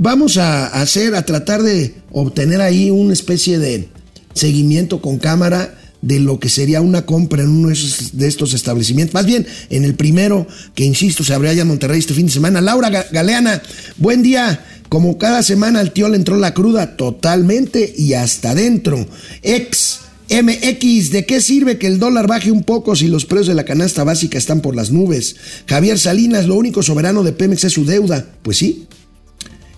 vamos 0.00 0.38
a 0.38 0.66
hacer, 0.66 1.14
a 1.14 1.22
tratar 1.22 1.62
de 1.62 1.94
obtener 2.10 2.62
ahí 2.62 2.90
una 2.90 3.12
especie 3.12 3.58
de 3.58 3.88
seguimiento 4.32 5.02
con 5.02 5.18
cámara 5.18 5.76
de 6.00 6.18
lo 6.18 6.40
que 6.40 6.48
sería 6.48 6.80
una 6.80 7.04
compra 7.04 7.42
en 7.42 7.50
uno 7.50 7.68
de 7.68 8.26
estos 8.26 8.54
establecimientos. 8.54 9.12
Más 9.12 9.26
bien, 9.26 9.46
en 9.68 9.84
el 9.84 9.94
primero, 9.94 10.46
que 10.74 10.84
insisto, 10.84 11.22
se 11.22 11.34
abrirá 11.34 11.52
ya 11.52 11.62
en 11.62 11.68
Monterrey 11.68 11.98
este 11.98 12.14
fin 12.14 12.26
de 12.26 12.32
semana. 12.32 12.62
Laura 12.62 12.88
Galeana, 13.12 13.62
buen 13.98 14.22
día. 14.22 14.64
Como 14.88 15.18
cada 15.18 15.44
semana 15.44 15.78
al 15.78 15.92
tío 15.92 16.08
le 16.08 16.16
entró 16.16 16.36
la 16.36 16.52
cruda 16.52 16.96
totalmente 16.96 17.94
y 17.96 18.14
hasta 18.14 18.52
adentro. 18.52 19.06
Ex 19.42 20.00
MX, 20.30 21.10
¿de 21.10 21.26
qué 21.26 21.40
sirve 21.40 21.76
que 21.76 21.88
el 21.88 21.98
dólar 21.98 22.28
baje 22.28 22.52
un 22.52 22.62
poco 22.62 22.94
si 22.94 23.08
los 23.08 23.26
precios 23.26 23.48
de 23.48 23.54
la 23.54 23.64
canasta 23.64 24.04
básica 24.04 24.38
están 24.38 24.60
por 24.60 24.76
las 24.76 24.92
nubes? 24.92 25.36
Javier 25.66 25.98
Salinas, 25.98 26.46
lo 26.46 26.54
único 26.54 26.84
soberano 26.84 27.24
de 27.24 27.32
Pemex 27.32 27.64
es 27.64 27.72
su 27.72 27.84
deuda. 27.84 28.26
Pues 28.42 28.58
sí. 28.58 28.86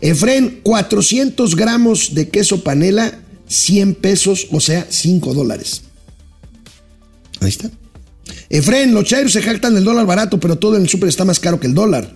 Efren, 0.03 0.61
400 0.63 1.57
gramos 1.57 2.15
de 2.15 2.29
queso 2.29 2.63
panela, 2.63 3.21
100 3.49 3.95
pesos, 3.95 4.49
o 4.51 4.61
sea, 4.61 4.87
5 4.91 5.33
dólares. 5.33 5.83
Ahí 7.41 7.49
está. 7.49 7.71
Efren, 8.51 8.93
los 8.93 9.05
chairos 9.05 9.33
se 9.33 9.41
jactan 9.41 9.75
del 9.75 9.85
dólar 9.85 10.05
barato, 10.05 10.39
pero 10.39 10.57
todo 10.57 10.77
en 10.77 10.83
el 10.83 10.89
súper 10.89 11.09
está 11.09 11.25
más 11.25 11.41
caro 11.41 11.59
que 11.59 11.67
el 11.67 11.75
dólar. 11.75 12.15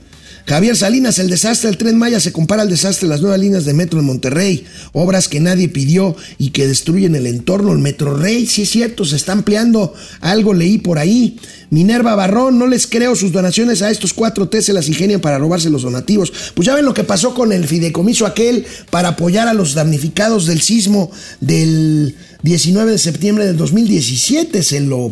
Javier 0.48 0.76
Salinas, 0.76 1.18
el 1.18 1.28
desastre 1.28 1.68
del 1.68 1.76
tren 1.76 1.98
Maya 1.98 2.20
se 2.20 2.30
compara 2.30 2.62
al 2.62 2.70
desastre 2.70 3.08
de 3.08 3.12
las 3.12 3.20
nuevas 3.20 3.40
líneas 3.40 3.64
de 3.64 3.74
metro 3.74 3.98
en 3.98 4.06
Monterrey, 4.06 4.64
obras 4.92 5.26
que 5.26 5.40
nadie 5.40 5.68
pidió 5.68 6.14
y 6.38 6.50
que 6.50 6.68
destruyen 6.68 7.16
el 7.16 7.26
entorno. 7.26 7.72
El 7.72 7.80
Metro 7.80 8.16
Rey, 8.16 8.46
sí 8.46 8.62
es 8.62 8.70
cierto, 8.70 9.04
se 9.04 9.16
está 9.16 9.32
ampliando, 9.32 9.92
algo 10.20 10.54
leí 10.54 10.78
por 10.78 11.00
ahí. 11.00 11.40
Minerva 11.70 12.14
Barrón, 12.14 12.60
no 12.60 12.68
les 12.68 12.86
creo 12.86 13.16
sus 13.16 13.32
donaciones 13.32 13.82
a 13.82 13.90
estos 13.90 14.14
cuatro 14.14 14.48
T 14.48 14.62
se 14.62 14.72
las 14.72 14.86
ingenian 14.86 15.20
para 15.20 15.38
robarse 15.38 15.68
los 15.68 15.82
donativos. 15.82 16.32
Pues 16.54 16.66
ya 16.66 16.76
ven 16.76 16.84
lo 16.84 16.94
que 16.94 17.02
pasó 17.02 17.34
con 17.34 17.52
el 17.52 17.66
fideicomiso 17.66 18.24
aquel 18.24 18.66
para 18.90 19.08
apoyar 19.08 19.48
a 19.48 19.54
los 19.54 19.74
damnificados 19.74 20.46
del 20.46 20.60
sismo 20.60 21.10
del 21.40 22.14
19 22.44 22.92
de 22.92 22.98
septiembre 22.98 23.46
del 23.46 23.56
2017, 23.56 24.62
se 24.62 24.78
lo, 24.78 25.10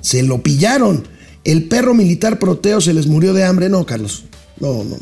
se 0.00 0.24
lo 0.24 0.42
pillaron. 0.42 1.06
El 1.44 1.68
perro 1.68 1.94
militar 1.94 2.40
Proteo 2.40 2.80
se 2.80 2.94
les 2.94 3.06
murió 3.06 3.32
de 3.32 3.44
hambre, 3.44 3.68
no, 3.68 3.86
Carlos. 3.86 4.24
No, 4.60 4.84
no, 4.84 4.96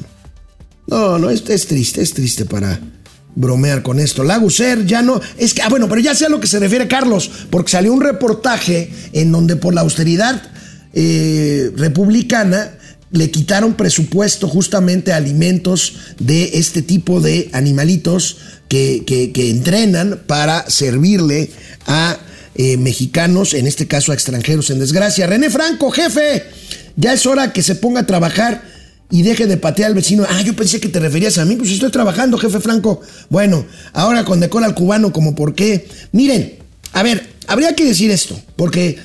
no. 0.87 1.19
No, 1.19 1.31
es, 1.31 1.49
es 1.49 1.67
triste, 1.67 2.03
es 2.03 2.13
triste 2.13 2.45
para 2.45 2.79
bromear 3.35 3.83
con 3.83 3.99
esto. 3.99 4.23
Laguser 4.23 4.87
ya 4.87 5.03
no. 5.03 5.21
Es 5.39 5.55
que, 5.55 5.63
ah, 5.63 5.69
bueno, 5.69 5.89
pero 5.89 6.01
ya 6.01 6.15
sé 6.15 6.27
a 6.27 6.29
lo 6.29 6.41
que 6.41 6.47
se 6.47 6.59
refiere 6.59 6.89
Carlos, 6.89 7.31
porque 7.51 7.73
salió 7.73 7.93
un 7.93 8.01
reportaje 8.01 8.91
en 9.13 9.33
donde 9.33 9.57
por 9.57 9.75
la 9.75 9.81
austeridad 9.81 10.43
eh, 10.93 11.71
republicana 11.77 12.79
le 13.11 13.31
quitaron 13.31 13.75
presupuesto 13.75 14.49
justamente 14.49 15.13
a 15.13 15.17
alimentos 15.17 15.95
de 16.19 16.51
este 16.55 16.83
tipo 16.83 17.21
de 17.21 17.49
animalitos 17.53 18.39
que 18.69 19.33
entrenan 19.51 20.23
para 20.27 20.69
servirle 20.69 21.51
a 21.87 22.19
eh, 22.57 22.77
mexicanos, 22.77 23.53
en 23.53 23.67
este 23.67 23.89
caso 23.89 24.13
a 24.13 24.15
extranjeros 24.15 24.71
en 24.71 24.79
desgracia. 24.79 25.27
René 25.27 25.51
Franco, 25.51 25.91
jefe, 25.91 26.45
ya 26.95 27.13
es 27.13 27.27
hora 27.27 27.53
que 27.53 27.65
se 27.65 27.75
ponga 27.75 28.03
a 28.03 28.07
trabajar 28.07 28.63
y 29.15 29.23
deje 29.23 29.47
de 29.47 29.57
patear 29.57 29.91
al 29.91 29.95
vecino. 29.95 30.27
Ah, 30.29 30.43
yo 30.43 30.57
pensé 30.57 30.81
que 30.81 30.89
te 30.89 30.99
referías 30.99 31.39
a 31.39 31.45
mí, 31.45 31.55
pues 31.55 31.71
estoy 31.71 31.89
trabajando, 31.93 32.37
jefe 32.37 32.59
Franco. 32.59 33.01
Bueno, 33.31 33.65
ahora 33.93 34.25
condecora 34.25 34.67
al 34.67 34.75
cubano 34.75 35.13
como 35.13 35.37
por 35.37 35.55
qué. 35.55 35.87
Miren, 36.11 36.55
a 36.93 37.05
ver, 37.05 37.25
habría 37.47 37.77
que 37.77 37.85
decir 37.85 38.11
esto, 38.11 38.37
porque 38.57 38.99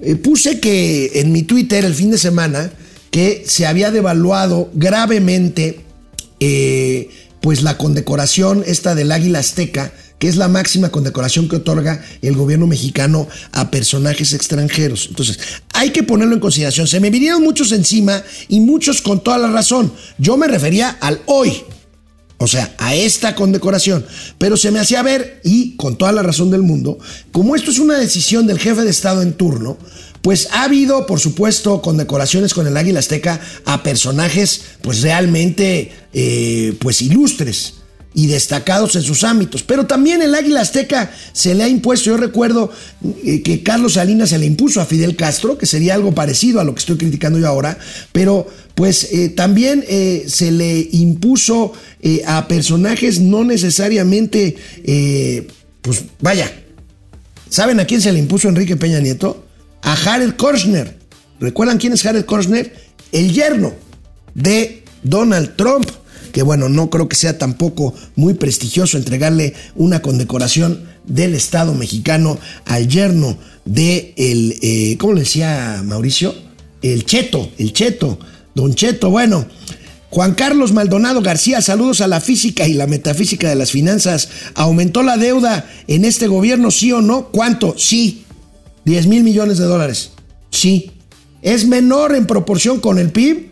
eh, 0.00 0.16
puse 0.16 0.60
que 0.60 1.12
en 1.14 1.32
mi 1.32 1.44
Twitter 1.44 1.82
el 1.82 1.94
fin 1.94 2.10
de 2.10 2.18
semana 2.18 2.70
que 3.10 3.44
se 3.46 3.64
había 3.64 3.90
devaluado 3.90 4.70
gravemente 4.74 5.80
eh, 6.40 7.08
pues 7.40 7.62
la 7.62 7.78
condecoración 7.78 8.64
esta 8.66 8.94
del 8.94 9.12
águila 9.12 9.38
azteca, 9.38 9.94
que 10.24 10.30
es 10.30 10.36
la 10.36 10.48
máxima 10.48 10.88
condecoración 10.88 11.50
que 11.50 11.56
otorga 11.56 12.02
el 12.22 12.34
gobierno 12.34 12.66
mexicano 12.66 13.28
a 13.52 13.70
personajes 13.70 14.32
extranjeros. 14.32 15.08
Entonces, 15.10 15.38
hay 15.74 15.90
que 15.90 16.02
ponerlo 16.02 16.32
en 16.32 16.40
consideración. 16.40 16.86
Se 16.86 16.98
me 16.98 17.10
vinieron 17.10 17.42
muchos 17.42 17.72
encima 17.72 18.22
y 18.48 18.60
muchos 18.60 19.02
con 19.02 19.22
toda 19.22 19.36
la 19.36 19.48
razón. 19.50 19.92
Yo 20.16 20.38
me 20.38 20.48
refería 20.48 20.96
al 21.02 21.20
hoy, 21.26 21.52
o 22.38 22.46
sea, 22.46 22.74
a 22.78 22.94
esta 22.94 23.34
condecoración. 23.34 24.06
Pero 24.38 24.56
se 24.56 24.70
me 24.70 24.78
hacía 24.78 25.02
ver, 25.02 25.42
y 25.44 25.76
con 25.76 25.98
toda 25.98 26.12
la 26.12 26.22
razón 26.22 26.50
del 26.50 26.62
mundo, 26.62 26.96
como 27.30 27.54
esto 27.54 27.70
es 27.70 27.78
una 27.78 27.98
decisión 27.98 28.46
del 28.46 28.58
jefe 28.58 28.80
de 28.80 28.88
Estado 28.88 29.20
en 29.20 29.34
turno, 29.34 29.76
pues 30.22 30.48
ha 30.52 30.62
habido, 30.62 31.04
por 31.04 31.20
supuesto, 31.20 31.82
condecoraciones 31.82 32.54
con 32.54 32.66
el 32.66 32.78
Águila 32.78 33.00
Azteca 33.00 33.42
a 33.66 33.82
personajes, 33.82 34.62
pues 34.80 35.02
realmente, 35.02 35.92
eh, 36.14 36.74
pues 36.80 37.02
ilustres 37.02 37.74
y 38.14 38.28
destacados 38.28 38.94
en 38.96 39.02
sus 39.02 39.24
ámbitos. 39.24 39.62
Pero 39.62 39.86
también 39.86 40.22
el 40.22 40.34
Águila 40.34 40.60
Azteca 40.60 41.12
se 41.32 41.54
le 41.54 41.64
ha 41.64 41.68
impuesto, 41.68 42.06
yo 42.06 42.16
recuerdo 42.16 42.70
eh, 43.24 43.42
que 43.42 43.62
Carlos 43.62 43.94
Salinas 43.94 44.30
se 44.30 44.38
le 44.38 44.46
impuso 44.46 44.80
a 44.80 44.86
Fidel 44.86 45.16
Castro, 45.16 45.58
que 45.58 45.66
sería 45.66 45.94
algo 45.94 46.14
parecido 46.14 46.60
a 46.60 46.64
lo 46.64 46.74
que 46.74 46.80
estoy 46.80 46.96
criticando 46.96 47.38
yo 47.38 47.48
ahora, 47.48 47.76
pero 48.12 48.46
pues 48.76 49.12
eh, 49.12 49.28
también 49.30 49.84
eh, 49.88 50.24
se 50.28 50.52
le 50.52 50.88
impuso 50.92 51.72
a 52.26 52.48
personajes 52.48 53.18
no 53.18 53.44
necesariamente, 53.44 54.56
pues 55.80 56.02
vaya, 56.20 56.52
¿saben 57.48 57.80
a 57.80 57.86
quién 57.86 58.02
se 58.02 58.12
le 58.12 58.18
impuso 58.18 58.46
Enrique 58.46 58.76
Peña 58.76 59.00
Nieto? 59.00 59.46
A 59.80 59.96
Jared 59.96 60.34
Kushner. 60.36 60.98
¿Recuerdan 61.40 61.78
quién 61.78 61.94
es 61.94 62.02
Jared 62.02 62.26
Kushner? 62.26 62.74
El 63.10 63.32
yerno 63.32 63.72
de 64.34 64.84
Donald 65.02 65.56
Trump 65.56 65.88
que 66.34 66.42
bueno, 66.42 66.68
no 66.68 66.90
creo 66.90 67.08
que 67.08 67.14
sea 67.14 67.38
tampoco 67.38 67.94
muy 68.16 68.34
prestigioso 68.34 68.98
entregarle 68.98 69.54
una 69.76 70.02
condecoración 70.02 70.82
del 71.06 71.32
Estado 71.32 71.74
mexicano 71.74 72.40
al 72.64 72.88
yerno 72.88 73.38
de 73.64 74.14
el, 74.16 74.58
eh, 74.60 74.96
¿cómo 74.98 75.12
le 75.12 75.20
decía 75.20 75.80
Mauricio? 75.84 76.34
El 76.82 77.06
Cheto, 77.06 77.48
el 77.56 77.72
Cheto, 77.72 78.18
Don 78.52 78.74
Cheto, 78.74 79.10
bueno. 79.10 79.46
Juan 80.10 80.34
Carlos 80.34 80.72
Maldonado 80.72 81.22
García, 81.22 81.60
saludos 81.60 82.00
a 82.00 82.08
la 82.08 82.20
física 82.20 82.66
y 82.66 82.74
la 82.74 82.88
metafísica 82.88 83.48
de 83.48 83.54
las 83.54 83.70
finanzas. 83.70 84.28
¿Aumentó 84.54 85.04
la 85.04 85.16
deuda 85.16 85.70
en 85.86 86.04
este 86.04 86.26
gobierno, 86.26 86.72
sí 86.72 86.90
o 86.90 87.00
no? 87.00 87.28
¿Cuánto? 87.28 87.76
Sí. 87.78 88.24
10 88.86 89.06
mil 89.06 89.22
millones 89.22 89.58
de 89.58 89.66
dólares. 89.66 90.10
Sí. 90.50 90.90
¿Es 91.42 91.64
menor 91.66 92.12
en 92.14 92.26
proporción 92.26 92.80
con 92.80 92.98
el 92.98 93.12
PIB? 93.12 93.50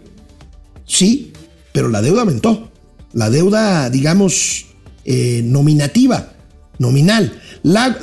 Sí, 0.84 1.32
pero 1.72 1.88
la 1.88 2.02
deuda 2.02 2.22
aumentó 2.22 2.71
la 3.12 3.30
deuda, 3.30 3.90
digamos, 3.90 4.66
eh, 5.04 5.42
nominativa, 5.44 6.32
nominal. 6.78 7.40
La, 7.62 7.96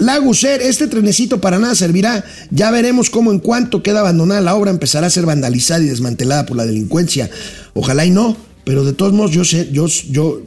este 0.62 0.88
trenecito 0.88 1.41
para 1.41 1.60
nada 1.60 1.76
servirá. 1.76 2.24
Ya 2.49 2.72
veremos 2.72 3.10
cómo 3.10 3.32
en 3.32 3.39
cuanto 3.39 3.84
queda 3.84 3.99
abandonada 3.99 4.41
la 4.41 4.55
obra 4.55 4.72
empezará 4.72 5.07
a 5.07 5.10
ser 5.10 5.26
vandalizada 5.26 5.84
y 5.84 5.88
desmantelada 5.88 6.45
por 6.45 6.57
la 6.57 6.66
delincuencia. 6.66 7.30
Ojalá 7.74 8.05
y 8.05 8.12
no, 8.12 8.38
pero 8.64 8.86
de 8.86 8.93
todos 8.93 9.14
modos 9.14 9.32
yo 9.32 9.43
sé, 9.43 9.70
yo, 9.72 9.88
yo 9.88 10.41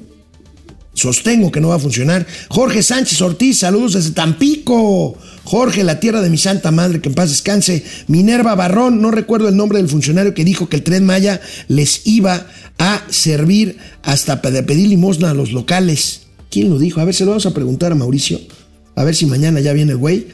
sostengo 0.94 1.50
que 1.50 1.60
no 1.60 1.68
va 1.68 1.76
a 1.76 1.80
funcionar. 1.80 2.26
Jorge 2.48 2.82
Sánchez 2.82 3.20
Ortiz, 3.20 3.58
saludos 3.58 3.94
desde 3.94 4.12
Tampico. 4.12 5.16
Jorge, 5.44 5.82
la 5.84 6.00
tierra 6.00 6.22
de 6.22 6.30
mi 6.30 6.38
santa 6.38 6.70
madre, 6.70 7.00
que 7.00 7.08
en 7.08 7.14
paz 7.14 7.30
descanse. 7.30 7.84
Minerva 8.06 8.54
Barrón, 8.54 9.02
no 9.02 9.10
recuerdo 9.10 9.48
el 9.48 9.56
nombre 9.56 9.78
del 9.78 9.88
funcionario 9.88 10.34
que 10.34 10.44
dijo 10.44 10.68
que 10.68 10.76
el 10.76 10.84
tren 10.84 11.04
Maya 11.04 11.40
les 11.68 12.06
iba 12.06 12.46
a 12.82 13.06
servir 13.10 13.78
hasta 14.02 14.36
de 14.38 14.62
pedir 14.64 14.88
limosna 14.88 15.30
a 15.30 15.34
los 15.34 15.52
locales. 15.52 16.22
¿Quién 16.50 16.68
lo 16.68 16.80
dijo? 16.80 17.00
A 17.00 17.04
ver, 17.04 17.14
se 17.14 17.24
lo 17.24 17.30
vamos 17.30 17.46
a 17.46 17.54
preguntar 17.54 17.92
a 17.92 17.94
Mauricio. 17.94 18.40
A 18.96 19.04
ver 19.04 19.14
si 19.14 19.24
mañana 19.24 19.60
ya 19.60 19.72
viene 19.72 19.92
el 19.92 19.98
güey. 19.98 20.26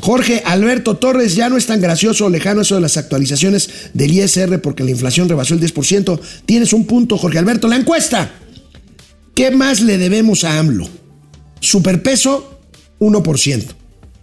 Jorge 0.00 0.40
Alberto 0.46 0.98
Torres, 0.98 1.34
ya 1.34 1.48
no 1.48 1.56
es 1.56 1.66
tan 1.66 1.80
gracioso 1.80 2.30
lejano 2.30 2.60
eso 2.60 2.76
de 2.76 2.80
las 2.80 2.96
actualizaciones 2.96 3.90
del 3.92 4.12
ISR 4.12 4.60
porque 4.60 4.84
la 4.84 4.92
inflación 4.92 5.28
rebasó 5.28 5.54
el 5.54 5.60
10%. 5.60 6.20
Tienes 6.46 6.72
un 6.72 6.86
punto, 6.86 7.18
Jorge 7.18 7.40
Alberto. 7.40 7.66
La 7.66 7.74
encuesta. 7.74 8.30
¿Qué 9.34 9.50
más 9.50 9.80
le 9.80 9.98
debemos 9.98 10.44
a 10.44 10.60
AMLO? 10.60 10.88
Superpeso, 11.58 12.60
1%. 13.00 13.64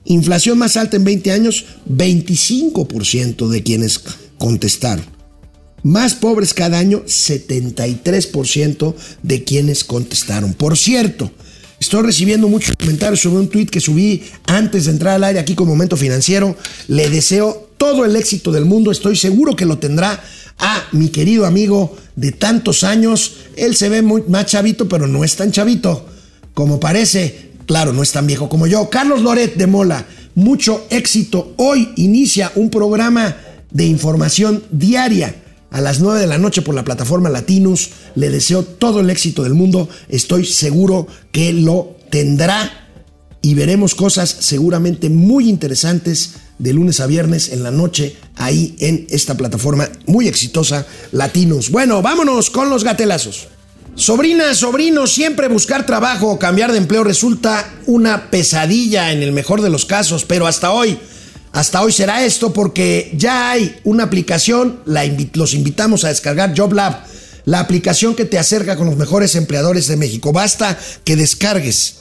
Inflación 0.05 0.57
más 0.57 0.77
alta 0.77 0.95
en 0.95 1.03
20 1.03 1.31
años, 1.33 1.65
25% 1.89 3.49
de 3.49 3.61
quienes 3.61 3.99
contestaron. 4.37 5.12
Más 5.83 6.15
pobres 6.15 6.53
cada 6.53 6.79
año, 6.79 7.03
73% 7.05 8.95
de 9.21 9.43
quienes 9.43 9.83
contestaron. 9.83 10.53
Por 10.53 10.77
cierto, 10.77 11.29
estoy 11.77 12.03
recibiendo 12.03 12.47
muchos 12.47 12.77
comentarios 12.77 13.19
sobre 13.19 13.41
un 13.41 13.49
tweet 13.49 13.65
que 13.65 13.81
subí 13.81 14.23
antes 14.47 14.85
de 14.85 14.91
entrar 14.91 15.15
al 15.15 15.25
aire 15.25 15.41
aquí 15.41 15.55
con 15.55 15.67
Momento 15.67 15.97
Financiero. 15.97 16.55
Le 16.87 17.09
deseo 17.09 17.69
todo 17.77 18.05
el 18.05 18.15
éxito 18.15 18.53
del 18.53 18.63
mundo, 18.63 18.91
estoy 18.91 19.17
seguro 19.17 19.57
que 19.57 19.65
lo 19.65 19.77
tendrá 19.77 20.23
a 20.57 20.87
mi 20.93 21.09
querido 21.09 21.45
amigo 21.45 21.97
de 22.15 22.31
tantos 22.31 22.85
años. 22.85 23.33
Él 23.57 23.75
se 23.75 23.89
ve 23.89 24.01
más 24.01 24.45
chavito, 24.45 24.87
pero 24.87 25.05
no 25.05 25.25
es 25.25 25.35
tan 25.35 25.51
chavito 25.51 26.05
como 26.53 26.79
parece. 26.79 27.51
Claro, 27.65 27.91
no 27.91 28.03
es 28.03 28.13
tan 28.13 28.25
viejo 28.25 28.47
como 28.47 28.67
yo. 28.67 28.89
Carlos 28.89 29.21
Loret 29.21 29.55
de 29.55 29.67
Mola, 29.67 30.05
mucho 30.35 30.87
éxito. 30.89 31.55
Hoy 31.57 31.89
inicia 31.97 32.53
un 32.55 32.69
programa 32.69 33.35
de 33.69 33.83
información 33.83 34.63
diaria 34.71 35.42
a 35.73 35.81
las 35.81 35.99
9 35.99 36.21
de 36.21 36.27
la 36.27 36.37
noche 36.37 36.61
por 36.61 36.75
la 36.75 36.85
plataforma 36.85 37.29
Latinus. 37.29 37.89
Le 38.15 38.29
deseo 38.29 38.63
todo 38.63 39.01
el 39.01 39.09
éxito 39.09 39.43
del 39.43 39.55
mundo. 39.55 39.89
Estoy 40.07 40.45
seguro 40.45 41.07
que 41.31 41.51
lo 41.51 41.97
tendrá 42.09 42.89
y 43.41 43.55
veremos 43.55 43.95
cosas 43.95 44.29
seguramente 44.39 45.09
muy 45.09 45.49
interesantes 45.49 46.35
de 46.59 46.73
lunes 46.73 46.99
a 46.99 47.07
viernes 47.07 47.49
en 47.49 47.63
la 47.63 47.71
noche 47.71 48.15
ahí 48.37 48.75
en 48.79 49.07
esta 49.09 49.35
plataforma 49.35 49.89
muy 50.05 50.27
exitosa 50.27 50.85
Latinus. 51.11 51.71
Bueno, 51.71 52.01
vámonos 52.01 52.51
con 52.51 52.69
los 52.69 52.83
gatelazos. 52.83 53.47
Sobrina, 53.95 54.53
sobrino, 54.55 55.07
siempre 55.07 55.47
buscar 55.47 55.85
trabajo 55.85 56.29
o 56.29 56.39
cambiar 56.39 56.71
de 56.71 56.77
empleo 56.77 57.03
resulta 57.03 57.67
una 57.87 58.29
pesadilla 58.29 59.11
en 59.11 59.23
el 59.23 59.31
mejor 59.31 59.61
de 59.61 59.69
los 59.69 59.85
casos, 59.85 60.23
pero 60.23 60.47
hasta 60.47 60.71
hoy, 60.71 60.97
hasta 61.53 61.83
hoy 61.83 61.91
será 61.91 62.25
esto 62.25 62.51
porque 62.51 63.13
ya 63.15 63.51
hay 63.51 63.79
una 63.83 64.05
aplicación, 64.05 64.81
la 64.85 65.05
los 65.33 65.53
invitamos 65.53 66.03
a 66.03 66.09
descargar 66.09 66.55
JobLab, 66.55 67.05
la 67.45 67.59
aplicación 67.59 68.15
que 68.15 68.25
te 68.25 68.39
acerca 68.39 68.75
con 68.75 68.87
los 68.87 68.97
mejores 68.97 69.35
empleadores 69.35 69.87
de 69.87 69.95
México. 69.95 70.33
Basta 70.33 70.77
que 71.03 71.15
descargues 71.15 71.97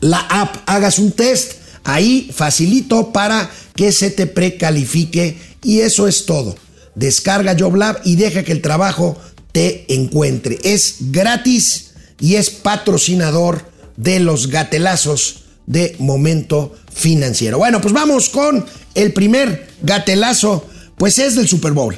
la 0.00 0.18
app, 0.18 0.56
hagas 0.66 0.98
un 0.98 1.12
test, 1.12 1.52
ahí 1.84 2.30
facilito 2.34 3.12
para 3.12 3.48
que 3.76 3.92
se 3.92 4.10
te 4.10 4.26
precalifique 4.26 5.38
y 5.62 5.80
eso 5.80 6.08
es 6.08 6.26
todo. 6.26 6.56
Descarga 6.96 7.56
JobLab 7.56 8.00
y 8.04 8.16
deja 8.16 8.42
que 8.42 8.52
el 8.52 8.60
trabajo 8.60 9.16
te 9.52 9.84
encuentre. 9.94 10.58
Es 10.64 10.96
gratis 10.98 11.92
y 12.18 12.34
es 12.34 12.50
patrocinador 12.50 13.70
de 13.96 14.18
los 14.18 14.48
gatelazos 14.48 15.44
de 15.66 15.94
momento 16.00 16.74
financiero. 16.92 17.58
Bueno, 17.58 17.80
pues 17.80 17.94
vamos 17.94 18.28
con 18.28 18.66
el 18.94 19.12
primer 19.12 19.68
gatelazo, 19.82 20.68
pues 20.96 21.18
es 21.18 21.36
del 21.36 21.48
Super 21.48 21.72
Bowl. 21.72 21.96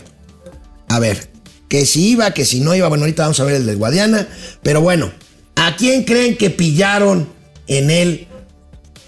A 0.88 0.98
ver, 0.98 1.30
que 1.68 1.86
si 1.86 2.10
iba, 2.10 2.32
que 2.32 2.44
si 2.44 2.60
no 2.60 2.74
iba, 2.74 2.88
bueno, 2.88 3.04
ahorita 3.04 3.22
vamos 3.22 3.40
a 3.40 3.44
ver 3.44 3.56
el 3.56 3.66
de 3.66 3.74
Guadiana, 3.74 4.28
pero 4.62 4.80
bueno, 4.80 5.12
¿a 5.56 5.76
quién 5.76 6.04
creen 6.04 6.36
que 6.36 6.50
pillaron 6.50 7.28
en 7.66 7.90
el 7.90 8.28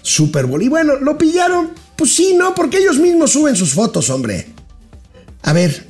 Super 0.01 0.45
Bowl? 0.45 0.63
Y 0.63 0.67
bueno, 0.67 0.95
lo 0.95 1.17
pillaron, 1.17 1.71
pues 1.95 2.15
sí, 2.15 2.33
¿no? 2.35 2.55
Porque 2.55 2.79
ellos 2.79 2.97
mismos 2.97 3.31
suben 3.31 3.55
sus 3.55 3.73
fotos, 3.73 4.09
hombre. 4.09 4.47
A 5.43 5.53
ver, 5.53 5.85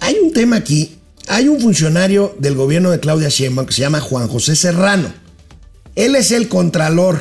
hay 0.00 0.16
un 0.22 0.32
tema 0.32 0.56
aquí 0.56 0.98
hay 1.28 1.48
un 1.48 1.60
funcionario 1.60 2.34
del 2.38 2.54
gobierno 2.54 2.90
de 2.90 3.00
Claudia 3.00 3.28
Sheinbaum 3.28 3.66
que 3.66 3.74
se 3.74 3.82
llama 3.82 4.00
Juan 4.00 4.28
José 4.28 4.56
Serrano. 4.56 5.12
Él 5.94 6.16
es 6.16 6.30
el 6.30 6.48
contralor. 6.48 7.20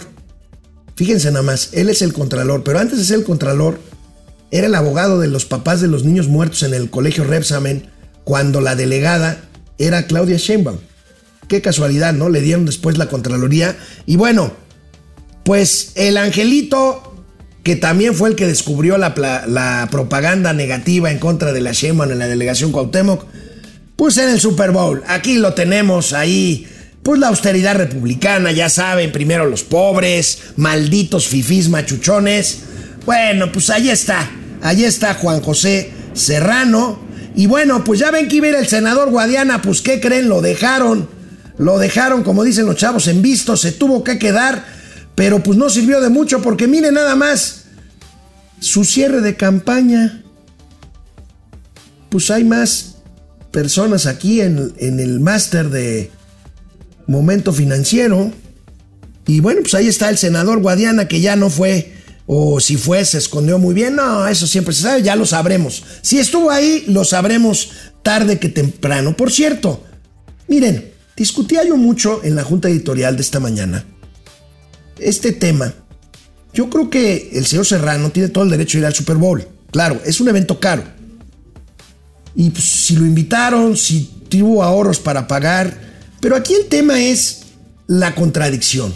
Fíjense 0.95 1.29
nada 1.29 1.43
más, 1.43 1.69
él 1.73 1.89
es 1.89 2.01
el 2.01 2.13
contralor, 2.13 2.63
pero 2.63 2.79
antes 2.79 2.97
de 2.97 3.05
ser 3.05 3.19
el 3.19 3.25
contralor, 3.25 3.79
era 4.51 4.67
el 4.67 4.75
abogado 4.75 5.19
de 5.19 5.27
los 5.27 5.45
papás 5.45 5.81
de 5.81 5.87
los 5.87 6.03
niños 6.03 6.27
muertos 6.27 6.63
en 6.63 6.73
el 6.73 6.89
colegio 6.89 7.23
Repsamen 7.23 7.89
cuando 8.23 8.61
la 8.61 8.75
delegada 8.75 9.41
era 9.77 10.07
Claudia 10.07 10.37
Sheinbaum. 10.37 10.77
Qué 11.47 11.61
casualidad, 11.61 12.13
¿no? 12.13 12.29
Le 12.29 12.41
dieron 12.41 12.65
después 12.65 12.97
la 12.97 13.07
contraloría. 13.07 13.77
Y 14.05 14.15
bueno, 14.17 14.51
pues 15.43 15.91
el 15.95 16.17
angelito, 16.17 17.15
que 17.63 17.75
también 17.75 18.13
fue 18.13 18.29
el 18.29 18.35
que 18.35 18.47
descubrió 18.47 18.97
la, 18.97 19.13
la 19.47 19.87
propaganda 19.91 20.53
negativa 20.53 21.11
en 21.11 21.19
contra 21.19 21.53
de 21.53 21.61
la 21.61 21.71
Sheinbaum 21.71 22.11
en 22.11 22.19
la 22.19 22.27
delegación 22.27 22.71
Cuauhtémoc, 22.71 23.25
pues 23.95 24.17
en 24.17 24.29
el 24.29 24.39
Super 24.39 24.71
Bowl. 24.71 25.03
Aquí 25.07 25.37
lo 25.37 25.53
tenemos 25.53 26.13
ahí. 26.13 26.67
Pues 27.03 27.19
la 27.21 27.29
austeridad 27.29 27.75
republicana, 27.75 28.51
ya 28.51 28.69
saben, 28.69 29.13
primero 29.13 29.45
los 29.45 29.63
pobres, 29.63 30.39
malditos 30.57 31.27
fifís 31.27 31.69
machuchones. 31.69 32.63
Bueno, 33.07 33.53
pues 33.53 33.69
ahí 33.69 33.89
está. 33.89 34.29
Ahí 34.61 34.83
está 34.83 35.13
Juan 35.13 35.39
José 35.39 35.91
Serrano. 36.11 36.99
Y 37.37 37.47
bueno, 37.47 37.85
pues 37.85 38.01
ya 38.01 38.11
ven 38.11 38.27
que 38.27 38.35
iba 38.35 38.49
el 38.49 38.67
senador 38.67 39.11
Guadiana, 39.11 39.61
pues 39.61 39.81
¿qué 39.81 40.01
creen? 40.01 40.27
Lo 40.27 40.41
dejaron. 40.41 41.07
Lo 41.57 41.79
dejaron, 41.79 42.23
como 42.23 42.43
dicen 42.43 42.65
los 42.65 42.75
chavos, 42.75 43.07
en 43.07 43.21
visto, 43.21 43.55
se 43.55 43.71
tuvo 43.71 44.03
que 44.03 44.19
quedar, 44.19 44.65
pero 45.15 45.41
pues 45.41 45.57
no 45.57 45.69
sirvió 45.69 46.01
de 46.01 46.09
mucho 46.09 46.41
porque 46.41 46.67
miren 46.67 46.95
nada 46.95 47.15
más, 47.15 47.63
su 48.59 48.83
cierre 48.83 49.21
de 49.21 49.37
campaña, 49.37 50.21
pues 52.09 52.29
hay 52.29 52.43
más 52.43 52.97
personas 53.51 54.05
aquí 54.05 54.41
en, 54.41 54.73
el 54.77 55.21
máster 55.21 55.69
de 55.69 56.11
momento 57.07 57.53
financiero. 57.53 58.33
Y 59.25 59.39
bueno, 59.39 59.61
pues 59.61 59.75
ahí 59.75 59.87
está 59.87 60.09
el 60.09 60.17
senador 60.17 60.59
Guadiana 60.59 61.07
que 61.07 61.21
ya 61.21 61.37
no 61.37 61.49
fue, 61.49 61.96
o 62.27 62.59
si 62.59 62.77
fue, 62.77 63.03
se 63.05 63.17
escondió 63.17 63.57
muy 63.57 63.73
bien. 63.73 63.95
No, 63.95 64.27
eso 64.27 64.45
siempre 64.45 64.75
se 64.75 64.83
sabe, 64.83 65.01
ya 65.01 65.15
lo 65.15 65.25
sabremos. 65.25 65.83
Si 66.03 66.19
estuvo 66.19 66.51
ahí, 66.51 66.83
lo 66.87 67.03
sabremos 67.03 67.71
tarde 68.03 68.37
que 68.37 68.49
temprano. 68.49 69.17
Por 69.17 69.31
cierto, 69.31 69.83
miren, 70.47 70.91
discutía 71.15 71.63
yo 71.63 71.75
mucho 71.77 72.21
en 72.23 72.35
la 72.35 72.43
junta 72.43 72.69
editorial 72.69 73.15
de 73.15 73.21
esta 73.23 73.39
mañana 73.39 73.83
este 74.99 75.31
tema. 75.31 75.73
Yo 76.53 76.69
creo 76.69 76.89
que 76.89 77.31
el 77.33 77.45
señor 77.45 77.65
Serrano 77.65 78.09
tiene 78.09 78.29
todo 78.29 78.43
el 78.43 78.49
derecho 78.49 78.77
a 78.77 78.79
ir 78.79 78.85
al 78.85 78.95
Super 78.95 79.17
Bowl. 79.17 79.47
Claro, 79.71 80.01
es 80.05 80.19
un 80.19 80.29
evento 80.29 80.59
caro. 80.59 80.83
Y 82.35 82.49
pues, 82.49 82.63
si 82.63 82.95
lo 82.95 83.05
invitaron, 83.05 83.77
si 83.77 84.23
tuvo 84.29 84.63
ahorros 84.63 84.99
para 84.99 85.27
pagar. 85.27 85.77
Pero 86.19 86.35
aquí 86.35 86.53
el 86.53 86.65
tema 86.65 86.99
es 86.99 87.41
la 87.87 88.15
contradicción. 88.15 88.93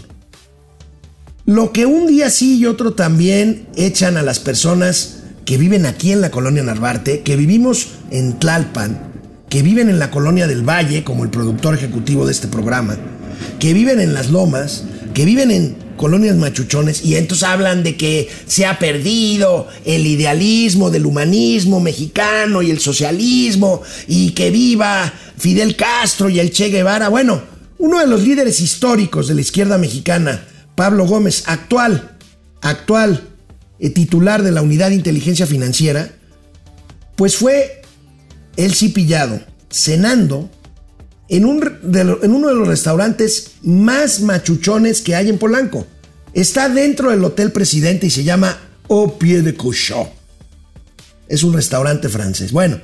Lo 1.46 1.74
que 1.74 1.86
un 1.86 2.08
día 2.08 2.30
sí 2.30 2.58
y 2.58 2.66
otro 2.66 2.94
también 2.94 3.68
echan 3.76 4.18
a 4.18 4.22
las 4.22 4.40
personas 4.40 5.24
que 5.46 5.58
viven 5.58 5.86
aquí 5.86 6.12
en 6.12 6.22
la 6.22 6.30
colonia 6.30 6.62
Narvarte, 6.62 7.22
que 7.22 7.36
vivimos 7.36 7.88
en 8.12 8.38
Tlalpan, 8.38 9.12
que 9.50 9.64
viven 9.64 9.90
en 9.90 9.98
la 9.98 10.12
colonia 10.12 10.48
del 10.48 10.68
Valle, 10.68 11.04
como 11.04 11.24
el 11.24 11.32
productor 11.32 11.74
ejecutivo 11.74 12.26
de 12.26 12.32
este 12.32 12.48
programa, 12.48 12.98
que 13.60 13.74
viven 13.74 14.00
en 14.00 14.14
las 14.14 14.30
lomas, 14.30 14.84
que 15.14 15.26
viven 15.26 15.52
en 15.52 15.76
colonias 15.98 16.36
machuchones 16.36 17.04
y 17.04 17.16
entonces 17.16 17.48
hablan 17.48 17.84
de 17.84 17.96
que 17.96 18.30
se 18.48 18.66
ha 18.66 18.80
perdido 18.80 19.68
el 19.86 20.08
idealismo 20.08 20.90
del 20.90 21.06
humanismo 21.06 21.80
mexicano 21.80 22.62
y 22.62 22.72
el 22.72 22.80
socialismo 22.80 23.82
y 24.08 24.32
que 24.32 24.52
viva 24.52 25.12
Fidel 25.38 25.76
Castro 25.76 26.30
y 26.30 26.40
el 26.40 26.52
Che 26.52 26.70
Guevara. 26.70 27.10
Bueno, 27.10 27.42
uno 27.78 28.00
de 28.00 28.08
los 28.08 28.22
líderes 28.22 28.62
históricos 28.62 29.28
de 29.28 29.36
la 29.36 29.42
izquierda 29.42 29.78
mexicana, 29.78 30.44
Pablo 30.76 31.06
Gómez, 31.06 31.44
actual, 31.48 32.18
actual 32.62 33.28
eh, 33.80 33.90
titular 33.90 34.44
de 34.44 34.52
la 34.52 34.62
Unidad 34.62 34.90
de 34.90 34.96
Inteligencia 34.96 35.48
Financiera, 35.48 36.12
pues 37.16 37.36
fue 37.36 37.82
el 38.58 38.74
sí 38.74 38.90
pillado, 38.90 39.42
cenando 39.70 40.50
en, 41.30 41.46
un 41.46 41.80
en 41.84 42.32
uno 42.32 42.48
de 42.50 42.56
los 42.56 42.68
restaurantes 42.68 43.52
más 43.64 44.22
machuchones 44.22 45.02
que 45.02 45.16
hay 45.16 45.30
en 45.30 45.38
Polanco. 45.38 45.88
Está 46.34 46.70
dentro 46.70 47.12
del 47.12 47.24
Hotel 47.24 47.52
Presidente 47.52 48.08
y 48.08 48.10
se 48.10 48.24
llama 48.24 48.58
Au 48.90 49.18
Pied 49.18 49.44
de 49.44 49.56
Cochon. 49.56 50.08
Es 51.28 51.44
un 51.44 51.54
restaurante 51.54 52.10
francés. 52.10 52.52
Bueno, 52.52 52.82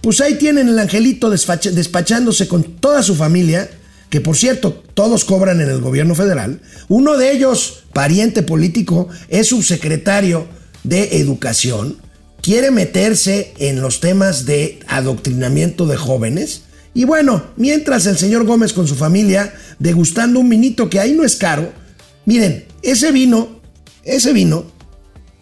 pues 0.00 0.20
ahí 0.20 0.34
tienen 0.34 0.68
el 0.68 0.78
angelito 0.78 1.30
despachándose 1.30 2.48
con 2.48 2.64
toda 2.64 3.02
su 3.02 3.14
familia, 3.14 3.70
que 4.14 4.20
por 4.20 4.36
cierto, 4.36 4.80
todos 4.94 5.24
cobran 5.24 5.60
en 5.60 5.68
el 5.68 5.80
gobierno 5.80 6.14
federal. 6.14 6.60
Uno 6.86 7.16
de 7.16 7.32
ellos, 7.32 7.82
pariente 7.92 8.44
político, 8.44 9.08
es 9.28 9.48
subsecretario 9.48 10.46
de 10.84 11.18
Educación. 11.18 11.96
Quiere 12.40 12.70
meterse 12.70 13.54
en 13.58 13.82
los 13.82 13.98
temas 13.98 14.46
de 14.46 14.78
adoctrinamiento 14.86 15.86
de 15.86 15.96
jóvenes 15.96 16.62
y 16.94 17.06
bueno, 17.06 17.42
mientras 17.56 18.06
el 18.06 18.16
señor 18.16 18.46
Gómez 18.46 18.72
con 18.72 18.86
su 18.86 18.94
familia, 18.94 19.52
degustando 19.80 20.38
un 20.38 20.48
vinito 20.48 20.88
que 20.88 21.00
ahí 21.00 21.12
no 21.12 21.24
es 21.24 21.34
caro, 21.34 21.72
miren, 22.24 22.66
ese 22.82 23.10
vino, 23.10 23.62
ese 24.04 24.32
vino, 24.32 24.66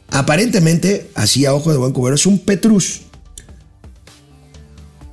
aparentemente, 0.09 1.11
así 1.14 1.45
a 1.45 1.53
ojo 1.53 1.73
de 1.73 1.77
buen 1.77 1.93
cubero, 1.93 2.14
es 2.14 2.25
un 2.25 2.39
Petrus. 2.39 3.03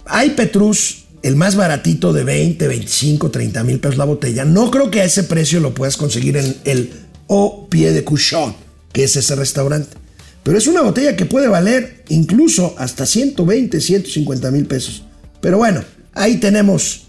Hay 0.05 0.30
Petrus, 0.30 0.99
el 1.24 1.36
más 1.36 1.55
baratito 1.55 2.13
de 2.13 2.24
20, 2.24 2.67
25, 2.67 3.32
30 3.32 3.63
mil 3.63 3.80
pesos 3.80 3.97
la 3.97 4.05
botella. 4.05 4.45
No 4.45 4.72
creo 4.72 4.89
que 4.89 5.01
a 5.01 5.05
ese 5.05 5.24
precio 5.24 5.59
lo 5.59 5.74
puedas 5.74 5.97
conseguir 5.97 6.38
en 6.38 6.55
el 6.65 6.91
O 7.28 7.67
Pie 7.70 7.91
de 7.91 8.03
Couchon, 8.03 8.55
que 8.91 9.03
es 9.03 9.15
ese 9.15 9.36
restaurante. 9.36 9.97
Pero 10.43 10.57
es 10.57 10.67
una 10.67 10.82
botella 10.82 11.15
que 11.15 11.26
puede 11.26 11.47
valer 11.47 12.03
incluso 12.09 12.76
hasta 12.78 13.05
120, 13.05 13.80
150 13.82 14.51
mil 14.51 14.65
pesos. 14.65 15.03
Pero 15.41 15.57
bueno, 15.57 15.84
Ahí 16.20 16.38
tenemos 16.38 17.03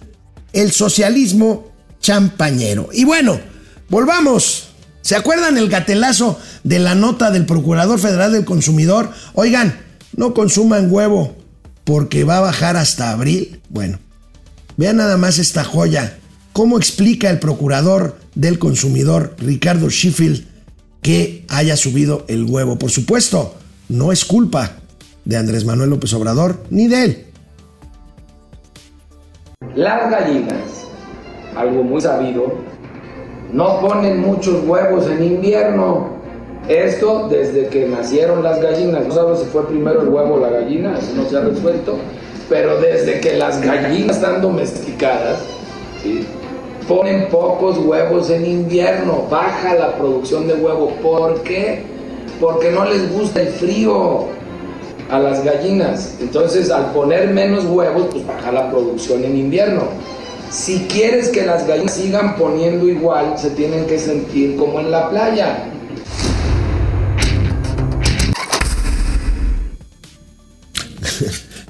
el 0.52 0.70
socialismo 0.72 1.72
champañero. 2.00 2.90
Y 2.92 3.04
bueno, 3.04 3.40
volvamos. 3.88 4.68
¿Se 5.02 5.16
acuerdan 5.16 5.56
el 5.56 5.68
gatelazo 5.68 6.38
de 6.62 6.78
la 6.78 6.94
nota 6.94 7.30
del 7.30 7.46
Procurador 7.46 7.98
Federal 7.98 8.32
del 8.32 8.44
Consumidor? 8.44 9.10
Oigan, 9.34 9.80
no 10.14 10.34
consuman 10.34 10.92
huevo 10.92 11.36
porque 11.90 12.22
va 12.22 12.36
a 12.36 12.40
bajar 12.40 12.76
hasta 12.76 13.10
abril. 13.10 13.60
Bueno, 13.68 13.98
vean 14.76 14.98
nada 14.98 15.16
más 15.16 15.40
esta 15.40 15.64
joya. 15.64 16.18
¿Cómo 16.52 16.78
explica 16.78 17.28
el 17.30 17.40
Procurador 17.40 18.16
del 18.36 18.60
Consumidor, 18.60 19.34
Ricardo 19.38 19.90
Sheffield, 19.90 20.46
que 21.02 21.44
haya 21.48 21.76
subido 21.76 22.24
el 22.28 22.44
huevo? 22.44 22.78
Por 22.78 22.92
supuesto, 22.92 23.56
no 23.88 24.12
es 24.12 24.24
culpa 24.24 24.76
de 25.24 25.36
Andrés 25.36 25.64
Manuel 25.64 25.90
López 25.90 26.14
Obrador 26.14 26.62
ni 26.70 26.86
de 26.86 27.04
él. 27.04 27.26
Las 29.74 30.12
gallinas, 30.12 30.86
algo 31.56 31.82
muy 31.82 32.00
sabido, 32.00 32.54
no 33.52 33.80
ponen 33.80 34.20
muchos 34.20 34.62
huevos 34.64 35.08
en 35.08 35.24
invierno. 35.24 36.19
Esto 36.70 37.26
desde 37.28 37.66
que 37.66 37.88
nacieron 37.88 38.44
las 38.44 38.60
gallinas, 38.60 39.04
no 39.04 39.12
sabemos 39.12 39.40
si 39.40 39.46
fue 39.46 39.66
primero 39.66 40.02
el 40.02 40.08
huevo 40.08 40.34
o 40.34 40.38
la 40.38 40.50
gallina, 40.50 40.96
eso 40.96 41.12
no 41.16 41.28
se 41.28 41.36
ha 41.36 41.40
resuelto, 41.40 41.96
pero 42.48 42.80
desde 42.80 43.18
que 43.18 43.32
las 43.36 43.60
gallinas 43.60 44.18
están 44.18 44.40
domesticadas, 44.40 45.40
ponen 46.86 47.26
pocos 47.28 47.76
huevos 47.76 48.30
en 48.30 48.46
invierno, 48.46 49.26
baja 49.28 49.74
la 49.74 49.96
producción 49.96 50.46
de 50.46 50.54
huevo. 50.54 50.92
¿Por 51.02 51.42
qué? 51.42 51.82
Porque 52.40 52.70
no 52.70 52.84
les 52.84 53.12
gusta 53.14 53.42
el 53.42 53.48
frío 53.48 54.26
a 55.10 55.18
las 55.18 55.42
gallinas. 55.42 56.18
Entonces, 56.20 56.70
al 56.70 56.92
poner 56.92 57.30
menos 57.30 57.64
huevos, 57.64 58.06
pues 58.12 58.24
baja 58.24 58.52
la 58.52 58.70
producción 58.70 59.24
en 59.24 59.36
invierno. 59.36 59.82
Si 60.50 60.86
quieres 60.86 61.30
que 61.30 61.44
las 61.44 61.66
gallinas 61.66 61.94
sigan 61.94 62.36
poniendo 62.36 62.88
igual, 62.88 63.36
se 63.36 63.50
tienen 63.50 63.86
que 63.86 63.98
sentir 63.98 64.54
como 64.54 64.78
en 64.78 64.92
la 64.92 65.10
playa. 65.10 65.69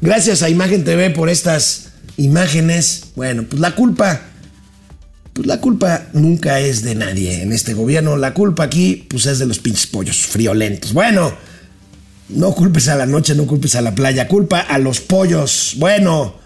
Gracias 0.02 0.42
a 0.42 0.48
Imagen 0.48 0.82
TV 0.84 1.10
por 1.10 1.28
estas 1.28 1.90
imágenes. 2.16 3.12
Bueno, 3.16 3.44
pues 3.48 3.60
la 3.60 3.74
culpa, 3.74 4.22
pues 5.34 5.46
la 5.46 5.60
culpa 5.60 6.06
nunca 6.14 6.58
es 6.58 6.82
de 6.82 6.94
nadie 6.94 7.42
en 7.42 7.52
este 7.52 7.74
gobierno. 7.74 8.16
La 8.16 8.32
culpa 8.32 8.64
aquí, 8.64 9.06
pues 9.08 9.26
es 9.26 9.38
de 9.38 9.46
los 9.46 9.58
pinches 9.58 9.86
pollos 9.86 10.16
friolentos. 10.26 10.94
Bueno, 10.94 11.34
no 12.30 12.52
culpes 12.54 12.88
a 12.88 12.96
la 12.96 13.04
noche, 13.04 13.34
no 13.34 13.46
culpes 13.46 13.74
a 13.74 13.82
la 13.82 13.94
playa, 13.94 14.26
culpa 14.26 14.60
a 14.60 14.78
los 14.78 15.00
pollos. 15.00 15.74
Bueno, 15.76 16.36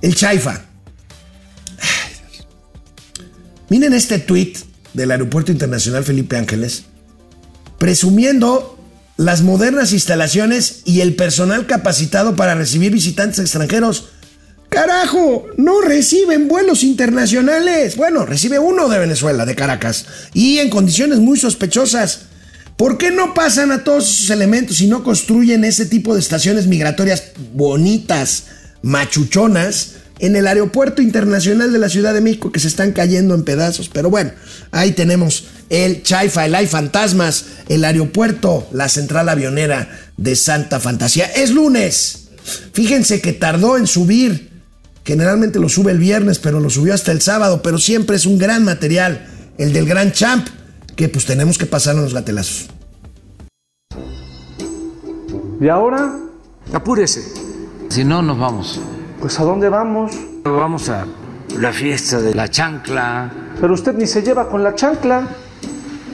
el 0.00 0.14
chaifa. 0.14 0.66
Miren 3.70 3.92
este 3.92 4.20
tweet 4.20 4.52
del 4.92 5.10
Aeropuerto 5.10 5.50
Internacional 5.50 6.04
Felipe 6.04 6.36
Ángeles, 6.36 6.84
presumiendo 7.78 8.78
las 9.16 9.42
modernas 9.42 9.92
instalaciones 9.92 10.80
y 10.84 11.00
el 11.00 11.14
personal 11.14 11.66
capacitado 11.66 12.36
para 12.36 12.54
recibir 12.54 12.92
visitantes 12.92 13.38
extranjeros. 13.38 14.08
Carajo, 14.68 15.46
no 15.56 15.80
reciben 15.82 16.48
vuelos 16.48 16.82
internacionales. 16.82 17.96
Bueno, 17.96 18.26
recibe 18.26 18.58
uno 18.58 18.88
de 18.88 18.98
Venezuela, 18.98 19.46
de 19.46 19.54
Caracas, 19.54 20.06
y 20.32 20.58
en 20.58 20.68
condiciones 20.68 21.20
muy 21.20 21.38
sospechosas. 21.38 22.22
¿Por 22.76 22.98
qué 22.98 23.12
no 23.12 23.34
pasan 23.34 23.70
a 23.70 23.84
todos 23.84 24.10
esos 24.10 24.30
elementos 24.30 24.80
y 24.80 24.88
no 24.88 25.04
construyen 25.04 25.64
ese 25.64 25.86
tipo 25.86 26.14
de 26.14 26.20
estaciones 26.20 26.66
migratorias 26.66 27.22
bonitas, 27.52 28.46
machuchonas, 28.82 29.92
en 30.18 30.34
el 30.34 30.48
aeropuerto 30.48 31.02
internacional 31.02 31.72
de 31.72 31.78
la 31.78 31.88
Ciudad 31.88 32.12
de 32.12 32.20
México 32.20 32.50
que 32.50 32.58
se 32.58 32.66
están 32.66 32.90
cayendo 32.90 33.36
en 33.36 33.44
pedazos? 33.44 33.88
Pero 33.88 34.10
bueno, 34.10 34.32
ahí 34.72 34.90
tenemos 34.90 35.44
el 35.70 36.02
Chaifa, 36.02 36.46
el 36.46 36.54
Hay 36.54 36.66
Fantasmas, 36.66 37.46
el 37.68 37.84
aeropuerto, 37.84 38.66
la 38.72 38.88
central 38.88 39.28
avionera 39.28 39.88
de 40.16 40.36
Santa 40.36 40.80
Fantasía. 40.80 41.26
Es 41.26 41.50
lunes. 41.50 42.28
Fíjense 42.72 43.20
que 43.20 43.32
tardó 43.32 43.76
en 43.76 43.86
subir. 43.86 44.50
Generalmente 45.04 45.58
lo 45.58 45.68
sube 45.68 45.92
el 45.92 45.98
viernes, 45.98 46.38
pero 46.38 46.60
lo 46.60 46.70
subió 46.70 46.94
hasta 46.94 47.12
el 47.12 47.20
sábado. 47.20 47.62
Pero 47.62 47.78
siempre 47.78 48.16
es 48.16 48.26
un 48.26 48.38
gran 48.38 48.64
material, 48.64 49.26
el 49.58 49.72
del 49.72 49.86
Gran 49.86 50.12
Champ, 50.12 50.46
que 50.96 51.08
pues 51.08 51.26
tenemos 51.26 51.58
que 51.58 51.66
pasar 51.66 51.94
los 51.96 52.14
gatelazos. 52.14 52.68
¿Y 55.60 55.68
ahora? 55.68 56.18
Apúrese. 56.72 57.22
Si 57.88 58.04
no, 58.04 58.22
nos 58.22 58.38
vamos. 58.38 58.80
Pues 59.20 59.38
¿a 59.40 59.44
dónde 59.44 59.68
vamos? 59.68 60.12
Vamos 60.44 60.88
a 60.88 61.06
la 61.58 61.72
fiesta 61.72 62.20
de 62.20 62.34
la 62.34 62.48
chancla. 62.48 63.32
Pero 63.60 63.74
usted 63.74 63.94
ni 63.94 64.06
se 64.06 64.22
lleva 64.22 64.48
con 64.48 64.62
la 64.62 64.74
chancla. 64.74 65.28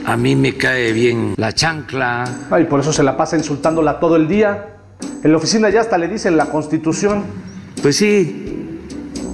A 0.05 0.17
mí 0.17 0.35
me 0.35 0.57
cae 0.57 0.91
bien 0.93 1.33
la 1.37 1.53
chancla. 1.53 2.23
Ay, 2.49 2.65
por 2.65 2.79
eso 2.79 2.91
se 2.91 3.03
la 3.03 3.15
pasa 3.17 3.37
insultándola 3.37 3.99
todo 3.99 4.15
el 4.15 4.27
día. 4.27 4.77
En 5.23 5.31
la 5.31 5.37
oficina 5.37 5.69
ya 5.69 5.81
hasta 5.81 5.97
le 5.97 6.07
dicen 6.07 6.37
la 6.37 6.47
constitución. 6.47 7.23
Pues 7.81 7.97
sí, 7.97 8.79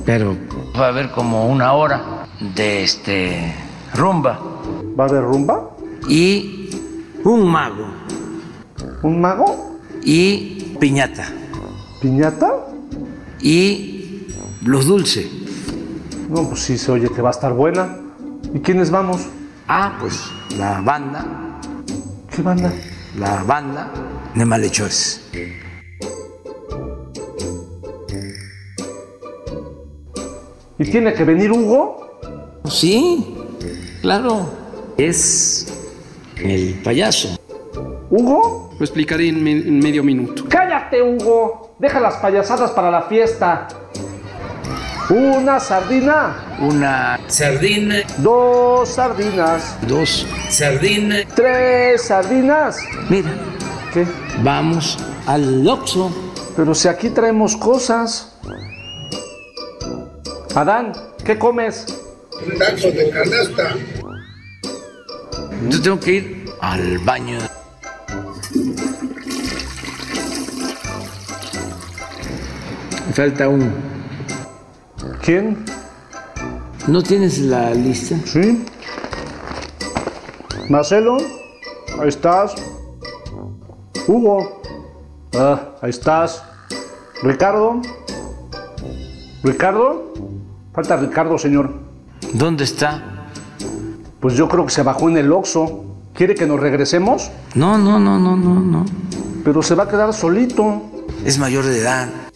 pero 0.06 0.36
va 0.78 0.86
a 0.86 0.90
haber 0.90 1.10
como 1.12 1.48
una 1.50 1.74
hora 1.74 2.28
de 2.56 2.84
este 2.84 3.54
rumba 3.96 4.40
¿Va 4.98 5.06
a 5.06 5.08
haber 5.08 5.24
rumba? 5.24 5.72
y 6.08 6.70
un 7.26 7.50
mago 7.50 7.88
¿Un 9.02 9.20
mago? 9.20 9.80
y 10.04 10.76
piñata 10.80 11.28
¿Piñata? 12.02 12.52
y 13.42 14.28
los 14.64 14.86
dulces. 14.86 15.28
No, 16.30 16.48
pues 16.48 16.62
sí 16.62 16.78
se 16.78 16.92
oye 16.92 17.10
que 17.10 17.22
va 17.22 17.30
a 17.30 17.32
estar 17.32 17.54
buena. 17.54 17.98
¿Y 18.54 18.60
quiénes 18.60 18.92
vamos? 18.92 19.22
Ah, 19.68 19.98
pues 20.00 20.24
la 20.58 20.82
banda, 20.82 21.26
¿Qué 22.34 22.42
banda? 22.42 22.72
la 23.18 23.44
banda 23.44 23.92
de 24.36 24.46
malhechores. 24.46 25.22
¿Y 30.80 30.86
tiene 30.92 31.14
que 31.14 31.24
venir 31.24 31.52
Hugo? 31.52 32.60
Sí, 32.70 33.36
claro. 34.02 34.48
Es 34.98 35.68
el 36.38 36.76
payaso. 36.84 37.38
¿Hugo? 38.10 38.70
Lo 38.78 38.86
explicaré 38.86 39.30
en, 39.30 39.44
me- 39.44 39.52
en 39.52 39.80
medio 39.80 40.04
minuto. 40.04 40.44
¡Cállate, 40.48 41.02
Hugo! 41.02 41.76
Deja 41.80 42.00
las 42.00 42.16
payasadas 42.18 42.72
para 42.72 42.92
la 42.92 43.04
fiesta. 43.04 43.68
Una 45.10 45.58
sardina, 45.60 46.36
Una 46.60 47.18
sardina, 47.28 47.96
dos 48.18 48.90
sardinas, 48.90 49.78
dos 49.88 50.26
sardinas. 50.50 51.26
tres 51.34 52.02
sardinas. 52.04 52.78
Mira, 53.10 53.30
¿Qué? 53.94 54.06
vamos 54.44 54.98
al 55.26 55.66
Oxxo. 55.66 56.12
Pero 56.58 56.76
si 56.76 56.90
aquí 56.90 57.10
traemos 57.10 57.56
cosas. 57.56 58.34
Adán, 60.56 60.92
¿qué 61.24 61.38
comes? 61.40 61.86
Yo 65.70 65.82
tengo 65.82 66.00
que 66.02 66.12
ir 66.12 66.46
al 66.60 66.98
baño. 67.00 67.38
Me 73.08 73.14
Falta 73.14 73.48
uno. 73.48 73.97
¿Quién? 75.28 75.58
¿No 76.88 77.04
tienes 77.04 77.40
la 77.40 77.74
lista? 77.74 78.16
¿Sí? 78.24 78.64
Marcelo, 80.70 81.18
ahí 82.00 82.08
estás. 82.08 82.56
Hugo, 84.08 84.62
ah, 85.38 85.76
ahí 85.82 85.90
estás. 85.90 86.42
Ricardo, 87.24 87.82
Ricardo, 89.44 90.14
falta 90.72 90.96
Ricardo, 90.96 91.38
señor. 91.38 91.74
¿Dónde 92.32 92.64
está? 92.64 93.28
Pues 94.22 94.36
yo 94.36 94.48
creo 94.48 94.66
que 94.66 94.72
se 94.72 94.82
bajó 94.82 95.10
en 95.10 95.18
el 95.18 95.30
Oxxo. 95.30 95.84
¿Quiere 96.14 96.36
que 96.36 96.46
nos 96.46 96.62
regresemos? 96.62 97.32
No, 97.54 97.78
no, 97.78 98.00
no, 98.00 98.18
no, 98.18 98.38
no, 98.38 98.62
no. 98.62 98.86
Pero 99.44 99.62
se 99.62 99.76
va 99.76 99.84
a 99.84 99.88
quedar 99.90 100.14
solito. 100.14 100.84
Es 101.26 101.38
mayor 101.38 101.66
de 101.66 101.82
edad. 101.82 102.27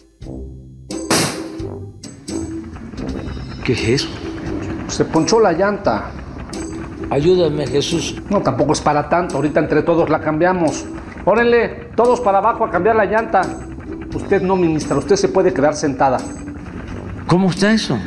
¿Qué 3.64 3.74
es 3.74 3.88
eso? 3.88 4.08
Se 4.88 5.04
ponchó 5.04 5.38
la 5.40 5.52
llanta. 5.52 6.10
Ayúdame, 7.10 7.66
Jesús. 7.66 8.20
No, 8.28 8.40
tampoco 8.40 8.72
es 8.72 8.80
para 8.80 9.08
tanto. 9.08 9.36
Ahorita 9.36 9.60
entre 9.60 9.82
todos 9.82 10.10
la 10.10 10.20
cambiamos. 10.20 10.84
Órenle, 11.24 11.90
todos 11.94 12.20
para 12.20 12.38
abajo 12.38 12.64
a 12.64 12.70
cambiar 12.70 12.96
la 12.96 13.04
llanta. 13.04 13.42
Usted 14.14 14.42
no, 14.42 14.56
ministra, 14.56 14.96
usted 14.96 15.16
se 15.16 15.28
puede 15.28 15.52
quedar 15.52 15.74
sentada. 15.74 16.18
¿Cómo 17.26 17.50
está 17.50 17.72
eso? 17.72 17.98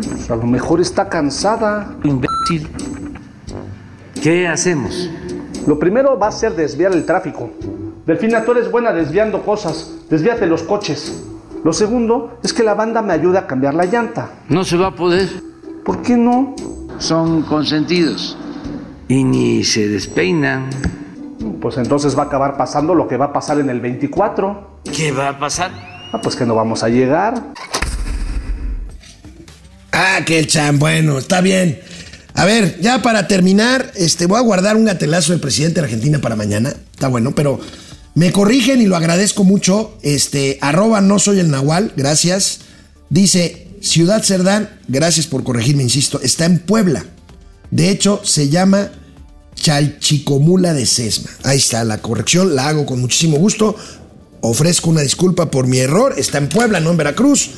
Pues 0.00 0.30
a 0.30 0.36
lo 0.36 0.44
mejor 0.44 0.80
está 0.80 1.08
cansada. 1.08 1.96
Imbécil. 2.04 2.68
¿Qué 4.22 4.46
hacemos? 4.46 5.10
Lo 5.66 5.78
primero 5.78 6.18
va 6.18 6.28
a 6.28 6.32
ser 6.32 6.54
desviar 6.54 6.92
el 6.92 7.04
tráfico. 7.04 7.50
Delfina, 8.06 8.44
tú 8.44 8.52
eres 8.52 8.70
buena 8.70 8.92
desviando 8.92 9.42
cosas. 9.42 9.92
Desvíate 10.08 10.46
los 10.46 10.62
coches. 10.62 11.24
Lo 11.62 11.72
segundo 11.74 12.38
es 12.42 12.52
que 12.54 12.62
la 12.62 12.74
banda 12.74 13.02
me 13.02 13.12
ayuda 13.12 13.40
a 13.40 13.46
cambiar 13.46 13.74
la 13.74 13.84
llanta. 13.84 14.30
No 14.48 14.64
se 14.64 14.76
va 14.76 14.88
a 14.88 14.94
poder. 14.94 15.28
¿Por 15.84 16.00
qué 16.00 16.16
no? 16.16 16.54
Son 16.98 17.42
consentidos. 17.42 18.36
Y 19.08 19.24
ni 19.24 19.62
se 19.64 19.88
despeinan. 19.88 20.70
Pues 21.60 21.76
entonces 21.76 22.16
va 22.16 22.22
a 22.24 22.26
acabar 22.26 22.56
pasando 22.56 22.94
lo 22.94 23.06
que 23.08 23.18
va 23.18 23.26
a 23.26 23.32
pasar 23.32 23.58
en 23.58 23.68
el 23.68 23.80
24. 23.80 24.80
¿Qué 24.94 25.12
va 25.12 25.30
a 25.30 25.38
pasar? 25.38 25.70
Ah, 26.12 26.20
pues 26.22 26.34
que 26.34 26.46
no 26.46 26.54
vamos 26.54 26.82
a 26.82 26.88
llegar. 26.88 27.42
Ah, 29.92 30.20
que 30.24 30.38
el 30.38 30.46
chan, 30.46 30.78
bueno, 30.78 31.18
está 31.18 31.42
bien. 31.42 31.80
A 32.34 32.46
ver, 32.46 32.80
ya 32.80 33.02
para 33.02 33.28
terminar, 33.28 33.92
este, 33.96 34.24
voy 34.26 34.38
a 34.38 34.42
guardar 34.42 34.76
un 34.76 34.86
gatelazo 34.86 35.32
del 35.32 35.40
presidente 35.40 35.80
de 35.80 35.86
Argentina 35.86 36.20
para 36.20 36.36
mañana. 36.36 36.72
Está 36.92 37.08
bueno, 37.08 37.32
pero 37.32 37.60
me 38.14 38.32
corrigen 38.32 38.80
y 38.80 38.86
lo 38.86 38.96
agradezco 38.96 39.44
mucho. 39.44 39.96
Este, 40.02 40.58
arroba 40.60 41.00
no 41.00 41.18
soy 41.18 41.40
el 41.40 41.50
Nahual, 41.50 41.92
gracias. 41.96 42.60
Dice, 43.08 43.68
Ciudad 43.80 44.22
Cerdán, 44.22 44.68
gracias 44.88 45.26
por 45.26 45.42
corregirme, 45.44 45.82
insisto, 45.82 46.20
está 46.22 46.44
en 46.44 46.58
Puebla. 46.58 47.04
De 47.70 47.90
hecho, 47.90 48.20
se 48.24 48.48
llama 48.48 48.90
Chalchicomula 49.54 50.74
de 50.74 50.86
Sesma. 50.86 51.30
Ahí 51.44 51.58
está 51.58 51.84
la 51.84 51.98
corrección, 51.98 52.54
la 52.54 52.68
hago 52.68 52.86
con 52.86 53.00
muchísimo 53.00 53.38
gusto. 53.38 53.76
Ofrezco 54.42 54.90
una 54.90 55.02
disculpa 55.02 55.50
por 55.50 55.66
mi 55.66 55.78
error. 55.78 56.14
Está 56.16 56.38
en 56.38 56.48
Puebla, 56.48 56.80
no 56.80 56.90
en 56.90 56.96
Veracruz. 56.96 57.50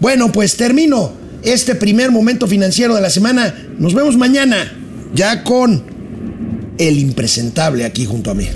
Bueno, 0.00 0.32
pues 0.32 0.56
termino. 0.56 1.12
este 1.42 1.74
primer 1.74 2.10
momento 2.10 2.46
financiero 2.46 2.94
de 2.94 3.00
la 3.00 3.10
semana. 3.10 3.54
Nos 3.78 3.94
vemos 3.94 4.16
mañana, 4.16 4.72
ya 5.14 5.44
con 5.44 5.84
el 6.78 6.98
impresentable 6.98 7.84
aquí 7.84 8.06
junto 8.06 8.30
a 8.30 8.34
mí. 8.34 8.48